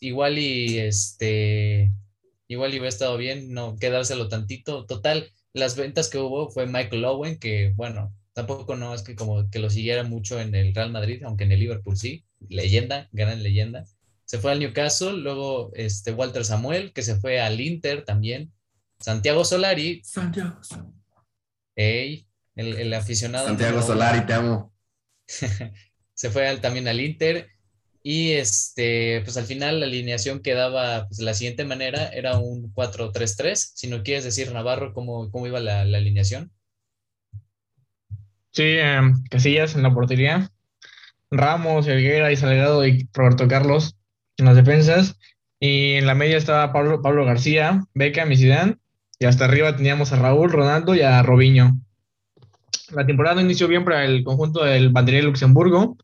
igual 0.00 0.38
y 0.38 0.78
este, 0.78 1.92
igual 2.46 2.70
y 2.70 2.78
hubiera 2.78 2.88
estado 2.88 3.16
bien 3.16 3.52
no 3.52 3.76
quedárselo 3.76 4.28
tantito. 4.28 4.86
Total, 4.86 5.30
las 5.52 5.76
ventas 5.76 6.08
que 6.08 6.18
hubo 6.18 6.50
fue 6.50 6.66
Michael 6.66 7.04
Owen, 7.04 7.38
que 7.38 7.72
bueno, 7.76 8.14
tampoco 8.32 8.76
no 8.76 8.94
es 8.94 9.02
que 9.02 9.14
como 9.14 9.50
que 9.50 9.58
lo 9.58 9.70
siguiera 9.70 10.04
mucho 10.04 10.40
en 10.40 10.54
el 10.54 10.74
Real 10.74 10.90
Madrid, 10.90 11.22
aunque 11.24 11.44
en 11.44 11.52
el 11.52 11.60
Liverpool 11.60 11.96
sí, 11.96 12.24
leyenda, 12.48 13.08
gran 13.12 13.42
leyenda. 13.42 13.84
Se 14.24 14.38
fue 14.38 14.52
al 14.52 14.60
Newcastle, 14.60 15.12
luego 15.12 15.72
este 15.74 16.12
Walter 16.12 16.44
Samuel, 16.44 16.92
que 16.92 17.02
se 17.02 17.16
fue 17.16 17.40
al 17.40 17.60
Inter 17.60 18.04
también. 18.04 18.52
Santiago 19.00 19.44
Solari. 19.44 20.02
Santiago. 20.04 20.60
Ey, 21.74 22.26
el, 22.54 22.74
el 22.74 22.92
aficionado. 22.92 23.46
Santiago 23.46 23.80
Solari, 23.80 24.26
te 24.26 24.34
amo. 24.34 24.72
se 26.14 26.30
fue 26.30 26.56
también 26.56 26.88
al 26.88 27.00
Inter 27.00 27.48
y 28.02 28.32
este, 28.32 29.20
pues 29.22 29.36
al 29.36 29.44
final 29.44 29.80
la 29.80 29.86
alineación 29.86 30.40
quedaba 30.40 31.06
pues, 31.08 31.18
de 31.18 31.24
la 31.24 31.34
siguiente 31.34 31.64
manera, 31.64 32.08
era 32.08 32.38
un 32.38 32.72
4-3-3. 32.72 33.72
Si 33.74 33.88
no 33.88 34.02
quieres 34.02 34.24
decir, 34.24 34.52
Navarro, 34.52 34.94
¿cómo, 34.94 35.30
cómo 35.30 35.46
iba 35.46 35.60
la, 35.60 35.82
alineación? 35.82 36.50
Sí, 38.52 38.62
em, 38.78 39.22
Casillas 39.30 39.74
en 39.74 39.82
la 39.82 39.92
portería, 39.92 40.50
Ramos, 41.30 41.86
Elguera 41.86 42.32
y 42.32 42.36
Salgado 42.36 42.86
y 42.86 43.08
Roberto 43.12 43.46
Carlos 43.46 43.96
en 44.38 44.46
las 44.46 44.56
defensas. 44.56 45.18
Y 45.60 45.94
en 45.94 46.06
la 46.06 46.14
media 46.14 46.36
estaba 46.36 46.72
Pablo, 46.72 47.02
Pablo 47.02 47.24
García, 47.24 47.84
Beca, 47.92 48.24
y 48.32 48.50
Y 49.18 49.24
hasta 49.26 49.44
arriba 49.44 49.76
teníamos 49.76 50.12
a 50.12 50.16
Raúl, 50.16 50.50
Ronaldo 50.50 50.94
y 50.94 51.02
a 51.02 51.22
Robinho. 51.22 51.78
La 52.92 53.06
temporada 53.06 53.42
inició 53.42 53.68
bien 53.68 53.84
para 53.84 54.04
el 54.04 54.24
conjunto 54.24 54.64
del 54.64 54.90
Bandería 54.90 55.20
de 55.20 55.26
Luxemburgo, 55.26 55.96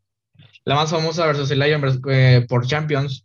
la 0.65 0.75
más 0.75 0.91
famosa 0.91 1.27
versus 1.27 1.51
el 1.51 1.61
Lion 1.61 1.83
eh, 2.11 2.45
por 2.49 2.67
Champions, 2.67 3.25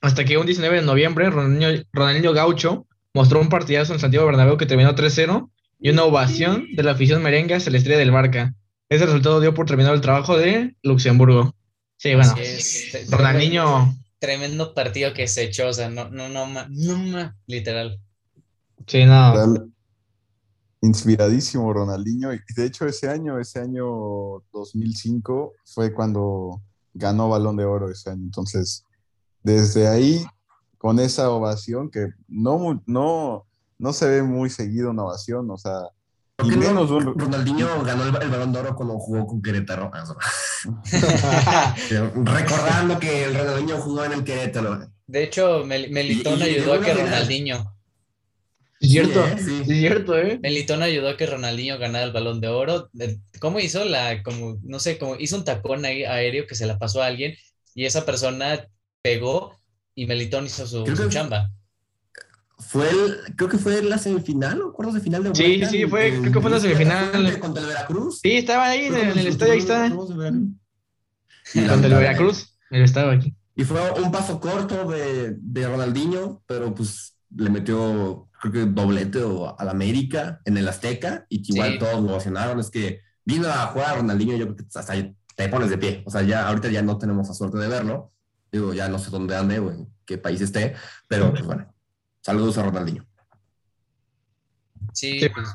hasta 0.00 0.24
que 0.24 0.38
un 0.38 0.46
19 0.46 0.80
de 0.80 0.86
noviembre 0.86 1.30
Ronaldinho, 1.30 2.32
Gaucho 2.32 2.86
mostró 3.12 3.40
un 3.40 3.48
partidazo 3.48 3.94
en 3.94 4.00
Santiago 4.00 4.26
Bernabéu 4.26 4.56
que 4.56 4.66
terminó 4.66 4.94
3-0 4.94 5.50
y 5.80 5.90
una 5.90 6.04
ovación 6.04 6.66
de 6.74 6.82
la 6.82 6.92
afición 6.92 7.22
merengue 7.22 7.54
hacia 7.54 7.72
la 7.72 7.78
estrella 7.78 7.98
del 7.98 8.10
Barca. 8.10 8.54
Ese 8.88 9.06
resultado 9.06 9.40
dio 9.40 9.54
por 9.54 9.66
terminado 9.66 9.94
el 9.94 10.00
trabajo 10.00 10.36
de 10.36 10.76
Luxemburgo. 10.82 11.54
Sí, 11.96 12.14
bueno, 12.14 12.34
Ronaldinho... 13.08 13.94
Tremendo 14.18 14.72
partido 14.72 15.12
que 15.12 15.28
se 15.28 15.44
echó, 15.44 15.68
o 15.68 15.72
sea, 15.72 15.90
no, 15.90 16.08
no, 16.08 16.28
no, 16.28 16.46
no, 16.46 16.66
no 16.68 17.34
literal. 17.46 18.00
Sí, 18.86 19.04
no 19.04 19.73
inspiradísimo 20.84 21.72
Ronaldinho. 21.72 22.32
Y 22.32 22.40
de 22.54 22.66
hecho 22.66 22.86
ese 22.86 23.08
año, 23.08 23.38
ese 23.38 23.60
año 23.60 24.42
2005 24.52 25.52
fue 25.64 25.92
cuando 25.92 26.60
ganó 26.92 27.28
Balón 27.28 27.56
de 27.56 27.64
Oro 27.64 27.90
ese 27.90 28.10
año. 28.10 28.22
Entonces, 28.24 28.84
desde 29.42 29.88
ahí, 29.88 30.24
con 30.78 31.00
esa 31.00 31.30
ovación 31.30 31.90
que 31.90 32.08
no, 32.28 32.82
no, 32.86 33.46
no 33.78 33.92
se 33.92 34.08
ve 34.08 34.22
muy 34.22 34.50
seguido 34.50 34.90
una 34.90 35.04
ovación, 35.04 35.50
o 35.50 35.56
sea... 35.56 35.88
Y 36.42 36.50
menos 36.50 36.90
Ronaldinho 36.90 37.84
ganó 37.84 38.02
el, 38.04 38.10
Balón 38.10 38.52
de 38.52 38.58
Oro 38.58 38.74
cuando 38.74 38.98
jugó 38.98 39.24
con 39.26 39.40
Querétaro. 39.40 39.90
Recordando 42.24 42.98
que 42.98 43.24
el 43.24 43.36
Ronaldinho 43.36 43.78
jugó 43.78 44.04
en 44.04 44.12
el 44.12 44.24
Querétaro. 44.24 44.80
De 45.06 45.22
hecho, 45.22 45.64
Melitón 45.64 46.42
ayudó 46.42 46.74
a 46.74 46.80
que 46.80 46.92
Ronaldinho 46.92 47.73
es 48.80 48.90
cierto, 48.90 49.24
es 49.24 49.66
cierto, 49.66 50.18
¿eh? 50.18 50.38
Melitón 50.42 50.82
ayudó 50.82 51.08
a 51.10 51.16
que 51.16 51.26
Ronaldinho 51.26 51.78
ganara 51.78 52.04
el 52.04 52.12
balón 52.12 52.40
de 52.40 52.48
oro. 52.48 52.90
¿Cómo 53.40 53.60
hizo 53.60 53.84
la, 53.84 54.22
como, 54.22 54.58
no 54.62 54.78
sé, 54.78 54.98
como 54.98 55.16
hizo 55.16 55.36
un 55.36 55.44
tacón 55.44 55.84
ahí 55.84 56.04
aéreo 56.04 56.46
que 56.46 56.54
se 56.54 56.66
la 56.66 56.78
pasó 56.78 57.02
a 57.02 57.06
alguien 57.06 57.34
y 57.74 57.86
esa 57.86 58.04
persona 58.04 58.66
pegó 59.02 59.58
y 59.94 60.06
Melitón 60.06 60.46
hizo 60.46 60.66
su, 60.66 60.84
chamba? 61.08 61.50
Fue 62.58 62.88
el, 62.88 63.34
creo 63.36 63.48
que 63.48 63.58
fue 63.58 63.82
la 63.82 63.98
semifinal 63.98 64.60
o 64.62 64.72
cuartos 64.72 64.94
de 64.94 65.00
final 65.00 65.22
de 65.22 65.34
Sí, 65.34 65.60
sí, 65.60 65.66
sí, 65.66 65.86
fue, 65.86 66.18
creo 66.20 66.32
que 66.32 66.40
fue 66.40 66.50
la 66.50 66.60
semifinal. 66.60 67.38
Contra 67.40 67.62
el 67.62 67.68
Veracruz. 67.68 68.20
Sí, 68.20 68.32
estaba 68.32 68.68
ahí 68.68 68.86
en, 68.86 68.94
el 68.94 69.26
estadio, 69.26 69.52
ahí 69.52 69.58
está. 69.60 69.90
Contra 69.90 71.86
el 71.86 71.94
Veracruz, 71.94 72.56
el 72.70 72.82
estaba 72.82 73.12
aquí. 73.12 73.34
Y 73.56 73.64
fue 73.64 73.80
un 73.92 74.10
paso 74.10 74.40
corto 74.40 74.88
de, 74.90 75.36
de 75.38 75.68
Ronaldinho, 75.68 76.42
pero 76.46 76.74
pues 76.74 77.16
le 77.36 77.50
metió 77.50 78.28
creo 78.50 78.66
que 78.66 78.72
doblete 78.72 79.22
o 79.22 79.58
al 79.58 79.68
América 79.68 80.40
en 80.44 80.58
el 80.58 80.68
Azteca 80.68 81.26
y 81.28 81.42
que 81.42 81.52
igual 81.52 81.78
todos 81.78 82.02
lo 82.02 82.10
ovacionaron. 82.10 82.60
Es 82.60 82.70
que 82.70 83.00
vino 83.24 83.48
a 83.48 83.66
jugar 83.68 83.90
a 83.90 83.96
Ronaldinho, 83.96 84.36
yo 84.36 84.44
creo 84.46 84.56
que 84.56 84.64
hasta 84.78 84.94
te 85.34 85.48
pones 85.48 85.70
de 85.70 85.78
pie. 85.78 86.02
O 86.06 86.10
sea, 86.10 86.22
ya 86.22 86.48
ahorita 86.48 86.68
ya 86.68 86.82
no 86.82 86.98
tenemos 86.98 87.28
la 87.28 87.34
suerte 87.34 87.58
de 87.58 87.68
verlo. 87.68 88.12
Digo, 88.52 88.74
ya 88.74 88.88
no 88.88 88.98
sé 88.98 89.10
dónde 89.10 89.36
ande 89.36 89.58
o 89.58 89.70
en 89.70 89.88
qué 90.04 90.18
país 90.18 90.40
esté, 90.40 90.74
pero 91.08 91.30
pues 91.30 91.44
bueno, 91.44 91.74
saludos 92.20 92.58
a 92.58 92.64
Ronaldinho. 92.64 93.06
Sí, 94.92 95.20
pues. 95.32 95.48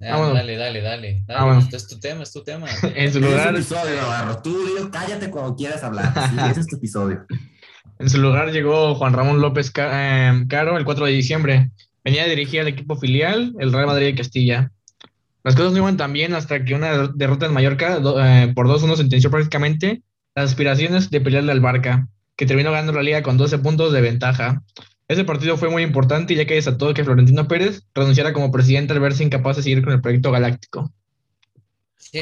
Ah, 0.00 0.30
dale, 0.32 0.56
dale, 0.56 0.80
dale. 0.80 1.24
es 1.72 1.88
tu 1.88 1.98
tema, 1.98 2.22
es 2.22 2.32
tu 2.32 2.44
tema. 2.44 2.66
en 2.82 3.12
su 3.12 3.20
lugar. 3.20 3.54
Es 3.54 3.70
episodio, 3.70 3.96
Navarro. 3.96 4.42
Tú, 4.42 4.56
cállate 4.92 5.30
cuando 5.30 5.56
quieras 5.56 5.82
hablar. 5.82 6.12
ese 6.50 6.60
es 6.60 6.66
tu 6.66 6.76
episodio. 6.76 7.26
En 7.98 8.10
su 8.10 8.18
lugar 8.18 8.52
llegó 8.52 8.94
Juan 8.94 9.12
Ramón 9.12 9.40
López 9.40 9.72
eh, 9.76 10.44
Caro 10.48 10.76
el 10.76 10.84
4 10.84 11.06
de 11.06 11.12
diciembre. 11.12 11.70
Venía 12.08 12.24
a 12.24 12.26
dirigir 12.26 12.60
al 12.60 12.68
equipo 12.68 12.96
filial, 12.96 13.54
el 13.58 13.70
Real 13.70 13.86
Madrid 13.86 14.06
de 14.06 14.14
Castilla. 14.14 14.72
Las 15.44 15.54
cosas 15.54 15.72
no 15.72 15.78
iban 15.80 15.98
tan 15.98 16.14
bien 16.14 16.32
hasta 16.32 16.64
que 16.64 16.72
una 16.72 17.08
derrota 17.08 17.44
en 17.44 17.52
Mallorca 17.52 17.98
eh, 17.98 18.50
por 18.54 18.66
2-1 18.66 18.96
sentenció 18.96 19.30
prácticamente 19.30 20.00
las 20.34 20.52
aspiraciones 20.52 21.10
de 21.10 21.20
pelearle 21.20 21.52
al 21.52 21.60
Barca, 21.60 22.08
que 22.34 22.46
terminó 22.46 22.72
ganando 22.72 22.94
la 22.94 23.02
liga 23.02 23.22
con 23.22 23.36
12 23.36 23.58
puntos 23.58 23.92
de 23.92 24.00
ventaja. 24.00 24.62
Ese 25.06 25.24
partido 25.24 25.58
fue 25.58 25.68
muy 25.68 25.82
importante 25.82 26.34
ya 26.34 26.46
que 26.46 26.54
desató 26.54 26.94
que 26.94 27.04
Florentino 27.04 27.46
Pérez 27.46 27.82
renunciara 27.94 28.32
como 28.32 28.50
presidente 28.50 28.94
al 28.94 29.00
verse 29.00 29.22
incapaz 29.22 29.58
de 29.58 29.64
seguir 29.64 29.84
con 29.84 29.92
el 29.92 30.00
proyecto 30.00 30.32
galáctico. 30.32 30.90
Sí, 31.98 32.20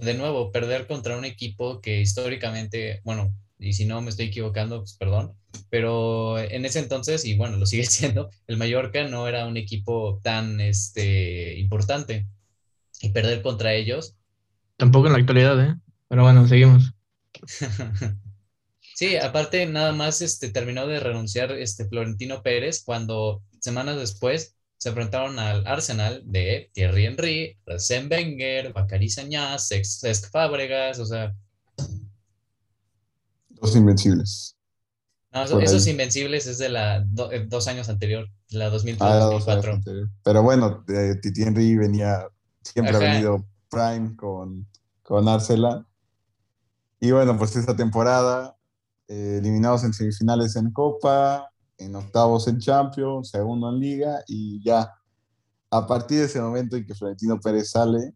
de 0.00 0.14
nuevo, 0.14 0.50
perder 0.50 0.86
contra 0.86 1.18
un 1.18 1.26
equipo 1.26 1.82
que 1.82 2.00
históricamente, 2.00 3.02
bueno, 3.04 3.34
y 3.58 3.74
si 3.74 3.84
no 3.84 4.00
me 4.00 4.08
estoy 4.08 4.28
equivocando, 4.28 4.78
pues 4.78 4.94
perdón, 4.94 5.34
pero 5.70 6.38
en 6.38 6.64
ese 6.64 6.78
entonces, 6.78 7.24
y 7.24 7.36
bueno, 7.36 7.56
lo 7.56 7.66
sigue 7.66 7.84
siendo, 7.86 8.30
el 8.46 8.56
Mallorca 8.56 9.06
no 9.08 9.28
era 9.28 9.46
un 9.46 9.56
equipo 9.56 10.20
tan 10.22 10.60
este, 10.60 11.58
importante 11.58 12.26
y 13.00 13.10
perder 13.10 13.42
contra 13.42 13.74
ellos. 13.74 14.16
Tampoco 14.76 15.06
en 15.06 15.12
la 15.12 15.18
actualidad, 15.18 15.62
¿eh? 15.62 15.74
Pero 16.08 16.22
bueno, 16.22 16.46
seguimos. 16.46 16.92
sí, 18.94 19.16
aparte 19.16 19.66
nada 19.66 19.92
más 19.92 20.22
este, 20.22 20.50
terminó 20.50 20.86
de 20.86 21.00
renunciar 21.00 21.52
este 21.52 21.86
Florentino 21.86 22.42
Pérez 22.42 22.82
cuando 22.84 23.42
semanas 23.60 23.96
después 23.96 24.56
se 24.76 24.90
enfrentaron 24.90 25.38
al 25.38 25.66
Arsenal 25.66 26.22
de 26.24 26.70
Thierry 26.74 27.06
Henry, 27.06 27.58
Arsène 27.66 28.10
Wenger, 28.10 28.72
Bacari 28.72 29.08
Sañas, 29.08 29.68
Cesc 29.68 30.30
Fábregas, 30.30 30.98
o 30.98 31.06
sea, 31.06 31.34
los 33.64 33.74
Invencibles. 33.76 34.53
No, 35.34 35.58
esos 35.58 35.86
Invencibles 35.88 36.46
es 36.46 36.58
de 36.58 36.68
la 36.68 37.04
eh, 37.32 37.44
dos 37.48 37.66
años 37.66 37.88
anterior, 37.88 38.28
la 38.50 38.70
2004. 38.70 39.72
Ah, 39.74 39.80
Pero 40.22 40.42
bueno, 40.44 40.84
Titi 41.20 41.42
Henry 41.42 41.74
venía, 41.76 42.28
siempre 42.62 42.94
ha 42.94 43.00
venido 43.00 43.44
Prime 43.68 44.14
con, 44.16 44.66
con 45.02 45.28
Arcela. 45.28 45.84
Y 47.00 47.10
bueno, 47.10 47.36
pues 47.36 47.56
esta 47.56 47.74
temporada 47.74 48.56
eh, 49.08 49.38
eliminados 49.40 49.84
en 49.84 49.92
semifinales 49.92 50.56
en 50.56 50.70
Copa, 50.70 51.50
en 51.78 51.94
octavos 51.96 52.48
en 52.48 52.58
Champions, 52.58 53.30
segundo 53.30 53.68
en 53.68 53.80
Liga 53.80 54.20
y 54.26 54.62
ya 54.64 54.94
a 55.70 55.86
partir 55.86 56.20
de 56.20 56.24
ese 56.26 56.40
momento 56.40 56.76
en 56.76 56.86
que 56.86 56.94
Florentino 56.94 57.38
Pérez 57.40 57.70
sale, 57.70 58.14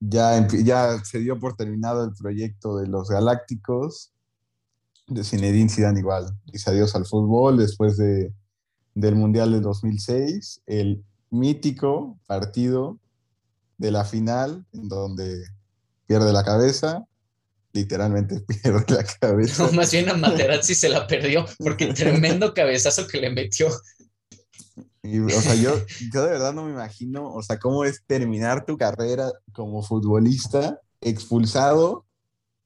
ya, 0.00 0.46
ya 0.48 1.02
se 1.04 1.20
dio 1.20 1.38
por 1.38 1.54
terminado 1.56 2.04
el 2.04 2.12
proyecto 2.12 2.76
de 2.76 2.88
los 2.88 3.08
Galácticos, 3.08 4.11
de 5.06 5.24
Zinedine 5.24 5.68
Zidane 5.68 6.00
igual, 6.00 6.26
dice 6.46 6.70
adiós 6.70 6.94
al 6.94 7.06
fútbol 7.06 7.58
después 7.58 7.96
de, 7.96 8.32
del 8.94 9.14
Mundial 9.14 9.52
de 9.52 9.60
2006, 9.60 10.62
el 10.66 11.04
mítico 11.30 12.18
partido 12.26 12.98
de 13.78 13.90
la 13.90 14.04
final 14.04 14.64
en 14.72 14.88
donde 14.88 15.44
pierde 16.06 16.32
la 16.32 16.44
cabeza, 16.44 17.04
literalmente 17.72 18.40
pierde 18.62 18.84
la 18.94 19.04
cabeza. 19.04 19.66
No, 19.66 19.72
más 19.72 19.90
bien 19.90 20.08
a 20.08 20.14
Materazzi 20.14 20.74
se 20.74 20.88
la 20.88 21.06
perdió 21.06 21.46
porque 21.58 21.86
tremendo 21.94 22.54
cabezazo 22.54 23.06
que 23.06 23.20
le 23.20 23.30
metió. 23.30 23.68
o 23.68 25.40
sea, 25.40 25.54
yo, 25.54 25.74
yo 26.12 26.22
de 26.22 26.30
verdad 26.30 26.52
no 26.52 26.64
me 26.64 26.72
imagino, 26.72 27.32
o 27.32 27.42
sea, 27.42 27.58
cómo 27.58 27.84
es 27.84 28.02
terminar 28.06 28.64
tu 28.64 28.76
carrera 28.76 29.32
como 29.52 29.82
futbolista 29.82 30.80
expulsado 31.00 32.06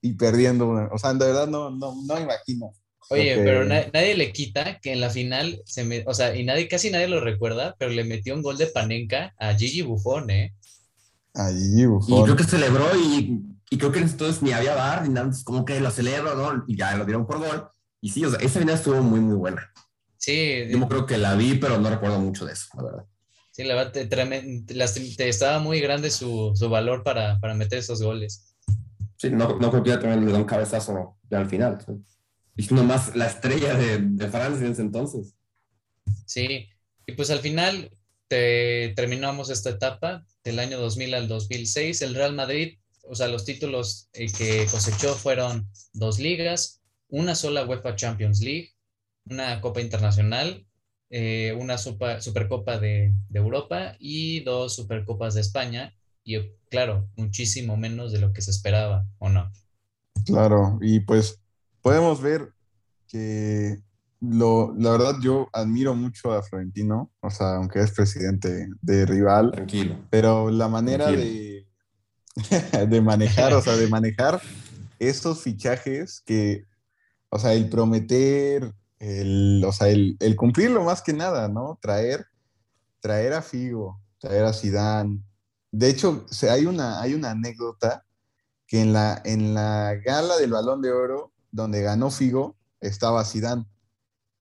y 0.07 0.12
perdiendo 0.14 0.66
una. 0.66 0.88
O 0.92 0.98
sea, 0.98 1.12
de 1.12 1.26
verdad 1.26 1.46
no, 1.46 1.70
no, 1.70 1.94
no 2.07 2.20
imagino. 2.20 2.72
Oye, 3.09 3.36
pero 3.36 3.64
nadie 3.64 4.16
le 4.16 4.32
quita 4.32 4.80
que 4.80 4.92
en 4.92 5.00
la 5.00 5.11
final 5.11 5.62
se 5.64 5.84
me, 5.84 6.02
o 6.07 6.14
sea, 6.14 6.34
y 6.34 6.44
nadie, 6.44 6.66
casi 6.66 6.90
nadie 6.90 7.07
lo 7.07 7.20
recuerda, 7.20 7.76
pero 7.78 7.92
le 7.92 8.02
metió 8.02 8.34
un 8.34 8.42
gol 8.42 8.59
de 8.59 8.66
Panenka 8.66 9.32
a 9.38 9.54
Gigi 9.54 9.82
Buffon, 9.82 10.28
¿eh? 10.30 10.54
A 11.34 11.50
Gigi 11.50 11.86
Buffon. 11.86 12.18
Y 12.18 12.24
creo 12.24 12.36
que 12.36 12.44
celebró 12.44 12.84
y, 12.96 13.42
y 13.70 13.78
creo 13.78 13.92
que 13.92 14.00
entonces 14.00 14.42
ni 14.42 14.52
había 14.52 14.74
bar, 14.74 15.07
ni 15.07 15.14
nada, 15.14 15.30
como 15.44 15.64
que 15.64 15.78
lo 15.78 15.90
celebro, 15.90 16.34
¿no? 16.34 16.64
Y 16.66 16.76
ya 16.76 16.96
lo 16.96 17.04
dieron 17.04 17.26
por 17.26 17.38
gol. 17.38 17.68
Y 18.00 18.11
sí, 18.11 18.24
o 18.24 18.30
sea, 18.30 18.40
esa 18.40 18.59
final 18.59 18.74
estuvo 18.74 19.00
muy, 19.02 19.20
muy 19.20 19.36
buena. 19.36 19.72
Sí. 20.16 20.66
Yo 20.68 20.88
creo 20.88 21.07
que 21.07 21.18
la 21.18 21.36
vi, 21.36 21.54
pero 21.54 21.78
no 21.78 21.88
recuerdo 21.88 22.18
mucho 22.18 22.44
de 22.44 22.54
eso, 22.54 22.66
la 22.76 22.82
verdad. 22.82 23.04
Sí, 23.52 23.64
la 23.64 23.74
verdad, 23.74 23.92
te, 23.92 25.28
estaba 25.28 25.61
muy 25.61 25.80
grande 25.80 26.11
su, 26.11 26.52
su 26.54 26.68
valor 26.68 27.02
para, 27.02 27.38
para, 27.40 27.54
meter 27.54 27.78
esos 27.78 28.02
goles. 28.02 28.54
Sí, 29.16 29.30
no, 29.30 29.58
no 29.58 29.84
ya 29.84 29.98
también 29.98 30.24
le 30.24 30.32
da 30.32 30.38
un 30.38 30.44
cabezazo 30.44 31.16
al 31.30 31.48
final. 31.48 31.78
¿sí? 31.84 31.92
Y 32.56 32.74
nomás 32.74 33.14
la 33.14 33.26
estrella 33.26 33.74
de, 33.74 33.98
de, 33.98 34.28
Francia 34.28 34.66
en 34.66 34.72
ese 34.72 34.82
entonces. 34.82 35.34
Sí, 36.24 36.68
y 37.06 37.12
pues 37.12 37.30
al 37.30 37.40
final 37.40 37.90
te, 38.28 38.92
terminamos 38.96 39.50
esta 39.50 39.70
etapa 39.70 40.24
del 40.42 40.58
año 40.58 40.78
2000 40.78 41.14
al 41.14 41.28
2006. 41.28 42.02
El 42.02 42.14
Real 42.14 42.34
Madrid, 42.34 42.78
o 43.02 43.14
sea, 43.14 43.28
los 43.28 43.44
títulos 43.44 44.08
eh, 44.12 44.26
que 44.32 44.66
cosechó 44.70 45.14
fueron 45.14 45.70
dos 45.92 46.18
ligas, 46.18 46.80
una 47.08 47.34
sola 47.34 47.66
UEFA 47.66 47.96
Champions 47.96 48.40
League, 48.40 48.72
una 49.26 49.60
Copa 49.60 49.80
Internacional, 49.80 50.66
eh, 51.10 51.54
una 51.58 51.78
super, 51.78 52.22
Supercopa 52.22 52.78
de, 52.78 53.12
de 53.28 53.38
Europa 53.38 53.96
y 53.98 54.40
dos 54.40 54.74
Supercopas 54.74 55.34
de 55.34 55.42
España. 55.42 55.94
Y 56.27 56.37
claro, 56.68 57.09
muchísimo 57.16 57.77
menos 57.77 58.11
de 58.12 58.18
lo 58.18 58.33
que 58.33 58.43
se 58.43 58.51
esperaba, 58.51 59.07
¿o 59.18 59.29
no? 59.29 59.51
Claro, 60.24 60.77
y 60.83 60.99
pues 61.01 61.41
podemos 61.81 62.20
ver 62.20 62.53
que 63.07 63.79
lo, 64.20 64.74
la 64.77 64.91
verdad 64.91 65.14
yo 65.22 65.49
admiro 65.53 65.95
mucho 65.95 66.33
a 66.33 66.43
Florentino, 66.43 67.12
o 67.20 67.31
sea, 67.31 67.55
aunque 67.55 67.79
es 67.81 67.93
presidente 67.93 68.68
de 68.83 69.07
rival, 69.07 69.53
Tranquilo. 69.53 70.05
pero 70.11 70.51
la 70.51 70.66
manera 70.66 71.12
de, 71.12 71.68
de 72.89 73.01
manejar, 73.01 73.55
o 73.55 73.62
sea, 73.62 73.77
de 73.77 73.87
manejar 73.87 74.43
estos 74.99 75.43
fichajes 75.43 76.22
que, 76.27 76.64
o 77.29 77.39
sea, 77.39 77.53
el 77.53 77.68
prometer, 77.68 78.74
el, 78.99 79.62
o 79.64 79.70
sea, 79.70 79.91
el, 79.91 80.16
el 80.18 80.35
cumplirlo 80.35 80.83
más 80.83 81.03
que 81.03 81.12
nada, 81.12 81.47
¿no? 81.47 81.79
Traer, 81.81 82.27
traer 82.99 83.33
a 83.33 83.43
Figo, 83.43 84.03
traer 84.18 84.45
a 84.45 84.53
Zidane. 84.53 85.20
De 85.70 85.88
hecho, 85.88 86.26
hay 86.50 86.66
una, 86.66 87.00
hay 87.00 87.14
una 87.14 87.30
anécdota 87.30 88.04
que 88.66 88.80
en 88.80 88.92
la, 88.92 89.20
en 89.24 89.54
la 89.54 89.94
gala 90.04 90.36
del 90.36 90.52
Balón 90.52 90.82
de 90.82 90.92
Oro, 90.92 91.32
donde 91.50 91.82
ganó 91.82 92.10
Figo, 92.10 92.56
estaba 92.80 93.24
Zidane. 93.24 93.66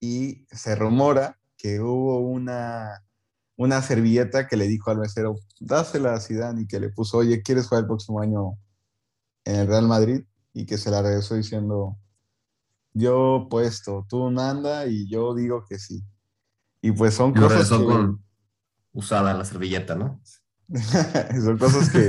Y 0.00 0.46
se 0.50 0.74
rumora 0.74 1.38
que 1.56 1.80
hubo 1.80 2.20
una, 2.20 3.04
una 3.56 3.82
servilleta 3.82 4.46
que 4.46 4.56
le 4.56 4.66
dijo 4.66 4.90
al 4.90 4.98
mesero, 4.98 5.36
dásela 5.60 6.14
a 6.14 6.20
Zidane 6.20 6.62
y 6.62 6.66
que 6.66 6.80
le 6.80 6.90
puso, 6.90 7.18
oye, 7.18 7.42
¿quieres 7.42 7.66
jugar 7.66 7.82
el 7.82 7.88
próximo 7.88 8.20
año 8.20 8.58
en 9.44 9.56
el 9.56 9.66
Real 9.66 9.86
Madrid? 9.86 10.24
Y 10.52 10.66
que 10.66 10.78
se 10.78 10.90
la 10.90 11.02
regresó 11.02 11.34
diciendo, 11.34 11.96
yo 12.92 13.46
puesto, 13.50 14.06
tú 14.08 14.30
manda 14.30 14.86
y 14.86 15.08
yo 15.08 15.34
digo 15.34 15.64
que 15.68 15.78
sí. 15.78 16.02
Y 16.80 16.92
pues 16.92 17.14
son 17.14 17.34
Lo 17.34 17.42
cosas 17.42 17.70
regresó 17.70 17.78
que... 17.78 17.84
con 17.84 18.24
usada 18.92 19.34
la 19.34 19.44
servilleta, 19.44 19.94
¿no? 19.94 20.20
son 21.44 21.58
cosas 21.58 21.90
que... 21.90 22.08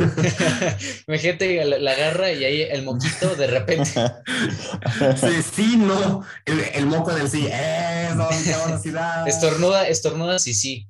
Imagínate, 1.08 1.64
la, 1.64 1.78
la 1.78 1.92
agarra 1.92 2.32
y 2.32 2.44
ahí 2.44 2.62
el 2.64 2.84
moquito 2.84 3.36
de 3.36 3.48
repente. 3.48 3.92
sí, 5.16 5.44
sí, 5.54 5.78
no. 5.78 6.24
El, 6.46 6.60
el 6.74 6.86
moco 6.88 7.14
del 7.14 7.30
sí. 7.30 7.48
Eso, 7.48 8.28
qué 8.44 8.56
velocidad. 8.66 9.28
Estornuda, 9.28 9.88
estornuda, 9.88 10.40
sí, 10.40 10.54
sí. 10.54 10.88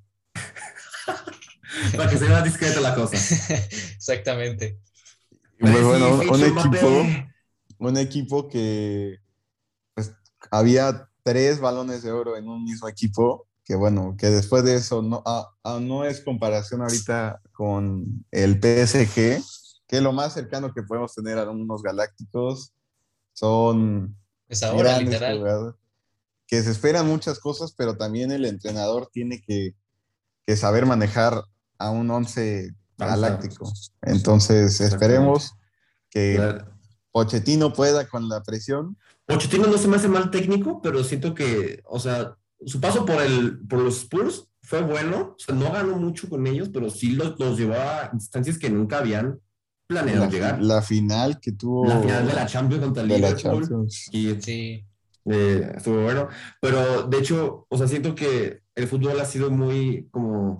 Para 1.95 2.09
que 2.09 2.17
sea 2.17 2.29
más 2.29 2.43
discreta 2.43 2.79
la 2.79 2.95
cosa. 2.95 3.17
Exactamente. 3.95 4.79
Pues 5.59 5.83
bueno, 5.83 6.21
Sí, 6.21 6.27
un 6.29 6.43
equipo, 6.43 7.05
un 7.79 7.97
equipo 7.97 8.47
que 8.47 9.17
pues, 9.93 10.13
había 10.51 11.09
tres 11.23 11.59
balones 11.59 12.03
de 12.03 12.11
oro 12.11 12.37
en 12.37 12.47
un 12.47 12.63
mismo 12.63 12.87
equipo, 12.87 13.46
que 13.67 13.75
bueno, 13.75 14.15
que 14.17 14.29
después 14.29 14.63
de 14.63 14.75
eso 14.75 15.01
no, 15.01 15.21
ah, 15.25 15.49
ah, 15.65 15.79
no 15.81 16.05
es 16.05 16.21
comparación 16.21 16.81
ahorita 16.81 17.41
con 17.51 18.25
el 18.31 18.61
PSG, 18.61 19.43
que 19.85 20.01
lo 20.01 20.13
más 20.13 20.33
cercano 20.33 20.73
que 20.73 20.83
podemos 20.83 21.13
tener 21.13 21.37
a 21.37 21.49
unos 21.49 21.83
galácticos 21.83 22.71
son 23.33 24.15
Es 24.47 24.63
ahora, 24.63 24.91
grandes 24.91 25.15
literal. 25.15 25.37
jugadores, 25.39 25.75
que 26.47 26.63
se 26.63 26.71
esperan 26.71 27.07
muchas 27.07 27.39
cosas, 27.39 27.73
pero 27.73 27.97
también 27.97 28.31
el 28.31 28.45
entrenador 28.45 29.09
tiene 29.11 29.41
que, 29.41 29.75
que 30.45 30.55
saber 30.55 30.85
manejar 30.85 31.43
a 31.77 31.89
un 31.89 32.09
once 32.09 32.73
galáctico. 32.97 33.69
Entonces, 34.01 34.79
esperemos 34.79 35.55
que 36.09 36.57
Pochettino 37.11 37.73
pueda 37.73 38.07
con 38.07 38.29
la 38.29 38.43
presión. 38.43 38.97
Pochettino 39.25 39.67
no 39.67 39.77
se 39.77 39.89
me 39.89 39.97
hace 39.97 40.07
mal 40.07 40.31
técnico, 40.31 40.81
pero 40.81 41.03
siento 41.03 41.35
que, 41.35 41.81
o 41.83 41.99
sea, 41.99 42.37
su 42.65 42.79
paso 42.81 43.05
por, 43.05 43.21
el, 43.21 43.59
por 43.67 43.79
los 43.79 43.97
Spurs 44.01 44.47
fue 44.61 44.81
bueno. 44.81 45.35
O 45.37 45.39
sea, 45.39 45.55
no 45.55 45.71
ganó 45.71 45.97
mucho 45.97 46.29
con 46.29 46.45
ellos, 46.47 46.69
pero 46.73 46.89
sí 46.89 47.11
los, 47.11 47.39
los 47.39 47.57
llevó 47.57 47.73
a 47.75 48.09
instancias 48.13 48.57
que 48.57 48.69
nunca 48.69 48.99
habían 48.99 49.39
planeado 49.87 50.25
La, 50.25 50.29
llegar. 50.29 50.61
la 50.61 50.81
final 50.81 51.39
que 51.39 51.53
tuvo 51.53 51.85
La 51.87 51.99
final 52.01 52.27
de 52.27 52.33
la 52.33 52.45
Champions 52.45 52.83
contra 52.83 53.03
el 53.03 53.09
Liverpool. 53.09 53.61
Champions. 53.61 54.09
Y 54.11 54.41
Sí. 54.41 54.83
eh, 55.25 55.71
estuvo 55.77 56.01
bueno. 56.03 56.27
Pero 56.59 57.03
de 57.03 57.17
hecho, 57.19 57.65
o 57.69 57.77
sea, 57.77 57.87
siento 57.87 58.13
que 58.15 58.61
el 58.75 58.87
fútbol 58.87 59.19
ha 59.19 59.25
sido 59.25 59.49
muy 59.49 60.07
como. 60.11 60.57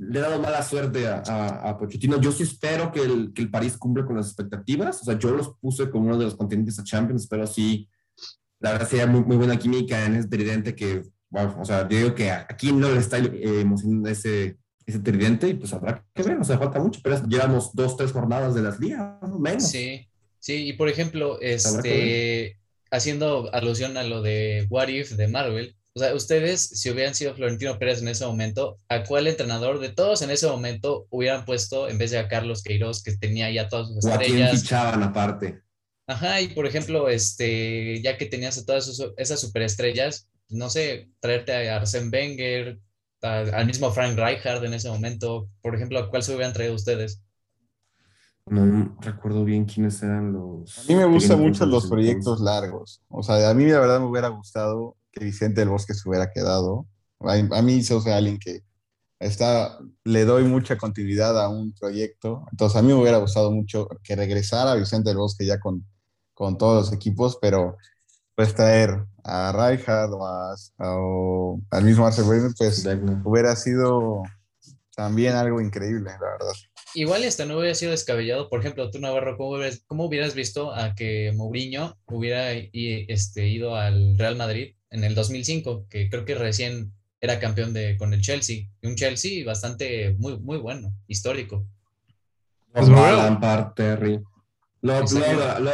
Le 0.00 0.20
ha 0.20 0.22
dado 0.22 0.40
mala 0.40 0.62
suerte 0.62 1.08
a, 1.08 1.22
a, 1.26 1.70
a 1.70 1.76
Pochettino. 1.76 2.20
Yo 2.20 2.30
sí 2.30 2.44
espero 2.44 2.92
que 2.92 3.02
el, 3.02 3.32
que 3.34 3.42
el 3.42 3.50
París 3.50 3.76
cumpla 3.76 4.06
con 4.06 4.16
las 4.16 4.28
expectativas. 4.28 5.02
O 5.02 5.04
sea, 5.04 5.18
yo 5.18 5.30
los 5.32 5.56
puse 5.60 5.90
como 5.90 6.06
uno 6.06 6.16
de 6.16 6.24
los 6.26 6.36
contendientes 6.36 6.78
a 6.78 6.84
Champions, 6.84 7.26
pero 7.26 7.46
sí, 7.48 7.88
la 8.60 8.72
verdad 8.72 8.88
sería 8.88 9.06
muy, 9.06 9.22
muy 9.22 9.36
buena 9.36 9.58
química 9.58 10.04
en 10.04 10.16
ese 10.16 10.28
tridente 10.28 10.74
que, 10.74 11.02
wow, 11.30 11.60
o 11.60 11.64
sea, 11.64 11.88
yo 11.88 11.98
digo 11.98 12.14
que 12.14 12.30
aquí 12.30 12.72
no 12.72 12.90
le 12.90 12.98
está 12.98 13.18
eh, 13.18 13.60
emocionando 13.60 14.08
ese, 14.08 14.56
ese 14.86 14.98
tridente 15.00 15.48
y 15.48 15.54
pues 15.54 15.72
habrá 15.72 16.04
que 16.14 16.22
ver, 16.22 16.38
o 16.38 16.44
sea, 16.44 16.58
falta 16.58 16.80
mucho, 16.80 17.00
pero 17.02 17.22
llevamos 17.26 17.74
dos, 17.74 17.96
tres 17.96 18.12
jornadas 18.12 18.54
de 18.54 18.62
las 18.62 18.80
ligas, 18.80 19.16
menos. 19.38 19.68
Sí, 19.68 20.08
sí, 20.38 20.66
y 20.66 20.72
por 20.72 20.88
ejemplo, 20.88 21.38
que 21.38 21.54
este, 21.54 22.58
haciendo 22.90 23.52
alusión 23.52 23.96
a 23.96 24.02
lo 24.02 24.22
de 24.22 24.66
What 24.70 24.88
If 24.88 25.12
de 25.12 25.28
Marvel, 25.28 25.76
o 25.94 26.00
sea, 26.00 26.14
ustedes, 26.14 26.60
si 26.60 26.90
hubieran 26.90 27.14
sido 27.14 27.34
Florentino 27.34 27.78
Pérez 27.78 28.00
en 28.00 28.08
ese 28.08 28.24
momento, 28.24 28.78
¿a 28.88 29.02
cuál 29.02 29.26
entrenador 29.26 29.80
de 29.80 29.88
todos 29.88 30.22
en 30.22 30.30
ese 30.30 30.46
momento 30.46 31.06
hubieran 31.10 31.44
puesto 31.44 31.88
en 31.88 31.98
vez 31.98 32.12
de 32.12 32.18
a 32.18 32.28
Carlos 32.28 32.62
Queiroz, 32.62 33.02
que 33.02 33.16
tenía 33.16 33.50
ya 33.50 33.68
todas 33.68 33.88
sus 33.88 34.04
O 34.04 34.12
a 34.12 34.18
quién 34.18 34.38
estrellas? 34.38 34.60
fichaban 34.60 35.02
aparte. 35.02 35.60
Ajá, 36.08 36.40
y 36.40 36.48
por 36.48 36.66
ejemplo, 36.66 37.08
este, 37.10 38.00
ya 38.02 38.16
que 38.18 38.26
tenías 38.26 38.58
a 38.58 38.64
todas 38.64 38.88
esas 39.18 39.40
superestrellas, 39.40 40.28
no 40.48 40.70
sé, 40.70 41.10
traerte 41.20 41.52
a 41.70 41.76
Arsène 41.82 42.10
Wenger, 42.10 42.80
a- 43.22 43.40
al 43.40 43.66
mismo 43.66 43.92
Frank 43.92 44.18
Rijkaard 44.18 44.64
en 44.64 44.74
ese 44.74 44.88
momento, 44.90 45.50
por 45.62 45.76
ejemplo, 45.76 45.98
¿a 46.00 46.10
cuál 46.10 46.22
se 46.22 46.32
hubieran 46.34 46.54
traído 46.54 46.74
ustedes? 46.74 47.22
No 48.46 48.96
recuerdo 49.02 49.44
bien 49.44 49.66
quiénes 49.66 50.02
eran 50.02 50.32
los. 50.32 50.78
A 50.78 50.84
mí 50.84 50.96
me 50.96 51.04
gustan 51.04 51.40
mucho 51.40 51.66
los 51.66 51.86
proyectos 51.88 52.40
largos. 52.40 53.02
O 53.08 53.22
sea, 53.22 53.50
a 53.50 53.54
mí 53.54 53.66
la 53.66 53.80
verdad 53.80 54.00
me 54.00 54.06
hubiera 54.06 54.28
gustado 54.28 54.96
que 55.12 55.24
Vicente 55.24 55.60
del 55.60 55.68
Bosque 55.68 55.92
se 55.94 56.08
hubiera 56.08 56.30
quedado. 56.30 56.86
A, 57.20 57.34
a 57.34 57.62
mí 57.62 57.82
se 57.82 58.00
sea 58.00 58.16
alguien 58.16 58.38
que 58.38 58.62
está, 59.20 59.78
le 60.04 60.24
doy 60.26 60.44
mucha 60.44 60.78
continuidad 60.78 61.42
a 61.42 61.48
un 61.50 61.74
proyecto. 61.74 62.46
Entonces 62.52 62.78
a 62.78 62.82
mí 62.82 62.88
me 62.88 62.94
hubiera 63.00 63.18
gustado 63.18 63.50
mucho 63.52 63.88
que 64.04 64.16
regresara 64.16 64.74
Vicente 64.76 65.10
del 65.10 65.18
Bosque 65.18 65.46
ya 65.46 65.60
con, 65.60 65.84
con 66.38 66.56
todos 66.56 66.86
los 66.86 66.92
equipos, 66.92 67.36
pero 67.42 67.76
pues 68.36 68.54
traer 68.54 69.04
a 69.24 69.50
Rijkaard 69.50 70.12
o, 70.12 71.60
al 71.68 71.84
mismo 71.84 72.04
Marcel 72.04 72.24
pues 72.56 72.86
hubiera 73.24 73.56
sido 73.56 74.22
también 74.94 75.34
algo 75.34 75.60
increíble, 75.60 76.12
la 76.20 76.30
verdad. 76.30 76.52
Igual 76.94 77.24
esto 77.24 77.44
no 77.44 77.58
hubiera 77.58 77.74
sido 77.74 77.90
descabellado. 77.90 78.48
Por 78.48 78.60
ejemplo, 78.60 78.88
tú, 78.88 79.00
Navarro, 79.00 79.36
¿cómo 79.36 79.50
hubieras, 79.50 79.82
cómo 79.88 80.04
hubieras 80.04 80.34
visto 80.34 80.72
a 80.72 80.94
que 80.94 81.32
Mourinho 81.34 81.98
hubiera 82.06 82.52
este, 82.52 83.48
ido 83.48 83.74
al 83.74 84.16
Real 84.16 84.36
Madrid 84.36 84.76
en 84.90 85.02
el 85.02 85.16
2005, 85.16 85.86
que 85.90 86.08
creo 86.08 86.24
que 86.24 86.36
recién 86.36 86.92
era 87.20 87.40
campeón 87.40 87.72
de, 87.74 87.96
con 87.96 88.14
el 88.14 88.20
Chelsea? 88.20 88.68
Y 88.80 88.86
un 88.86 88.94
Chelsea 88.94 89.44
bastante, 89.44 90.14
muy, 90.20 90.38
muy 90.38 90.58
bueno, 90.58 90.94
histórico. 91.08 91.66
Pues 92.72 92.88
Lampard, 92.88 93.74
Terry. 93.74 94.20
Luego, 94.82 95.06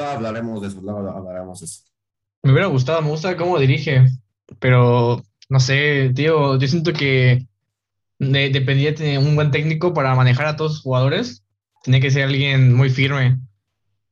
hablaremos 0.05 0.62
de 0.62 0.68
eso, 0.68 0.80
luego 0.80 1.11
hablaremos 1.11 1.61
de 1.61 1.66
eso. 1.66 1.82
Me 2.42 2.52
hubiera 2.52 2.68
gustado, 2.68 3.02
me 3.02 3.09
gusta 3.09 3.36
cómo 3.36 3.59
dirige, 3.59 4.05
pero 4.59 5.22
no 5.48 5.61
sé, 5.61 6.12
tío, 6.14 6.59
yo 6.59 6.68
siento 6.68 6.92
que 6.92 7.46
dependía 8.18 8.92
de 8.92 9.18
un 9.18 9.34
buen 9.34 9.50
técnico 9.50 9.92
para 9.92 10.14
manejar 10.14 10.46
a 10.46 10.57
todos 10.57 10.72
los 10.72 10.80
jugadores. 10.82 11.44
Tenía 11.82 12.00
que 12.00 12.11
ser 12.11 12.24
alguien 12.24 12.74
muy 12.74 12.90
firme. 12.90 13.38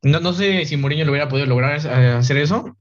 No, 0.03 0.21
no 0.21 0.33
sé 0.33 0.65
si 0.67 0.77
Mourinho 0.77 1.05
lo 1.05 1.13
hubiera 1.13 1.29
podido 1.29 1.47
lograr 1.47 1.79
eh, 1.87 2.13
hacer 2.19 2.37
eso, 2.37 2.77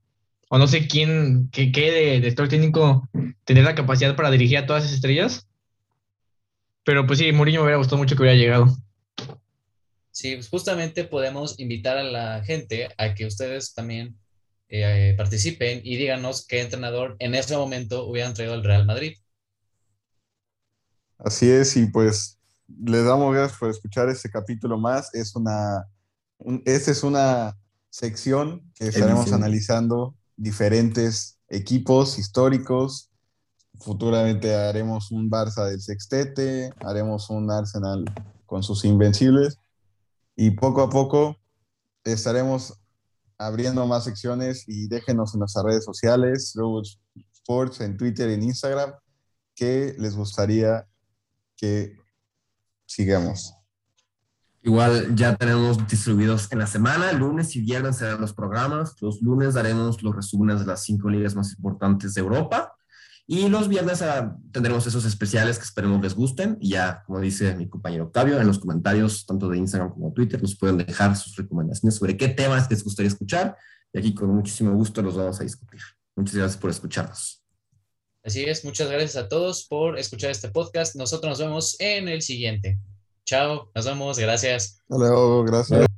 o 0.50 0.58
no 0.58 0.68
sé 0.68 0.88
quién, 0.88 1.50
qué, 1.52 1.72
qué 1.72 1.92
de, 1.92 2.20
de 2.20 2.32
todo 2.34 2.48
técnico 2.48 3.08
tener 3.46 3.64
la 3.64 3.76
capacidad 3.76 4.16
para 4.16 4.32
dirigir 4.32 4.58
a 4.58 4.66
todas 4.66 4.84
esas 4.84 4.96
estrellas. 4.96 5.48
Pero 6.84 7.06
pues 7.06 7.20
sí, 7.20 7.32
Mourinho 7.32 7.62
me 7.62 7.66
hubiera 7.66 7.78
gustado 7.78 7.98
mucho 7.98 8.16
que 8.16 8.24
hubiera 8.24 8.38
llegado. 8.38 8.68
Sí, 10.22 10.36
pues 10.36 10.50
justamente 10.50 11.04
podemos 11.04 11.60
invitar 11.60 11.98
a 11.98 12.04
la 12.04 12.44
gente 12.44 12.90
a 13.00 13.16
que 13.16 13.26
ustedes 13.26 13.74
también 13.74 14.20
eh, 14.70 15.16
participen 15.18 15.82
y 15.84 15.98
díganos 15.98 16.46
qué 16.46 16.62
entrenador 16.62 17.16
en 17.18 17.34
ese 17.34 17.58
momento 17.58 18.06
hubieran 18.06 18.36
traído 18.36 18.54
al 18.54 18.64
Real 18.64 18.86
Madrid. 18.86 19.18
Así 21.18 21.50
es, 21.50 21.76
y 21.76 21.88
pues 21.88 22.38
les 22.68 23.04
damos 23.04 23.34
gracias 23.34 23.58
por 23.58 23.72
escuchar 23.72 24.10
este 24.10 24.30
capítulo 24.30 24.78
más. 24.78 25.12
Es 25.16 25.36
una, 25.36 25.88
esta 26.66 26.92
es 26.92 27.02
una 27.02 27.58
sección 27.90 28.72
que 28.76 28.90
estaremos 28.90 29.34
analizando 29.34 30.14
diferentes 30.38 31.40
equipos 31.50 32.20
históricos. 32.20 33.10
Futuramente 33.80 34.54
haremos 34.54 35.10
un 35.10 35.32
Barça 35.32 35.66
del 35.66 35.82
Sextete, 35.82 36.70
haremos 36.86 37.32
un 37.32 37.50
Arsenal 37.50 38.06
con 38.46 38.62
sus 38.62 38.86
invencibles 38.86 39.58
y 40.42 40.50
poco 40.50 40.82
a 40.82 40.90
poco 40.90 41.38
estaremos 42.04 42.74
abriendo 43.38 43.86
más 43.86 44.06
secciones 44.06 44.64
y 44.68 44.88
déjenos 44.88 45.36
en 45.36 45.42
nuestras 45.42 45.64
redes 45.64 45.86
sociales, 45.86 46.54
Robot 46.56 46.88
Sports, 47.32 47.82
en 47.82 47.96
Twitter 47.96 48.28
y 48.28 48.34
en 48.34 48.44
Instagram, 48.44 48.92
que 49.56 49.94
les 50.00 50.16
gustaría 50.16 50.88
que 51.56 51.96
sigamos. 52.88 53.54
Igual 54.64 55.16
ya 55.16 55.36
tenemos 55.36 55.88
distribuidos 55.88 56.52
en 56.52 56.58
la 56.58 56.66
semana, 56.66 57.12
lunes 57.12 57.56
y 57.56 57.62
viernes 57.62 57.98
serán 57.98 58.20
los 58.20 58.34
programas. 58.34 58.96
Los 59.00 59.22
lunes 59.22 59.54
daremos 59.54 60.02
los 60.02 60.16
resúmenes 60.16 60.62
de 60.62 60.66
las 60.66 60.84
cinco 60.84 61.08
ligas 61.12 61.36
más 61.36 61.54
importantes 61.54 62.16
de 62.16 62.22
Europa 62.22 62.74
y 63.28 63.48
los 63.48 63.68
viernes 63.68 64.02
ah, 64.02 64.36
tendremos 64.52 64.86
esos 64.88 65.06
especiales 65.06 65.58
que 65.58 65.64
esperemos 65.64 66.02
les 66.02 66.16
gusten. 66.16 66.58
Y 66.60 66.70
ya, 66.72 67.04
como 67.06 67.20
dice 67.20 67.56
mi 67.56 67.70
compañero 67.70 68.06
Octavio, 68.06 68.40
en 68.40 68.48
los 68.48 68.60
comentarios, 68.60 69.26
tanto 69.26 69.48
de 69.48 69.58
Instagram 69.58 69.92
como 69.94 70.12
Twitter, 70.12 70.42
nos 70.42 70.58
pueden 70.58 70.78
dejar 70.78 71.16
sus 71.16 71.36
recomendaciones 71.36 71.96
sobre 71.96 72.18
qué 72.18 72.28
temas 72.28 72.70
les 72.70 72.84
gustaría 72.84 73.08
escuchar. 73.08 73.56
Y 73.94 74.00
aquí 74.00 74.14
con 74.14 74.30
muchísimo 74.36 74.74
gusto 74.74 75.02
los 75.02 75.16
vamos 75.16 75.40
a 75.40 75.44
discutir. 75.44 75.80
Muchas 76.16 76.36
gracias 76.36 76.58
por 76.58 76.70
escucharnos. 76.70 77.42
Así 78.24 78.44
es, 78.44 78.64
muchas 78.64 78.90
gracias 78.90 79.16
a 79.16 79.28
todos 79.28 79.66
por 79.66 79.98
escuchar 79.98 80.30
este 80.30 80.50
podcast. 80.50 80.96
Nosotros 80.96 81.30
nos 81.30 81.40
vemos 81.40 81.76
en 81.80 82.08
el 82.08 82.22
siguiente. 82.22 82.78
Chao, 83.26 83.72
nos 83.74 83.86
vemos, 83.86 84.20
gracias. 84.20 84.82
Hasta 84.90 84.98
luego, 84.98 85.44
gracias. 85.44 85.91